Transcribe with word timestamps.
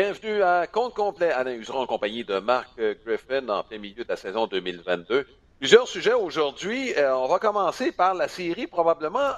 Bienvenue 0.00 0.44
à 0.44 0.68
Compte 0.68 0.94
complet. 0.94 1.32
Alain 1.32 1.54
Useron 1.54 1.80
en 1.80 1.86
compagnie 1.88 2.22
de 2.22 2.38
Marc 2.38 2.80
Griffin 3.04 3.48
en 3.48 3.64
plein 3.64 3.78
milieu 3.78 4.04
de 4.04 4.08
la 4.08 4.14
saison 4.14 4.46
2022. 4.46 5.26
Plusieurs 5.58 5.88
sujets 5.88 6.12
aujourd'hui. 6.12 6.94
Euh, 6.96 7.16
on 7.16 7.26
va 7.26 7.40
commencer 7.40 7.90
par 7.90 8.14
la 8.14 8.28
série 8.28 8.68
probablement 8.68 9.32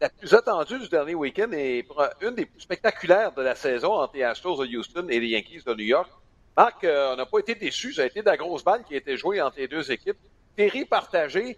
la 0.00 0.08
plus 0.08 0.34
attendue 0.34 0.80
du 0.80 0.88
dernier 0.88 1.14
week-end 1.14 1.52
et 1.52 1.86
une 2.22 2.34
des 2.34 2.46
plus 2.46 2.60
spectaculaires 2.60 3.30
de 3.30 3.42
la 3.42 3.54
saison 3.54 3.92
entre 3.92 4.16
les 4.16 4.24
Astros 4.24 4.66
de 4.66 4.76
Houston 4.76 5.06
et 5.08 5.20
les 5.20 5.28
Yankees 5.28 5.62
de 5.64 5.74
New 5.74 5.84
York. 5.84 6.10
Marc, 6.56 6.82
euh, 6.82 7.12
on 7.12 7.16
n'a 7.16 7.26
pas 7.26 7.38
été 7.38 7.54
déçus. 7.54 7.92
Ça 7.92 8.02
a 8.02 8.06
été 8.06 8.20
de 8.20 8.26
la 8.26 8.36
grosse 8.36 8.64
balle 8.64 8.82
qui 8.82 8.94
a 8.94 8.96
été 8.96 9.16
jouée 9.16 9.40
entre 9.40 9.58
les 9.58 9.68
deux 9.68 9.92
équipes. 9.92 10.18
Série 10.58 10.86
partagée, 10.86 11.56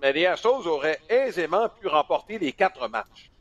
mais 0.00 0.12
les 0.12 0.26
Astros 0.26 0.64
auraient 0.68 1.00
aisément 1.08 1.68
pu 1.68 1.88
remporter 1.88 2.38
les 2.38 2.52
quatre 2.52 2.86
matchs. 2.86 3.32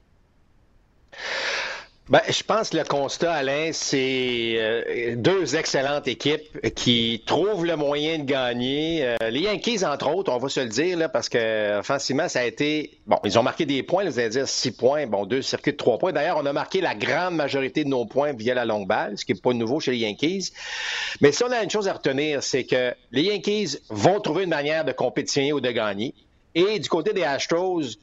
Ben, 2.09 2.19
je 2.27 2.43
pense 2.43 2.71
que 2.71 2.77
le 2.77 2.83
constat, 2.83 3.31
Alain, 3.31 3.69
c'est 3.71 4.55
euh, 4.57 5.15
deux 5.15 5.55
excellentes 5.55 6.05
équipes 6.09 6.59
qui 6.75 7.23
trouvent 7.25 7.65
le 7.65 7.77
moyen 7.77 8.19
de 8.19 8.25
gagner. 8.25 9.05
Euh, 9.05 9.29
les 9.29 9.39
Yankees, 9.39 9.85
entre 9.85 10.13
autres, 10.13 10.29
on 10.29 10.37
va 10.37 10.49
se 10.49 10.59
le 10.59 10.67
dire, 10.67 10.97
là, 10.97 11.07
parce 11.07 11.29
que 11.29 11.79
offensivement, 11.79 12.27
ça 12.27 12.41
a 12.41 12.43
été. 12.43 12.99
Bon, 13.07 13.19
ils 13.23 13.39
ont 13.39 13.43
marqué 13.43 13.65
des 13.65 13.83
points, 13.83 14.03
vous 14.03 14.19
allez 14.19 14.27
dire 14.27 14.49
six 14.49 14.71
points, 14.71 15.07
bon, 15.07 15.25
deux 15.25 15.41
circuits 15.41 15.71
de 15.71 15.77
trois 15.77 15.97
points. 15.97 16.11
D'ailleurs, 16.11 16.37
on 16.37 16.45
a 16.45 16.51
marqué 16.51 16.81
la 16.81 16.93
grande 16.93 17.35
majorité 17.35 17.85
de 17.85 17.89
nos 17.89 18.03
points 18.05 18.33
via 18.33 18.53
la 18.53 18.65
longue 18.65 18.85
balle, 18.85 19.17
ce 19.17 19.23
qui 19.23 19.33
n'est 19.33 19.39
pas 19.39 19.53
nouveau 19.53 19.79
chez 19.79 19.91
les 19.91 19.99
Yankees. 19.99 20.51
Mais 21.21 21.31
si 21.31 21.41
on 21.45 21.51
a 21.51 21.63
une 21.63 21.69
chose 21.69 21.87
à 21.87 21.93
retenir, 21.93 22.43
c'est 22.43 22.65
que 22.65 22.93
les 23.13 23.23
Yankees 23.23 23.77
vont 23.89 24.19
trouver 24.19 24.43
une 24.43 24.49
manière 24.49 24.83
de 24.83 24.91
compétitionner 24.91 25.53
ou 25.53 25.61
de 25.61 25.71
gagner. 25.71 26.13
Et 26.53 26.79
du 26.79 26.89
côté 26.89 27.13
des 27.13 27.23
Astros, 27.23 27.97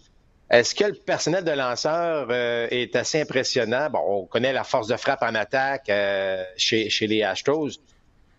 est-ce 0.50 0.74
que 0.74 0.84
le 0.84 0.94
personnel 0.94 1.44
de 1.44 1.52
lanceur 1.52 2.26
euh, 2.30 2.66
est 2.70 2.96
assez 2.96 3.20
impressionnant? 3.20 3.88
Bon, 3.88 4.00
on 4.04 4.26
connaît 4.26 4.52
la 4.52 4.64
force 4.64 4.88
de 4.88 4.96
frappe 4.96 5.22
en 5.22 5.34
attaque 5.36 5.88
euh, 5.88 6.44
chez, 6.56 6.88
les 7.02 7.22
Astros, 7.22 7.70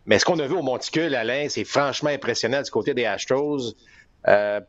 mais 0.05 0.19
ce 0.19 0.25
qu'on 0.25 0.37
a 0.39 0.47
vu 0.47 0.55
au 0.55 0.61
Monticule, 0.61 1.15
Alain, 1.15 1.47
c'est 1.47 1.63
franchement 1.63 2.09
impressionnant 2.09 2.61
du 2.61 2.69
côté 2.69 2.93
des 2.93 3.05
Astros. 3.05 3.75
Euh, 4.27 4.59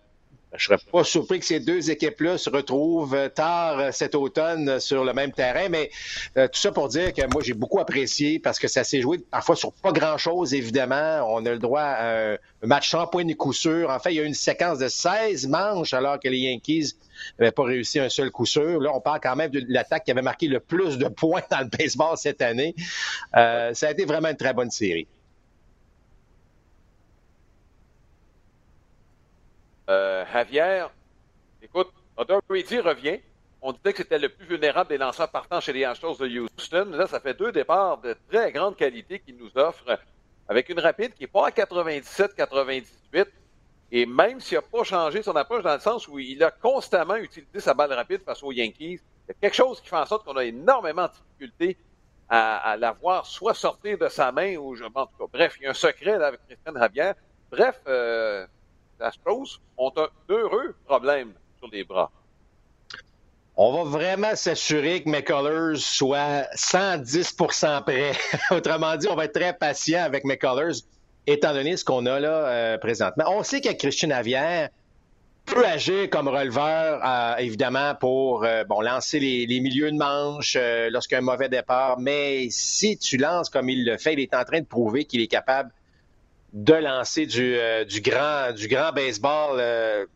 je 0.55 0.67
serais 0.67 0.79
pas 0.93 1.05
surpris 1.05 1.41
que 1.41 1.47
ces 1.47 1.61
deux 1.61 1.91
équipes-là 1.91 2.37
se 2.37 2.51
retrouvent 2.51 3.15
euh, 3.15 3.29
tard 3.29 3.79
euh, 3.79 3.91
cet 3.91 4.15
automne 4.15 4.81
sur 4.81 5.05
le 5.05 5.13
même 5.13 5.33
terrain, 5.33 5.69
mais 5.71 5.91
euh, 6.37 6.47
tout 6.47 6.61
ça 6.61 6.73
pour 6.73 6.89
dire 6.89 7.13
que 7.13 7.23
moi, 7.33 7.43
j'ai 7.43 7.55
beaucoup 7.55 7.81
apprécié 7.81 8.39
parce 8.39 8.59
que 8.59 8.69
ça 8.69 8.85
s'est 8.85 9.01
joué 9.01 9.19
parfois 9.31 9.57
sur 9.57 9.73
pas 9.73 9.93
grand-chose, 9.93 10.53
évidemment. 10.53 11.27
On 11.29 11.45
a 11.47 11.51
le 11.51 11.59
droit 11.59 11.81
à 11.81 12.33
un 12.33 12.39
match 12.63 12.91
sans 12.91 13.07
point 13.07 13.25
ni 13.25 13.35
coup 13.35 13.53
sûr. 13.53 13.91
En 13.91 13.99
fait, 13.99 14.13
il 14.13 14.17
y 14.17 14.21
a 14.21 14.25
eu 14.25 14.27
une 14.27 14.35
séquence 14.35 14.79
de 14.79 14.89
16 14.89 15.49
manches 15.49 15.95
alors 15.95 16.21
que 16.21 16.29
les 16.29 16.39
Yankees 16.39 16.93
n'avaient 17.39 17.53
pas 17.53 17.65
réussi 17.65 17.99
un 17.99 18.09
seul 18.09 18.31
coup 18.31 18.47
sûr. 18.47 18.81
Là, 18.81 18.91
on 18.95 19.01
parle 19.01 19.21
quand 19.23 19.37
même 19.37 19.51
de 19.51 19.63
l'attaque 19.69 20.05
qui 20.05 20.11
avait 20.11 20.23
marqué 20.23 20.49
le 20.49 20.61
plus 20.61 20.99
de 20.99 21.09
points 21.09 21.43
dans 21.51 21.61
le 21.61 21.69
baseball 21.79 22.17
cette 22.17 22.43
année. 22.43 22.75
ça 23.33 23.73
a 23.73 23.91
été 23.91 24.05
vraiment 24.05 24.29
une 24.29 24.37
très 24.37 24.53
bonne 24.53 24.71
série. 24.71 25.07
Euh, 29.89 30.25
Javier, 30.33 30.87
écoute, 31.61 31.93
Brady 32.49 32.81
revient. 32.81 33.21
On 33.61 33.73
disait 33.73 33.93
que 33.93 33.99
c'était 33.99 34.19
le 34.19 34.29
plus 34.29 34.47
vulnérable 34.47 34.89
des 34.89 34.99
lanceurs 34.99 35.31
partants 35.31 35.61
chez 35.61 35.73
les 35.73 35.85
Astros 35.85 36.17
de 36.19 36.27
Houston. 36.27 36.89
Là, 36.93 37.07
ça 37.07 37.21
fait 37.21 37.35
deux 37.35 37.53
départs 37.53 37.99
de 37.99 38.17
très 38.29 38.51
grande 38.51 38.77
qualité 38.77 39.21
qu'il 39.21 39.37
nous 39.37 39.51
offre, 39.55 39.99
avec 40.49 40.69
une 40.69 40.81
rapide 40.81 41.15
qui 41.15 41.23
n'est 41.23 41.29
pas 41.29 41.47
à 41.47 41.51
97-98. 41.51 43.27
Et 43.93 44.07
même 44.07 44.41
s'il 44.41 44.57
n'a 44.57 44.63
pas 44.63 44.85
changé 44.85 45.23
son 45.23 45.37
approche 45.37 45.63
dans 45.63 45.75
le 45.75 45.81
sens 45.81 46.09
où 46.09 46.19
il 46.19 46.43
a 46.43 46.51
constamment 46.51 47.17
utilisé 47.17 47.61
sa 47.61 47.75
balle 47.75 47.93
rapide 47.93 48.23
face 48.23 48.43
aux 48.43 48.51
Yankees, 48.51 49.01
il 49.29 49.29
y 49.29 49.31
a 49.31 49.35
quelque 49.41 49.55
chose 49.55 49.81
qui 49.81 49.89
fait 49.89 49.97
en 49.97 50.07
sorte 50.07 50.25
qu'on 50.25 50.37
a 50.37 50.45
énormément 50.45 51.07
de 51.07 51.13
difficultés 51.13 51.77
à, 52.29 52.77
la 52.79 52.93
voir 52.93 53.27
soit 53.27 53.53
sortir 53.53 53.99
de 53.99 54.09
sa 54.09 54.33
main 54.33 54.57
ou 54.57 54.75
je 54.75 54.85
en 54.85 55.07
tout 55.07 55.19
cas, 55.19 55.25
bref, 55.31 55.57
il 55.61 55.65
y 55.65 55.67
a 55.67 55.71
un 55.71 55.75
secret 55.75 56.19
là, 56.19 56.29
avec 56.29 56.41
Christian 56.47 56.73
Javier. 56.75 57.13
Bref, 57.51 57.79
euh, 57.87 58.47
Astros 59.03 59.61
ont 59.77 59.93
un 59.97 60.09
heureux 60.29 60.75
problème 60.87 61.33
sur 61.59 61.69
les 61.71 61.85
bras. 61.85 62.11
On 63.57 63.85
va 63.85 63.99
vraiment 63.99 64.35
s'assurer 64.35 65.03
que 65.03 65.11
McCullers 65.11 65.77
soit 65.77 66.47
110% 66.57 67.83
prêt. 67.85 68.13
Autrement 68.51 68.97
dit, 68.97 69.07
on 69.11 69.15
va 69.15 69.27
être 69.27 69.35
très 69.35 69.53
patient 69.53 70.03
avec 70.03 70.25
McCullers, 70.25 70.81
étant 71.27 71.53
donné 71.53 71.77
ce 71.77 71.85
qu'on 71.85 72.07
a 72.07 72.19
là 72.19 72.31
euh, 72.31 72.79
présentement. 72.79 73.25
On 73.29 73.43
sait 73.43 73.61
que 73.61 73.71
Christian 73.73 74.11
Avière 74.11 74.71
peut 75.45 75.67
agir 75.67 76.09
comme 76.09 76.29
releveur, 76.29 77.03
euh, 77.05 77.37
évidemment, 77.37 77.95
pour 77.95 78.45
euh, 78.45 78.65
lancer 78.81 79.21
les, 79.21 79.61
milieux 79.61 79.91
de 79.91 79.99
manche 79.99 80.57
lorsqu'il 80.91 81.17
y 81.17 81.17
a 81.17 81.19
un 81.19 81.23
mauvais 81.23 81.51
départ. 81.51 81.99
Mais 82.01 82.49
si 82.49 82.97
tu 82.97 83.19
lances 83.19 83.51
comme 83.51 83.69
il 83.69 83.85
le 83.85 83.99
fait, 83.99 84.15
il 84.15 84.21
est 84.21 84.35
en 84.35 84.45
train 84.45 84.61
de 84.61 84.67
prouver 84.67 85.05
qu'il 85.05 85.21
est 85.21 85.27
capable 85.27 85.71
de 86.53 86.75
lancer 86.75 87.27
du, 87.27 87.57
euh, 87.57 87.85
du, 87.85 88.01
grand, 88.01 88.53
du 88.53 88.69
grand 88.69 88.93
baseball. 88.93 89.59
Euh, 89.59 90.07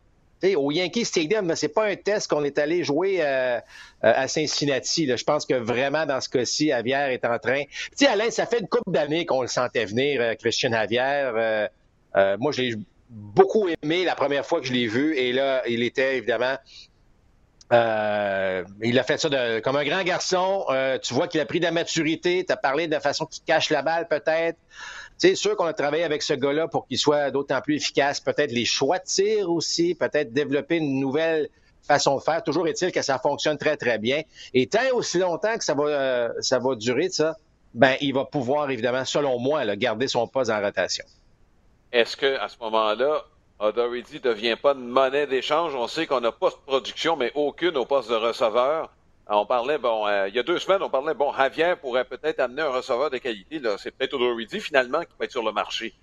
au 0.55 0.71
Yankee 0.71 1.03
Stadium, 1.03 1.55
c'est 1.55 1.69
pas 1.69 1.85
un 1.85 1.95
test 1.95 2.29
qu'on 2.29 2.43
est 2.43 2.59
allé 2.59 2.83
jouer 2.83 3.17
euh, 3.21 3.59
à 4.03 4.27
Cincinnati. 4.27 5.07
Je 5.07 5.23
pense 5.23 5.47
que 5.47 5.55
vraiment, 5.55 6.05
dans 6.05 6.21
ce 6.21 6.29
cas-ci, 6.29 6.67
Javier 6.67 7.13
est 7.13 7.25
en 7.25 7.39
train... 7.39 7.63
Tu 7.63 7.89
sais, 7.95 8.07
Alain, 8.07 8.29
ça 8.29 8.45
fait 8.45 8.59
une 8.59 8.67
couple 8.67 8.91
d'années 8.91 9.25
qu'on 9.25 9.41
le 9.41 9.47
sentait 9.47 9.85
venir, 9.85 10.37
Christian 10.37 10.71
Javier. 10.71 11.31
moi, 12.37 12.51
je 12.51 12.61
l'ai 12.61 12.75
beaucoup 13.09 13.67
aimé 13.67 14.05
la 14.05 14.13
première 14.13 14.45
fois 14.45 14.61
que 14.61 14.67
je 14.67 14.73
l'ai 14.73 14.85
vu. 14.85 15.17
Et 15.17 15.33
là, 15.33 15.63
il 15.67 15.81
était 15.81 16.17
évidemment... 16.17 16.55
il 17.71 18.99
a 18.99 19.03
fait 19.07 19.17
ça 19.17 19.29
de, 19.29 19.59
comme 19.61 19.75
un 19.75 19.85
grand 19.85 20.03
garçon. 20.03 20.67
tu 21.01 21.15
vois 21.15 21.27
qu'il 21.27 21.41
a 21.41 21.47
pris 21.47 21.59
de 21.59 21.65
la 21.65 21.71
maturité. 21.71 22.45
Tu 22.45 22.53
as 22.53 22.57
parlé 22.57 22.87
de 22.87 22.99
façon 22.99 23.25
qui 23.25 23.41
cache 23.41 23.71
la 23.71 23.81
balle, 23.81 24.07
peut-être. 24.07 24.59
C'est 25.17 25.35
sûr 25.35 25.55
qu'on 25.55 25.65
a 25.65 25.73
travaillé 25.73 26.03
avec 26.03 26.21
ce 26.21 26.33
gars-là 26.33 26.67
pour 26.67 26.87
qu'il 26.87 26.97
soit 26.97 27.31
d'autant 27.31 27.59
plus 27.61 27.75
efficace. 27.75 28.19
Peut-être 28.19 28.51
les 28.51 28.65
tir 29.05 29.49
aussi, 29.49 29.95
peut-être 29.95 30.31
développer 30.31 30.77
une 30.77 30.99
nouvelle 30.99 31.49
façon 31.87 32.17
de 32.17 32.21
faire. 32.21 32.43
Toujours 32.43 32.67
est-il 32.67 32.91
que 32.91 33.01
ça 33.01 33.17
fonctionne 33.17 33.57
très, 33.57 33.77
très 33.77 33.97
bien. 33.97 34.21
Et 34.53 34.67
tant 34.67 34.79
aussi 34.93 35.17
longtemps 35.17 35.57
que 35.57 35.63
ça 35.63 35.73
va, 35.73 35.83
euh, 35.85 36.29
ça 36.41 36.59
va 36.59 36.75
durer, 36.75 37.09
ça, 37.09 37.35
ben, 37.73 37.95
il 38.01 38.13
va 38.13 38.25
pouvoir, 38.25 38.69
évidemment, 38.69 39.05
selon 39.05 39.39
moi, 39.39 39.65
garder 39.75 40.07
son 40.07 40.27
poste 40.27 40.51
en 40.51 40.61
rotation. 40.61 41.05
Est-ce 41.91 42.17
qu'à 42.17 42.47
ce, 42.47 42.57
moment-là, 42.59 43.23
O'Doherty 43.59 44.15
ne 44.15 44.19
devient 44.19 44.57
pas 44.61 44.73
une 44.73 44.87
monnaie 44.87 45.25
d'échange? 45.25 45.73
On 45.73 45.87
sait 45.87 46.05
qu'on 46.05 46.21
n'a 46.21 46.31
pas 46.31 46.49
de 46.49 46.55
production, 46.65 47.15
mais 47.15 47.31
aucune 47.33 47.77
au 47.77 47.85
poste 47.85 48.09
de 48.09 48.15
receveur. 48.15 48.91
On 49.29 49.45
parlait, 49.45 49.77
bon, 49.77 50.07
euh, 50.07 50.29
il 50.29 50.35
y 50.35 50.39
a 50.39 50.43
deux 50.43 50.57
semaines, 50.57 50.81
on 50.81 50.89
parlait, 50.89 51.13
bon, 51.13 51.33
Javier 51.33 51.73
pourrait 51.79 52.05
peut-être 52.05 52.39
amener 52.39 52.61
un 52.61 52.69
receveur 52.69 53.09
de 53.09 53.17
qualité. 53.17 53.59
Là, 53.59 53.75
c'est 53.77 53.91
peut-être 53.91 54.13
O'Doherty, 54.13 54.61
finalement, 54.61 55.01
qui 55.01 55.11
va 55.19 55.25
être 55.25 55.31
sur 55.31 55.43
le 55.43 55.51
marché. 55.51 55.93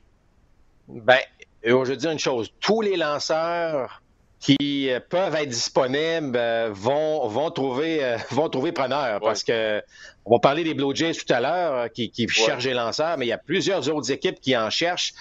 Ben, 0.89 1.21
je 1.63 1.73
veux 1.73 1.97
dire 1.97 2.11
une 2.11 2.19
chose. 2.19 2.53
Tous 2.61 2.83
les 2.83 2.97
lanceurs 2.97 4.03
qui 4.41 4.91
euh, 4.91 5.01
peuvent 5.01 5.35
être 5.37 5.49
disponibles 5.49 6.37
euh, 6.37 6.69
vont, 6.71 7.27
vont, 7.29 7.51
trouver, 7.51 8.17
vont 8.31 8.51
trouver 8.51 8.73
preneur 8.73 9.21
parce 9.21 9.43
que 9.43 9.83
on 10.27 10.35
va 10.35 10.41
parler 10.41 10.63
des 10.63 10.75
Blue 10.75 10.95
Jays 10.95 11.15
tout 11.15 11.33
à 11.33 11.41
l'heure 11.41 11.91
qui, 11.91 12.11
qui 12.11 12.29
cherchent 12.29 12.65
des 12.65 12.75
lanceurs, 12.75 13.17
mais 13.17 13.25
il 13.25 13.31
y 13.31 13.33
a 13.33 13.39
plusieurs 13.39 13.89
autres 13.89 14.11
équipes 14.11 14.41
qui 14.41 14.55
en 14.55 14.69
cherchent. 14.69 15.15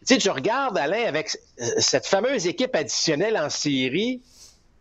Tu 0.00 0.14
sais, 0.14 0.18
tu 0.18 0.30
regardes, 0.30 0.78
Alain, 0.78 1.04
avec 1.06 1.30
cette 1.78 2.06
fameuse 2.06 2.48
équipe 2.48 2.74
additionnelle 2.74 3.36
en 3.36 3.50
série, 3.50 4.20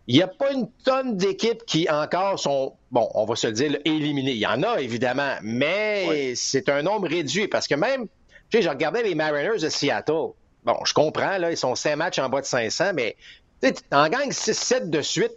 il 0.07 0.15
n'y 0.15 0.21
a 0.21 0.27
pas 0.27 0.51
une 0.51 0.69
tonne 0.83 1.17
d'équipes 1.17 1.65
qui 1.65 1.89
encore 1.89 2.39
sont, 2.39 2.73
bon, 2.91 3.09
on 3.15 3.25
va 3.25 3.35
se 3.35 3.47
le 3.47 3.53
dire, 3.53 3.77
éliminées. 3.85 4.31
Il 4.31 4.37
y 4.37 4.45
en 4.45 4.61
a, 4.61 4.79
évidemment, 4.79 5.35
mais 5.41 6.35
c'est 6.35 6.69
un 6.69 6.83
nombre 6.83 7.07
réduit 7.07 7.47
parce 7.47 7.67
que 7.67 7.75
même, 7.75 8.07
tu 8.49 8.57
sais, 8.57 8.61
je 8.61 8.69
regardais 8.69 9.01
les 9.01 9.15
Mariners 9.15 9.59
de 9.59 9.69
Seattle. 9.69 10.33
Bon, 10.63 10.77
je 10.85 10.93
comprends, 10.93 11.37
là, 11.37 11.51
ils 11.51 11.57
sont 11.57 11.75
cinq 11.75 11.95
matchs 11.95 12.19
en 12.19 12.29
bas 12.29 12.41
de 12.41 12.45
500, 12.45 12.91
mais 12.93 13.15
tu 13.61 13.71
en 13.91 14.07
gagnes 14.09 14.29
6-7 14.29 14.89
de 14.89 15.01
suite. 15.01 15.33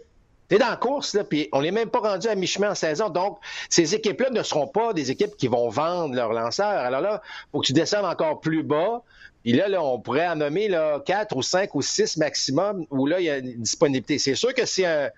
Tu 0.49 0.55
es 0.55 0.57
dans 0.57 0.69
la 0.69 0.77
course, 0.77 1.13
là, 1.13 1.23
puis 1.23 1.47
on 1.51 1.61
n'est 1.61 1.71
même 1.71 1.89
pas 1.89 1.99
rendu 1.99 2.27
à 2.27 2.35
mi-chemin 2.35 2.71
en 2.71 2.75
saison. 2.75 3.09
Donc, 3.09 3.39
ces 3.69 3.93
équipes-là 3.93 4.31
ne 4.31 4.41
seront 4.41 4.67
pas 4.67 4.93
des 4.93 5.11
équipes 5.11 5.37
qui 5.37 5.47
vont 5.47 5.69
vendre 5.69 6.15
leurs 6.15 6.33
lanceurs. 6.33 6.65
Alors 6.65 7.01
là, 7.01 7.21
il 7.23 7.51
faut 7.51 7.61
que 7.61 7.67
tu 7.67 7.73
descendes 7.73 8.05
encore 8.05 8.39
plus 8.39 8.63
bas. 8.63 9.03
Puis 9.43 9.53
là, 9.53 9.67
là, 9.67 9.83
on 9.83 9.99
pourrait 9.99 10.27
en 10.27 10.35
nommer 10.35 10.67
là, 10.67 11.01
4 11.05 11.35
ou 11.35 11.43
5 11.43 11.73
ou 11.75 11.81
6 11.81 12.17
maximum 12.17 12.85
où 12.89 13.05
là, 13.05 13.19
il 13.19 13.25
y 13.25 13.29
a 13.29 13.37
une 13.37 13.61
disponibilité. 13.61 14.17
C'est 14.17 14.35
sûr 14.35 14.53
que 14.53 14.65
si 14.65 14.85
un, 14.85 15.11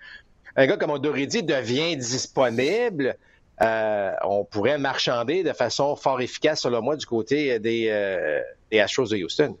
gars 0.56 0.76
comme 0.76 0.90
Odoridi 0.90 1.42
devient 1.42 1.96
disponible, 1.96 3.16
euh, 3.62 4.12
on 4.24 4.44
pourrait 4.44 4.78
marchander 4.78 5.42
de 5.42 5.52
façon 5.52 5.96
fort 5.96 6.20
efficace, 6.20 6.60
selon 6.60 6.82
moi, 6.82 6.96
du 6.96 7.06
côté 7.06 7.58
des, 7.58 7.88
euh, 7.88 8.40
des 8.70 8.80
Astros 8.80 9.08
de 9.08 9.16
Houston. 9.16 9.56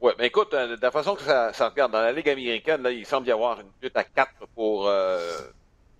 Oui, 0.00 0.12
mais 0.18 0.26
écoute, 0.26 0.52
euh, 0.54 0.76
de 0.76 0.82
la 0.82 0.90
façon 0.90 1.14
que 1.14 1.22
ça, 1.22 1.52
ça, 1.52 1.68
regarde, 1.68 1.92
dans 1.92 2.00
la 2.00 2.12
Ligue 2.12 2.28
américaine, 2.28 2.82
là, 2.82 2.90
il 2.90 3.06
semble 3.06 3.26
y 3.26 3.32
avoir 3.32 3.60
une 3.60 3.70
lutte 3.82 3.96
à 3.96 4.04
4 4.04 4.46
pour 4.54 4.86
euh, 4.86 5.18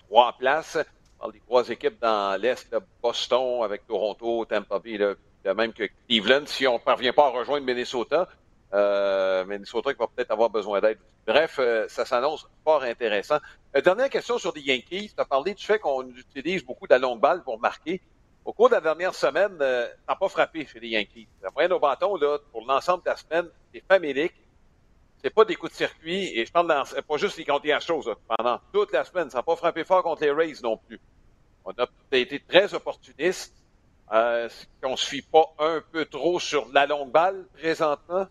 trois 0.09 0.33
places. 0.33 0.79
On 1.17 1.21
parle 1.21 1.33
des 1.33 1.41
trois 1.41 1.69
équipes 1.71 2.01
dans 2.01 2.41
l'Est, 2.41 2.77
Boston 3.03 3.63
avec 3.63 3.87
Toronto, 3.87 4.45
Tampa 4.45 4.79
Bay, 4.79 4.99
là, 4.99 5.55
même 5.55 5.73
que 5.73 5.85
Cleveland, 6.09 6.47
si 6.47 6.67
on 6.67 6.75
ne 6.75 6.79
parvient 6.79 7.13
pas 7.13 7.27
à 7.27 7.31
rejoindre 7.31 7.65
Minnesota, 7.65 8.29
euh, 8.75 9.45
Minnesota 9.47 9.91
va 9.99 10.07
peut-être 10.09 10.33
avoir 10.33 10.51
besoin 10.51 10.81
d'aide. 10.81 10.99
Bref, 11.27 11.59
ça 11.89 12.05
s'annonce 12.05 12.47
fort 12.65 12.83
intéressant. 12.83 13.39
Dernière 13.83 14.11
question 14.11 14.37
sur 14.39 14.53
les 14.55 14.63
Yankees. 14.63 15.13
Tu 15.15 15.21
as 15.21 15.25
parlé 15.25 15.55
du 15.55 15.65
fait 15.65 15.79
qu'on 15.79 16.07
utilise 16.09 16.65
beaucoup 16.65 16.87
de 16.87 16.93
la 16.93 16.99
longue 16.99 17.21
balle 17.21 17.43
pour 17.43 17.59
marquer. 17.59 18.03
Au 18.45 18.53
cours 18.53 18.69
de 18.69 18.75
la 18.75 18.81
dernière 18.81 19.15
semaine, 19.15 19.57
euh, 19.61 19.87
ça 19.87 20.13
n'a 20.13 20.17
pas 20.17 20.29
frappé 20.29 20.67
chez 20.67 20.81
les 20.81 20.89
Yankees. 20.89 21.29
La 21.43 21.51
moyenne 21.51 21.73
au 21.73 21.81
bâton, 21.81 22.17
là, 22.17 22.39
pour 22.53 22.65
l'ensemble 22.67 23.03
de 23.05 23.11
la 23.11 23.17
semaine, 23.17 23.47
c'est 23.73 23.83
familique. 23.89 24.35
C'est 25.23 25.31
pas 25.31 25.45
des 25.45 25.55
coups 25.55 25.73
de 25.73 25.77
circuit, 25.77 26.39
et 26.39 26.45
je 26.45 26.53
parle 26.53 26.69
dans, 26.69 26.85
pas 26.85 27.17
juste 27.17 27.39
les 27.39 27.47
contre 27.47 27.81
choses, 27.81 28.15
pendant 28.29 28.61
toute 28.73 28.93
la 28.93 29.05
semaine. 29.05 29.31
Ça 29.31 29.39
n'a 29.39 29.43
pas 29.43 29.57
frappé 29.57 29.85
fort 29.85 30.03
contre 30.03 30.23
les 30.23 30.31
Rays 30.31 30.61
non 30.63 30.77
plus. 30.77 31.01
On 31.65 31.73
a 31.73 31.87
été 32.13 32.41
très 32.41 32.75
opportuniste. 32.75 33.55
Euh, 34.13 34.49
qu'on 34.83 34.97
se 34.97 35.07
fie 35.07 35.23
pas 35.23 35.55
un 35.59 35.83
peu 35.91 36.05
trop 36.05 36.39
sur 36.39 36.69
la 36.73 36.87
longue 36.87 37.11
balle 37.11 37.47
présentement? 37.55 38.27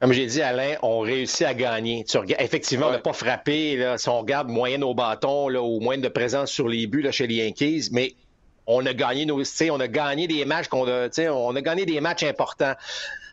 Comme 0.00 0.12
j'ai 0.12 0.26
dit, 0.26 0.42
Alain, 0.42 0.76
on 0.82 1.00
réussit 1.00 1.46
à 1.46 1.54
gagner. 1.54 2.04
effectivement, 2.38 2.88
on 2.88 2.92
n'a 2.92 2.98
pas 2.98 3.12
frappé. 3.12 3.76
Là, 3.76 3.96
si 3.96 4.08
on 4.08 4.20
regarde 4.20 4.48
moyenne 4.48 4.84
au 4.84 4.94
bâton 4.94 5.48
là, 5.48 5.62
ou 5.62 5.80
moyenne 5.80 6.02
de 6.02 6.08
présence 6.08 6.50
sur 6.50 6.68
les 6.68 6.86
buts 6.86 7.02
là, 7.02 7.10
chez 7.10 7.26
les 7.26 7.36
Yankees, 7.36 7.88
mais 7.92 8.14
on 8.68 8.84
a 8.86 8.94
gagné 8.94 9.26
nos, 9.26 9.42
on 9.42 9.80
a 9.80 9.88
gagné 9.88 10.28
des 10.28 10.44
matchs 10.44 10.68
qu'on 10.68 10.86
on 10.86 11.56
a 11.56 11.60
gagné 11.62 11.86
des 11.86 12.00
matchs 12.00 12.22
importants. 12.22 12.74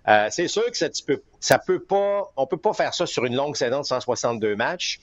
Euh, 0.08 0.28
c'est 0.32 0.48
sûr 0.48 0.64
que 0.72 0.78
ça, 0.78 1.60
peut, 1.60 1.80
pas, 1.80 2.32
on 2.38 2.48
peut 2.48 2.58
pas 2.58 2.74
faire 2.74 2.94
ça 2.94 3.06
sur 3.06 3.26
une 3.26 3.36
longue 3.36 3.56
saison 3.56 3.82
de 3.82 3.86
162 3.86 4.56
matchs. 4.56 5.00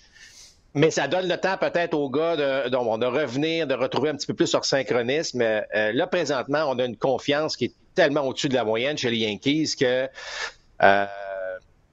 Mais 0.75 0.91
ça 0.91 1.07
donne 1.07 1.29
le 1.29 1.37
temps 1.37 1.59
peut-être 1.59 1.93
aux 1.93 2.09
gars 2.09 2.35
de, 2.37 3.05
revenir, 3.07 3.67
de 3.67 3.75
retrouver 3.75 4.09
un 4.09 4.17
petit 4.17 4.27
peu 4.27 4.35
plus 4.35 4.51
leur 4.55 4.65
synchronisme. 4.65 5.43
Euh, 5.43 5.93
là, 5.93 6.07
présentement, 6.07 6.65
on 6.67 6.79
a 6.79 6.85
une 6.87 6.97
confiance 6.97 7.57
qui 7.57 7.67
est 7.67 7.75
tellement 7.95 8.23
au-dessus 8.23 8.49
de 8.49 8.55
la 8.55 8.65
moyenne 8.65 8.97
chez 8.97 9.11
les 9.11 9.19
Yankees 9.19 9.75
que 9.79 10.09
euh, 10.83 11.07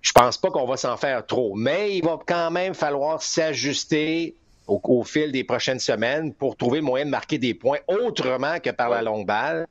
je 0.01 0.11
pense 0.13 0.37
pas 0.37 0.49
qu'on 0.49 0.65
va 0.65 0.77
s'en 0.77 0.95
faire 0.95 1.25
trop. 1.25 1.55
Mais 1.55 1.97
il 1.97 2.05
va 2.05 2.19
quand 2.25 2.51
même 2.51 2.73
falloir 2.73 3.21
s'ajuster 3.21 4.35
au, 4.69 5.03
fil 5.03 5.31
des 5.31 5.43
prochaines 5.43 5.79
semaines 5.79 6.33
pour 6.33 6.55
trouver 6.55 6.79
le 6.79 6.85
moyen 6.85 7.05
de 7.05 7.09
marquer 7.09 7.37
des 7.37 7.53
points 7.53 7.79
autrement 7.87 8.59
que 8.59 8.69
par 8.69 8.89
la 8.89 9.01
longue 9.01 9.25
balle 9.25 9.67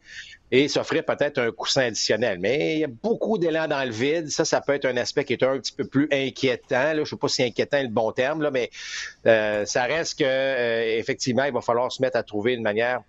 et 0.51 0.69
s'offrir 0.69 1.05
peut-être 1.05 1.39
un 1.39 1.51
coussin 1.51 1.83
additionnel. 1.83 2.39
Mais 2.41 2.75
il 2.75 2.79
y 2.81 2.85
a 2.85 2.89
beaucoup 2.89 3.39
d'élan 3.39 3.69
dans 3.69 3.85
le 3.85 3.91
vide. 3.91 4.31
Ça, 4.31 4.45
ça 4.45 4.61
peut 4.61 4.75
être 4.75 4.87
un 4.87 4.97
aspect 4.97 5.25
qui 5.25 5.35
est 5.35 5.43
un 5.43 5.59
petit 5.59 5.73
peu 5.73 5.85
plus 5.85 6.09
inquiétant. 6.11 6.93
Je 6.95 7.01
ne 7.01 7.05
sais 7.05 7.17
pas 7.17 7.29
si 7.29 7.43
inquiétant 7.43 7.79
est 7.79 7.83
le 7.83 7.89
bon 7.89 8.13
terme, 8.13 8.43
là, 8.43 8.51
mais 8.51 8.71
euh, 9.27 9.67
ça 9.67 9.85
reste 9.85 10.19
que 10.19 10.25
euh, 10.25 10.99
effectivement, 10.99 11.45
il 11.45 11.53
va 11.53 11.61
falloir 11.61 11.93
se 11.93 12.01
mettre 12.01 12.17
à 12.17 12.23
trouver 12.23 12.55
une 12.55 12.63
manière 12.63 13.03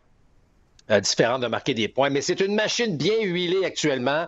euh, 0.91 0.99
différente 0.99 1.41
de 1.41 1.47
marquer 1.47 1.73
des 1.73 1.87
points. 1.87 2.09
Mais 2.09 2.21
c'est 2.21 2.39
une 2.41 2.55
machine 2.55 2.97
bien 2.97 3.21
huilée 3.21 3.63
actuellement. 3.63 4.27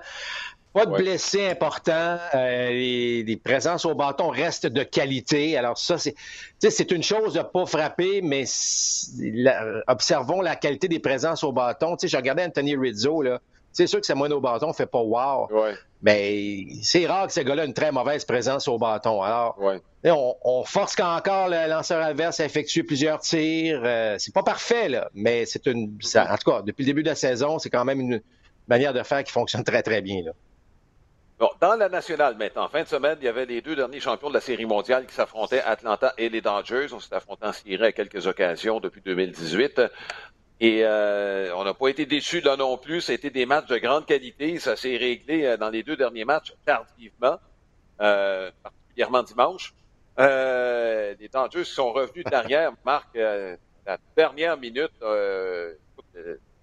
Pas 0.74 0.86
de 0.86 0.96
blessés 0.96 1.50
importants. 1.50 2.18
Euh, 2.34 2.70
les, 2.70 3.42
présences 3.44 3.84
au 3.84 3.94
bâton 3.94 4.30
restent 4.30 4.68
de 4.68 4.84
qualité. 4.84 5.58
Alors 5.58 5.78
ça, 5.78 5.98
c'est, 5.98 6.16
c'est 6.60 6.92
une 6.92 7.04
chose 7.04 7.34
de 7.34 7.42
pas 7.42 7.66
frapper, 7.66 8.22
mais 8.22 8.46
observons 9.88 10.42
la 10.42 10.56
qualité 10.56 10.88
des 10.88 11.00
présences 11.00 11.44
au 11.44 11.52
bâton. 11.52 11.98
Tu 11.98 12.08
sais, 12.08 12.12
je 12.12 12.18
regardais 12.18 12.46
Anthony 12.46 12.76
Rizzo, 12.76 13.22
là. 13.22 13.42
C'est 13.74 13.88
sûr 13.88 14.02
que 14.02 14.06
sa 14.06 14.16
moine 14.16 14.34
au 14.34 14.42
bâton 14.42 14.74
fait 14.74 14.86
pas 14.86 15.02
wow. 15.02 15.48
Mais 16.02 16.66
c'est 16.82 17.06
rare 17.06 17.28
que 17.28 17.34
ce 17.34 17.42
gars-là 17.42 17.64
ait 17.64 17.68
une 17.68 17.74
très 17.74 17.92
mauvaise 17.92 18.26
présence 18.26 18.68
au 18.68 18.78
bâton. 18.78 19.22
Alors, 19.22 19.58
on, 20.44 20.64
force 20.66 20.96
encore 21.00 21.48
le 21.48 21.70
lanceur 21.70 22.02
adverse 22.04 22.40
à 22.40 22.46
effectuer 22.46 22.84
plusieurs 22.84 23.20
tirs. 23.20 23.82
Euh, 23.84 24.16
c'est 24.20 24.34
pas 24.34 24.44
parfait, 24.44 24.90
là, 24.90 25.10
mais 25.14 25.46
c'est 25.46 25.66
une. 25.68 25.98
en 26.16 26.38
tout 26.38 26.52
cas, 26.52 26.62
depuis 26.64 26.84
le 26.84 26.88
début 26.88 27.04
de 27.04 27.10
la 27.10 27.16
saison, 27.16 27.60
c'est 27.60 27.70
quand 27.70 27.86
même 27.86 28.00
une 28.00 28.22
manière 28.68 28.94
de 28.94 29.04
faire 29.04 29.24
qui 29.24 29.32
fonctionne 29.32 29.64
très, 29.64 29.84
très 29.84 30.02
bien. 30.02 30.24
Là. 30.24 30.32
Bon, 31.42 31.50
dans 31.60 31.74
la 31.74 31.90
nationale 31.90 32.38
maintenant, 32.38 32.66
en 32.66 32.70
fin 32.70 32.84
de 32.84 32.88
semaine, 32.88 33.18
il 33.20 33.26
y 33.26 33.28
avait 33.28 33.48
les 33.48 33.62
deux 33.62 33.76
derniers 33.76 34.00
champions 34.00 34.30
de 34.30 34.36
la 34.36 34.42
Série 34.42 34.68
mondiale 34.68 35.08
qui 35.08 35.16
s'affrontaient, 35.16 35.64
Atlanta 35.64 36.14
et 36.20 36.30
les 36.30 36.40
Dodgers. 36.40 36.94
On 36.94 37.00
s'est 37.00 37.16
affronté 37.16 37.48
en 37.48 37.52
série 37.52 37.84
à 37.84 37.92
quelques 37.92 38.28
occasions 38.28 38.80
depuis 38.80 39.02
2018. 39.02 39.82
Et 40.60 40.86
euh, 40.86 41.52
on 41.56 41.64
n'a 41.64 41.74
pas 41.74 41.88
été 41.88 42.06
déçus 42.06 42.42
là 42.42 42.58
non 42.58 42.78
plus. 42.78 43.10
Été 43.10 43.32
des 43.32 43.48
matchs 43.48 43.66
de 43.66 43.80
grande 43.80 44.06
qualité. 44.06 44.60
Ça 44.60 44.76
s'est 44.76 44.96
réglé 44.98 45.46
euh, 45.46 45.58
dans 45.58 45.72
les 45.72 45.82
deux 45.82 45.96
derniers 45.96 46.26
matchs 46.26 46.54
tardivement, 46.64 47.40
euh, 48.02 48.52
particulièrement 48.62 49.24
dimanche. 49.24 49.74
les 50.20 51.30
Dodgers 51.34 51.64
sont 51.64 51.92
revenus 51.92 52.26
derrière. 52.26 52.72
Marc, 52.86 53.16
la 53.16 53.98
dernière 54.16 54.58
minute, 54.58 54.94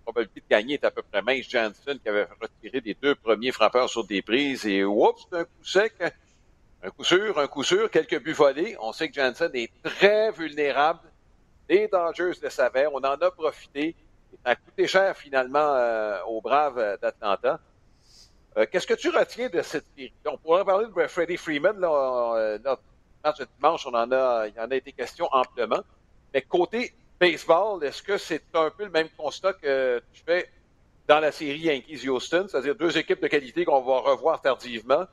probabilité 0.09 0.41
de 0.41 0.49
gagner 0.49 0.75
est 0.75 0.85
à 0.85 0.91
peu 0.91 1.03
près 1.03 1.21
mince. 1.21 1.49
Janssen 1.49 1.99
qui 1.99 2.09
avait 2.09 2.27
retiré 2.41 2.81
les 2.81 2.95
deux 2.95 3.15
premiers 3.15 3.53
frappeurs 3.53 3.91
sur 3.91 4.05
des 4.05 4.23
prises 4.23 4.65
et 4.67 4.83
oups, 4.83 5.27
un 5.33 5.45
coup 5.45 5.65
sec. 5.65 5.93
Un 6.83 6.91
coup 6.91 7.05
sûr, 7.05 7.39
un 7.39 7.47
coup 7.47 7.63
sûr, 7.63 7.91
quelques 7.91 8.23
buts 8.23 8.33
volés. 8.33 8.77
On 8.81 8.93
sait 8.93 9.09
que 9.11 9.15
Janssen 9.15 9.51
est 9.53 9.71
très 9.83 10.31
vulnérable. 10.31 11.01
Les 11.69 11.89
Dodgers 11.89 12.41
le 12.41 12.49
savaient. 12.49 12.87
On 12.87 12.99
en 12.99 13.17
a 13.17 13.31
profité. 13.31 13.95
Ça 14.45 14.53
a 14.53 14.57
coûté 14.57 14.87
cher 14.87 15.17
finalement 15.17 15.75
euh, 15.75 16.23
aux 16.27 16.41
Braves 16.41 16.99
d'Atlanta. 17.03 17.61
Euh, 18.57 18.65
qu'est-ce 18.71 18.87
que 18.87 18.95
tu 18.95 19.11
retiens 19.11 19.49
de 19.49 19.61
cette 19.61 19.85
série? 19.95 20.13
On 20.25 20.39
pourrait 20.39 20.65
parler 20.65 20.87
de 20.87 21.07
Freddie 21.07 21.37
Freeman. 21.37 21.79
Là, 21.79 22.35
euh, 22.37 22.59
notre 22.65 23.47
dimanche, 23.57 23.87
on 23.87 23.95
en 23.95 24.11
a, 24.13 24.47
il 24.47 24.59
en 24.59 24.71
a 24.71 24.77
été 24.77 24.93
question 24.93 25.29
amplement. 25.33 25.83
Mais 26.33 26.43
côté 26.43 26.95
baseball, 27.21 27.83
est-ce 27.85 28.03
que 28.03 28.17
c'est 28.19 28.43
un 28.55 28.71
peu 28.71 28.85
le 28.85 28.91
même 28.91 29.09
constat 29.17 29.53
que 29.55 30.03
tu 30.13 30.23
fais 30.25 30.49
dans 31.07 31.21
la 31.21 31.33
série 31.33 31.61
Yankees-Houston, 31.61 32.47
c'est-à-dire 32.49 32.75
deux 32.75 32.97
équipes 32.97 33.23
de 33.23 33.29
qualité 33.29 33.65
qu'on 33.65 33.81
va 33.81 34.01
revoir 34.01 34.41
tardivement? 34.41 35.07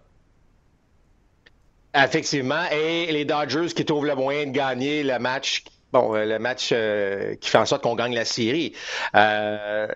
Effectivement, 1.96 2.66
et 2.72 3.12
les 3.12 3.24
Dodgers 3.24 3.74
qui 3.74 3.86
trouvent 3.86 4.06
le 4.06 4.16
moyen 4.16 4.48
de 4.48 4.52
gagner 4.52 5.02
le 5.04 5.18
match, 5.18 5.64
bon, 5.94 6.14
euh, 6.14 6.26
le 6.26 6.40
match 6.40 6.72
euh, 6.74 7.36
qui 7.36 7.50
fait 7.50 7.58
en 7.58 7.66
sorte 7.66 7.84
qu'on 7.84 7.96
gagne 7.96 8.14
la 8.14 8.26
série. 8.26 8.74
Euh, 9.16 9.88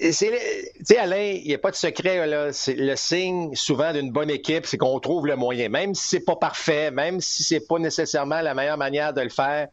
tu 0.00 0.12
sais, 0.12 0.98
Alain, 0.98 1.32
il 1.36 1.46
n'y 1.46 1.54
a 1.54 1.58
pas 1.58 1.70
de 1.70 1.76
secret. 1.76 2.26
Là. 2.26 2.50
Le 2.66 2.96
signe 2.96 3.54
souvent 3.54 3.92
d'une 3.92 4.10
bonne 4.10 4.30
équipe, 4.30 4.66
c'est 4.66 4.78
qu'on 4.78 4.98
trouve 4.98 5.26
le 5.26 5.36
moyen. 5.36 5.68
Même 5.68 5.94
si 5.94 6.08
c'est 6.08 6.24
pas 6.24 6.36
parfait, 6.36 6.90
même 6.90 7.20
si 7.20 7.44
c'est 7.44 7.66
pas 7.66 7.78
nécessairement 7.78 8.40
la 8.40 8.54
meilleure 8.54 8.78
manière 8.78 9.12
de 9.12 9.20
le 9.20 9.28
faire, 9.28 9.68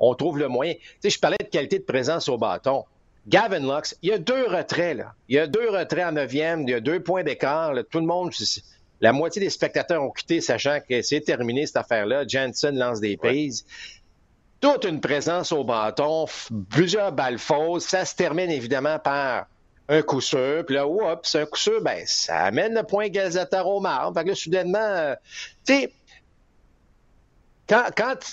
on 0.00 0.14
trouve 0.14 0.38
le 0.38 0.48
moyen. 0.48 0.74
Tu 0.74 0.80
sais, 1.00 1.10
je 1.10 1.20
parlais 1.20 1.36
de 1.38 1.48
qualité 1.48 1.78
de 1.78 1.84
présence 1.84 2.28
au 2.28 2.38
bâton. 2.38 2.84
Gavin 3.28 3.60
Lux, 3.60 3.96
il 4.02 4.08
y 4.08 4.12
a 4.12 4.18
deux 4.18 4.46
retraits, 4.46 4.96
là. 4.96 5.14
Il 5.28 5.36
y 5.36 5.38
a 5.38 5.46
deux 5.46 5.68
retraits 5.68 6.06
en 6.06 6.12
neuvième, 6.12 6.62
il 6.62 6.70
y 6.70 6.74
a 6.74 6.80
deux 6.80 7.00
points 7.00 7.22
d'écart. 7.22 7.74
Tout 7.90 8.00
le 8.00 8.06
monde, 8.06 8.32
la 9.00 9.12
moitié 9.12 9.40
des 9.40 9.50
spectateurs 9.50 10.02
ont 10.02 10.10
quitté 10.10 10.40
sachant 10.40 10.78
que 10.86 11.02
c'est 11.02 11.20
terminé 11.20 11.66
cette 11.66 11.76
affaire-là. 11.76 12.26
Jensen 12.26 12.76
lance 12.76 13.00
des 13.00 13.16
prises. 13.16 13.66
Toute 14.60 14.84
une 14.84 15.00
présence 15.00 15.52
au 15.52 15.64
bâton, 15.64 16.26
plusieurs 16.68 17.12
balles 17.12 17.38
fausses. 17.38 17.84
Ça 17.84 18.04
se 18.04 18.14
termine 18.14 18.50
évidemment 18.50 18.98
par 18.98 19.46
un 19.88 20.02
coup 20.02 20.20
sûr. 20.20 20.64
Puis 20.66 20.74
là, 20.76 20.86
oups, 20.86 21.34
un 21.34 21.46
coup 21.46 21.58
sûr, 21.58 21.82
ben, 21.82 22.02
ça 22.06 22.44
amène 22.44 22.74
le 22.74 22.82
point 22.82 23.04
égalisateur 23.04 23.66
au 23.66 23.80
marbre. 23.80 24.18
Fait 24.18 24.24
que 24.24 24.30
là, 24.30 24.34
soudainement, 24.34 24.78
euh, 24.78 25.14
tu 25.66 25.74
sais, 25.74 25.92
quand, 27.70 27.84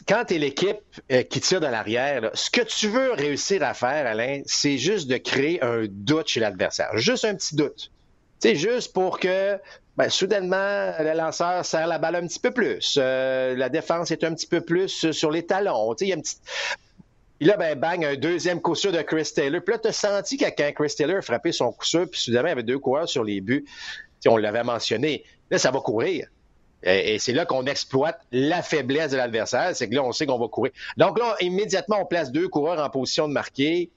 quand, 0.08 0.26
tu 0.26 0.34
es 0.34 0.38
l'équipe 0.40 0.80
euh, 1.12 1.22
qui 1.22 1.40
tire 1.42 1.62
de 1.62 1.68
l'arrière, 1.68 2.32
ce 2.34 2.50
que 2.50 2.62
tu 2.62 2.88
veux 2.88 3.12
réussir 3.12 3.62
à 3.62 3.76
faire, 3.76 4.08
Alain, 4.08 4.42
c'est 4.48 4.80
juste 4.80 5.08
de 5.08 5.18
créer 5.18 5.64
un 5.64 5.86
doute 5.88 6.28
chez 6.28 6.40
l'adversaire. 6.40 6.90
Juste 6.98 7.24
un 7.24 7.36
petit 7.36 7.56
doute. 7.56 7.92
C'est 8.40 8.56
juste 8.56 8.94
pour 8.94 9.20
que 9.20 9.60
ben, 9.96 10.10
soudainement, 10.10 10.92
le 11.00 11.16
lanceur 11.16 11.64
serre 11.66 11.86
la 11.86 12.00
balle 12.00 12.16
un 12.16 12.26
petit 12.26 12.40
peu 12.40 12.50
plus. 12.50 12.98
Euh, 13.00 13.56
la 13.56 13.70
défense 13.70 14.10
est 14.10 14.24
un 14.24 14.34
petit 14.34 14.48
peu 14.48 14.62
plus 14.62 15.12
sur 15.12 15.30
les 15.30 15.46
talons. 15.46 15.94
Il 16.02 16.08
y 16.08 16.12
a 16.12 16.16
une 16.16 16.24
petite... 16.24 16.42
là, 17.40 17.58
ben, 17.58 17.78
bang, 17.78 18.06
un 18.06 18.16
deuxième 18.16 18.60
coup 18.60 18.74
sûr 18.74 18.92
de 18.92 19.02
Chris 19.04 19.32
Taylor. 19.36 19.62
Puis 19.64 19.74
là, 19.74 19.80
tu 19.80 19.88
as 19.88 19.94
senti 19.94 20.38
que 20.38 20.46
quand 20.46 20.72
Chris 20.74 20.96
Taylor 20.98 21.18
a 21.18 21.22
frappé 21.22 21.52
son 21.52 21.72
coup 21.72 21.86
sûr, 21.86 22.10
puis 22.10 22.20
soudainement, 22.20 22.48
il 22.48 22.52
y 22.52 22.54
avait 22.54 22.64
deux 22.64 22.80
coureurs 22.80 23.10
sur 23.10 23.24
les 23.24 23.42
buts. 23.42 23.66
on 24.26 24.38
l'avait 24.38 24.64
mentionné. 24.64 25.24
Là, 25.52 25.60
ça 25.60 25.70
va 25.70 25.80
courir. 25.80 26.28
Et, 26.84 27.18
c'est 27.20 27.34
là 27.34 27.46
qu'on 27.46 27.66
exploite 27.66 28.20
la 28.32 28.62
faiblesse 28.62 29.12
de 29.12 29.18
l'adversaire, 29.18 29.76
c'est 29.76 29.90
que 29.90 29.96
là, 29.96 30.04
on 30.04 30.12
sait 30.12 30.26
qu'on 30.26 30.38
va 30.38 30.48
courir. 30.48 30.72
Donc 30.96 31.18
là, 31.20 31.36
immédiatement, 31.42 32.02
on 32.02 32.06
place 32.06 32.32
deux 32.32 32.48
coureurs 32.48 32.80
en 32.80 32.90
position 32.90 33.28
de 33.28 33.34
marquer. 33.34 33.90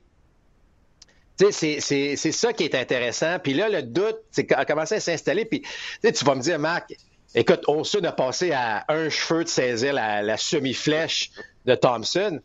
C'est 1.51 1.81
ça 1.81 2.53
qui 2.53 2.65
est 2.65 2.75
intéressant. 2.75 3.39
Puis 3.39 3.55
là, 3.55 3.69
le 3.69 3.83
doute 3.83 4.19
a 4.51 4.65
commencé 4.65 4.97
à 4.97 5.01
s'installer. 5.01 5.45
Puis 5.45 5.63
tu 6.03 6.25
vas 6.25 6.35
me 6.35 6.43
dire, 6.43 6.59
Marc, 6.59 6.95
écoute, 7.35 7.63
Olson 7.67 8.05
a 8.05 8.13
passé 8.13 8.53
à 8.53 8.85
un 8.89 9.09
cheveu 9.09 9.45
de 9.45 9.49
saisir 9.49 9.93
la, 9.93 10.23
la 10.23 10.37
semi-flèche 10.37 11.31
de 11.67 11.75
Thompson. 11.75 12.41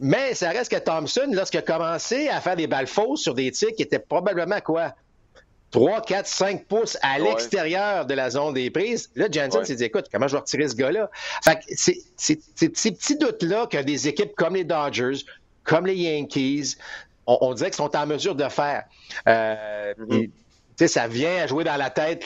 Mais 0.00 0.34
ça 0.34 0.50
reste 0.50 0.70
que 0.70 0.78
Thompson, 0.78 1.28
lorsqu'il 1.32 1.58
a 1.58 1.62
commencé 1.62 2.28
à 2.28 2.40
faire 2.40 2.56
des 2.56 2.66
balles 2.66 2.86
fausses 2.86 3.22
sur 3.22 3.34
des 3.34 3.50
tirs 3.50 3.74
qui 3.76 3.82
étaient 3.82 3.98
probablement 3.98 4.60
quoi? 4.60 4.94
3, 5.70 6.00
4, 6.02 6.26
5 6.26 6.64
pouces 6.64 6.96
à 7.02 7.18
l'extérieur 7.18 8.06
de 8.06 8.14
la 8.14 8.30
zone 8.30 8.54
des 8.54 8.70
prises. 8.70 9.10
Là, 9.14 9.26
Jansen 9.30 9.64
s'est 9.64 9.76
dit, 9.76 9.84
écoute, 9.84 10.06
comment 10.10 10.26
je 10.26 10.32
vais 10.32 10.40
retirer 10.40 10.68
ce 10.68 10.74
gars-là? 10.74 11.10
Fait 11.44 11.56
que 11.56 11.64
c'est 11.76 12.00
ces 12.16 12.90
petits 12.90 13.16
doutes-là 13.16 13.66
que 13.66 13.78
des 13.82 14.08
équipes 14.08 14.34
comme 14.34 14.54
les 14.54 14.64
Dodgers, 14.64 15.24
comme 15.64 15.86
les 15.86 15.96
Yankees, 15.96 16.76
on, 17.26 17.52
dirait 17.52 17.70
qu'ils 17.70 17.76
sont 17.76 17.94
en 17.94 18.06
mesure 18.06 18.34
de 18.34 18.48
faire. 18.48 18.84
Euh, 19.26 19.92
mm-hmm. 20.78 20.88
ça 20.88 21.08
vient 21.08 21.36
à 21.42 21.46
jouer 21.46 21.64
dans 21.64 21.76
la 21.76 21.90
tête. 21.90 22.24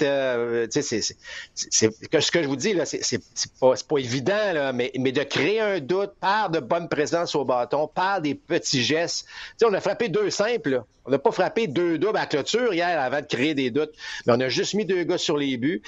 c'est, 0.70 1.00
ce 1.00 2.30
que 2.30 2.42
je 2.42 2.48
vous 2.48 2.56
dis, 2.56 2.74
là, 2.74 2.84
c'est, 2.86 3.20
pas, 3.60 3.74
pas, 3.88 3.98
évident, 3.98 4.52
là, 4.52 4.72
mais, 4.72 4.92
mais 4.98 5.12
de 5.12 5.22
créer 5.22 5.60
un 5.60 5.80
doute 5.80 6.12
par 6.20 6.50
de 6.50 6.60
bonne 6.60 6.88
présence 6.88 7.34
au 7.34 7.44
bâton, 7.44 7.88
par 7.88 8.20
des 8.20 8.34
petits 8.34 8.82
gestes. 8.82 9.26
on 9.64 9.72
a 9.72 9.80
frappé 9.80 10.08
deux 10.08 10.30
simples. 10.30 10.84
On 11.04 11.10
n'a 11.10 11.18
pas 11.18 11.32
frappé 11.32 11.66
deux 11.66 11.98
doubles 11.98 12.18
à 12.18 12.26
clôture 12.26 12.72
hier 12.72 13.00
avant 13.00 13.20
de 13.20 13.26
créer 13.26 13.54
des 13.54 13.70
doutes. 13.70 13.92
Mais 14.26 14.34
on 14.34 14.40
a 14.40 14.48
juste 14.48 14.74
mis 14.74 14.84
deux 14.84 15.02
gars 15.02 15.18
sur 15.18 15.36
les 15.36 15.56
buts. 15.56 15.82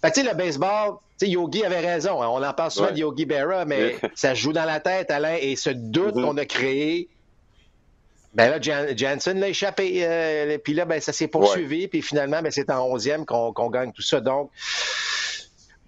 Fait 0.00 0.12
que, 0.12 0.20
le 0.20 0.34
baseball, 0.34 0.98
Yogi 1.20 1.64
avait 1.64 1.80
raison. 1.80 2.22
Hein. 2.22 2.28
on 2.28 2.42
en 2.42 2.52
parle 2.52 2.70
souvent 2.70 2.92
de 2.92 2.98
Yogi 2.98 3.24
Berra, 3.24 3.64
mais 3.64 3.96
ça 4.14 4.34
joue 4.34 4.52
dans 4.52 4.64
la 4.64 4.80
tête, 4.80 5.10
Alain, 5.10 5.36
et 5.40 5.56
ce 5.56 5.70
doute 5.70 6.14
mm-hmm. 6.14 6.22
qu'on 6.22 6.36
a 6.36 6.44
créé 6.44 7.08
ben 8.32 8.48
là, 8.48 8.94
Jansen 8.96 9.40
l'a 9.40 9.48
échappé. 9.48 10.02
Euh, 10.04 10.58
puis 10.58 10.74
là, 10.74 10.84
ben, 10.84 11.00
ça 11.00 11.12
s'est 11.12 11.28
poursuivi. 11.28 11.88
Puis 11.88 12.02
finalement, 12.02 12.40
ben, 12.42 12.52
c'est 12.52 12.70
en 12.70 12.96
11e 12.96 13.24
qu'on 13.24 13.70
gagne 13.70 13.92
tout 13.92 14.02
ça. 14.02 14.20
Donc, 14.20 14.50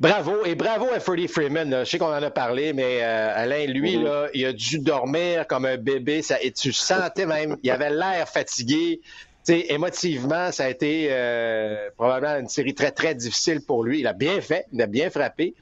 bravo. 0.00 0.44
Et 0.44 0.56
bravo 0.56 0.88
à 0.92 0.98
Freddie 0.98 1.28
Freeman. 1.28 1.80
Je 1.80 1.84
sais 1.84 1.98
qu'on 1.98 2.06
en 2.06 2.22
a 2.22 2.30
parlé, 2.30 2.72
mais 2.72 3.02
euh, 3.02 3.32
Alain, 3.34 3.66
lui, 3.66 3.96
mm-hmm. 3.96 4.02
là, 4.02 4.28
il 4.34 4.44
a 4.46 4.52
dû 4.52 4.80
dormir 4.80 5.46
comme 5.46 5.66
un 5.66 5.76
bébé. 5.76 6.22
Ça, 6.22 6.42
et 6.42 6.50
tu 6.50 6.72
sentais 6.72 7.26
même, 7.26 7.56
il 7.62 7.70
avait 7.70 7.90
l'air 7.90 8.28
fatigué. 8.28 9.00
sais, 9.44 9.66
émotivement, 9.68 10.50
ça 10.50 10.64
a 10.64 10.68
été 10.68 11.08
euh, 11.10 11.90
probablement 11.96 12.40
une 12.40 12.48
série 12.48 12.74
très, 12.74 12.90
très 12.90 13.14
difficile 13.14 13.60
pour 13.64 13.84
lui. 13.84 14.00
Il 14.00 14.06
a 14.08 14.14
bien 14.14 14.40
fait, 14.40 14.66
il 14.72 14.82
a 14.82 14.86
bien 14.86 15.10
frappé. 15.10 15.54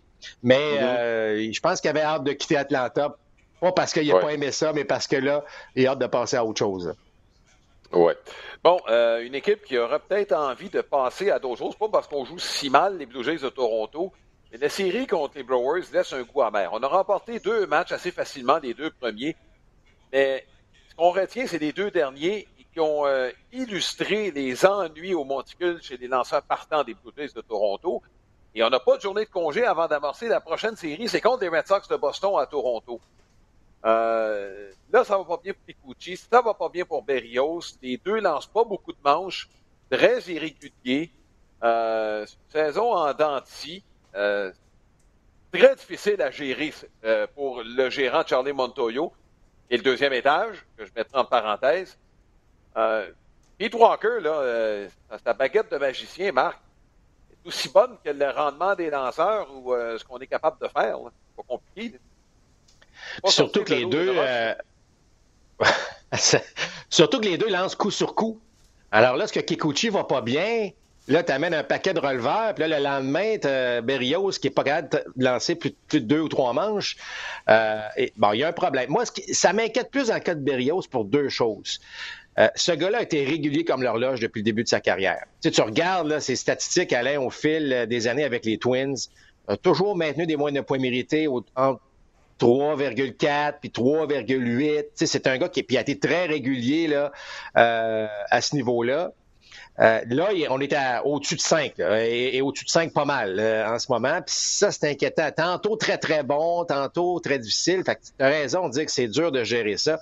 Mais 0.43 0.57
mm-hmm. 0.57 1.55
je 1.55 1.61
pense 1.61 1.83
qu'il 1.83 1.91
avait 1.91 2.03
hâte 2.03 2.25
de 2.25 2.33
quitter 2.33 2.57
Atlanta 2.57 3.17
pas 3.61 3.73
parce 3.73 3.93
qu'il 3.93 4.09
n'a 4.09 4.19
pas 4.19 4.33
aimé 4.33 4.52
ça, 4.52 4.73
mais 4.73 4.85
parce 4.85 5.07
que 5.07 5.17
là, 5.17 5.45
il 5.76 5.87
a 5.87 5.93
hâte 5.93 5.99
de 5.99 6.07
passer 6.07 6.37
à 6.37 6.45
autre 6.45 6.59
chose. 6.59 6.95
Oui. 7.93 8.12
Bon, 8.62 8.79
euh, 8.88 9.25
une 9.25 9.35
équipe 9.35 9.64
qui 9.64 9.76
aura 9.76 9.99
peut-être 9.99 10.33
envie 10.33 10.71
de 10.71 10.81
passer 10.81 11.31
à 11.31 11.38
d'autres 11.38 11.59
choses, 11.59 11.76
pas 11.76 11.88
parce 11.88 12.07
qu'on 12.07 12.25
joue 12.25 12.38
si 12.38 12.71
mal 12.71 12.99
les 12.99 13.07
Blue 13.07 13.25
Jays 13.25 13.38
de 13.38 13.49
Toronto, 13.49 14.12
mais 14.52 14.59
la 14.59 14.69
série 14.69 15.07
contre 15.07 15.37
les 15.37 15.43
Brewers 15.43 15.85
laisse 15.93 16.12
un 16.12 16.23
goût 16.23 16.43
amer. 16.43 16.71
On 16.73 16.83
a 16.83 16.87
remporté 16.87 17.40
deux 17.40 17.67
matchs 17.67 17.93
assez 17.93 18.12
facilement, 18.12 18.59
les 18.59 18.75
deux 18.75 18.90
premiers, 18.90 19.37
mais 20.12 20.47
ce 20.88 20.95
qu'on 20.95 21.11
retient, 21.11 21.47
c'est 21.47 21.59
les 21.59 21.73
deux 21.73 21.90
derniers 21.90 22.47
qui 22.73 22.81
ont 22.81 23.07
euh, 23.07 23.31
illustré 23.52 24.31
les 24.31 24.64
ennuis 24.64 25.14
au 25.14 25.25
monticule 25.25 25.83
chez 25.83 25.97
les 25.97 26.07
lanceurs 26.07 26.43
partants 26.43 26.85
des 26.85 26.95
Blue 26.95 27.12
Jays 27.17 27.33
de 27.35 27.40
Toronto. 27.40 28.02
Et 28.55 28.62
on 28.62 28.71
n'a 28.71 28.81
pas 28.81 28.97
de 28.97 29.02
journée 29.02 29.25
de 29.25 29.31
congé 29.31 29.64
avant 29.64 29.87
d'amorcer 29.88 30.29
la 30.29 30.40
prochaine 30.40 30.76
série. 30.76 31.09
C'est 31.09 31.21
contre 31.21 31.43
les 31.43 31.49
Red 31.49 31.67
Sox 31.67 31.88
de 31.88 31.97
Boston 31.97 32.35
à 32.38 32.47
Toronto. 32.47 33.00
Euh, 33.85 34.71
là, 34.93 35.05
ça 35.05 35.17
va 35.17 35.25
pas 35.25 35.39
bien 35.43 35.55
pour 35.55 35.65
Kikuchi, 35.67 36.17
ça 36.17 36.43
va 36.43 36.55
pas 36.55 36.69
bien 36.69 36.85
pour 36.85 37.03
Berrios. 37.03 37.61
Les 37.83 37.97
deux 37.97 38.21
lancent 38.21 38.47
pas 38.47 38.65
beaucoup 38.65 38.93
de 38.93 38.99
manches, 39.05 39.49
très 39.91 40.21
irréguliers. 40.23 41.11
Euh, 41.63 42.27
saison 42.49 42.95
en 42.95 43.13
denti. 43.15 43.83
Euh, 44.15 44.53
très 45.53 45.75
difficile 45.75 46.21
à 46.23 46.31
gérer 46.31 46.73
euh, 47.05 47.27
pour 47.35 47.63
le 47.65 47.91
gérant 47.91 48.23
Charlie 48.27 48.53
Montoyo. 48.53 49.13
Et 49.69 49.77
le 49.77 49.83
deuxième 49.83 50.13
étage, 50.13 50.67
que 50.77 50.85
je 50.85 50.91
mettrai 50.97 51.19
en 51.19 51.25
parenthèse. 51.25 51.97
Euh, 52.77 53.11
Pete 53.57 53.75
Walker, 53.75 54.21
là, 54.21 54.33
euh, 54.41 54.89
sa 55.25 55.33
baguette 55.33 55.71
de 55.71 55.79
magicien, 55.79 56.33
Marc, 56.33 56.59
est 57.31 57.47
aussi 57.47 57.69
bonne 57.69 57.97
que 58.03 58.11
le 58.11 58.31
rendement 58.31 58.75
des 58.75 58.91
lanceurs 58.91 59.49
ou 59.55 59.73
ce 59.73 60.03
qu'on 60.05 60.19
est 60.19 60.27
capable 60.27 60.59
de 60.61 60.69
faire. 60.69 60.99
C'est 61.05 61.37
pas 61.37 61.43
compliqué. 61.47 62.01
Surtout 63.25 63.64
que 63.64 63.75
les 63.75 63.87
deux. 63.87 64.14
Euh, 64.16 64.54
surtout 66.90 67.21
que 67.21 67.26
les 67.26 67.38
deux 67.38 67.49
lancent 67.49 67.75
coup 67.75 67.90
sur 67.90 68.14
coup. 68.14 68.40
Alors 68.92 69.16
là, 69.16 69.26
ce 69.26 69.33
que 69.33 69.40
Kikuchi 69.40 69.88
va 69.88 70.04
pas 70.04 70.21
bien, 70.21 70.71
là, 71.09 71.23
tu 71.23 71.33
amènes 71.33 71.54
un 71.54 71.62
paquet 71.62 71.95
de 71.95 72.00
releveurs, 72.00 72.54
puis 72.54 72.66
là, 72.66 72.78
le 72.78 72.85
lendemain, 72.85 73.37
tu 73.38 73.83
Berrios 73.85 74.30
qui 74.30 74.49
est 74.49 74.54
pas 74.54 74.64
capable 74.64 75.04
de 75.16 75.25
lancer 75.25 75.54
plus, 75.54 75.75
de 75.92 75.99
deux 75.99 76.21
ou 76.21 76.28
trois 76.28 76.52
manches. 76.52 76.97
Euh, 77.49 77.80
et, 77.97 78.12
bon, 78.16 78.33
il 78.33 78.40
y 78.40 78.45
a 78.45 78.49
un 78.49 78.52
problème. 78.52 78.90
Moi, 78.90 79.04
ça 79.33 79.52
m'inquiète 79.52 79.90
plus 79.90 80.11
en 80.11 80.19
cas 80.21 80.35
de 80.35 80.40
Berrios 80.40 80.83
pour 80.90 81.04
deux 81.04 81.28
choses. 81.28 81.80
Euh, 82.38 82.49
ce 82.54 82.73
gars-là 82.73 82.99
a 82.99 83.02
été 83.02 83.25
régulier 83.25 83.64
comme 83.64 83.83
l'horloge 83.83 84.21
depuis 84.21 84.40
le 84.40 84.45
début 84.45 84.62
de 84.62 84.69
sa 84.69 84.80
carrière. 84.80 85.25
Tu, 85.42 85.50
tu 85.50 85.61
regardes 85.61 86.09
là, 86.09 86.21
ses 86.21 86.37
statistiques, 86.37 86.92
Alain, 86.92 87.21
au 87.21 87.30
fil 87.30 87.87
des 87.88 88.07
années 88.07 88.25
avec 88.25 88.45
les 88.45 88.57
Twins, 88.57 88.97
a 89.49 89.57
toujours 89.57 89.97
maintenu 89.97 90.26
des 90.26 90.37
moyens 90.37 90.62
de 90.62 90.66
points 90.66 90.78
mérités 90.78 91.28
entre 91.28 91.80
3,4 92.41 93.55
puis 93.61 93.71
3,8. 93.71 94.85
C'est 94.95 95.27
un 95.27 95.39
gars 95.39 95.49
qui 95.49 95.77
a 95.77 95.81
été 95.81 95.99
très 95.99 96.27
régulier 96.27 96.89
là, 96.89 97.13
euh, 97.57 98.07
à 98.31 98.41
ce 98.41 98.57
niveau-là. 98.57 99.13
Euh, 99.79 100.01
là, 100.09 100.29
on 100.51 100.61
est 100.61 100.75
au-dessus 101.05 101.37
de 101.37 101.41
5, 101.41 101.75
et, 101.79 102.41
au-dessus 102.43 102.65
de 102.65 102.71
5 102.71 102.93
pas 102.93 103.05
mal 103.05 103.39
euh, 103.39 103.67
en 103.67 103.79
ce 103.79 103.91
moment. 103.91 104.21
Puis 104.23 104.35
ça, 104.37 104.71
c'est 104.73 104.91
inquiétant. 104.91 105.31
Tantôt 105.35 105.77
très, 105.77 105.97
très 105.97 106.23
bon, 106.23 106.65
tantôt 106.65 107.21
très 107.21 107.39
difficile. 107.39 107.83
Fait 107.85 107.97
que 107.97 108.01
tu 108.01 108.25
as 108.25 108.29
raison 108.29 108.69
de 108.69 108.73
dire 108.73 108.85
que 108.85 108.93
c'est 108.93 109.09
dur 109.09 109.33
de 109.33 109.45
gérer 109.45 109.77
ça. 109.77 109.99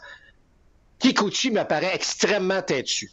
Kikuchi 0.98 1.50
me 1.50 1.62
paraît 1.62 1.94
extrêmement 1.94 2.62
têtu. 2.62 3.10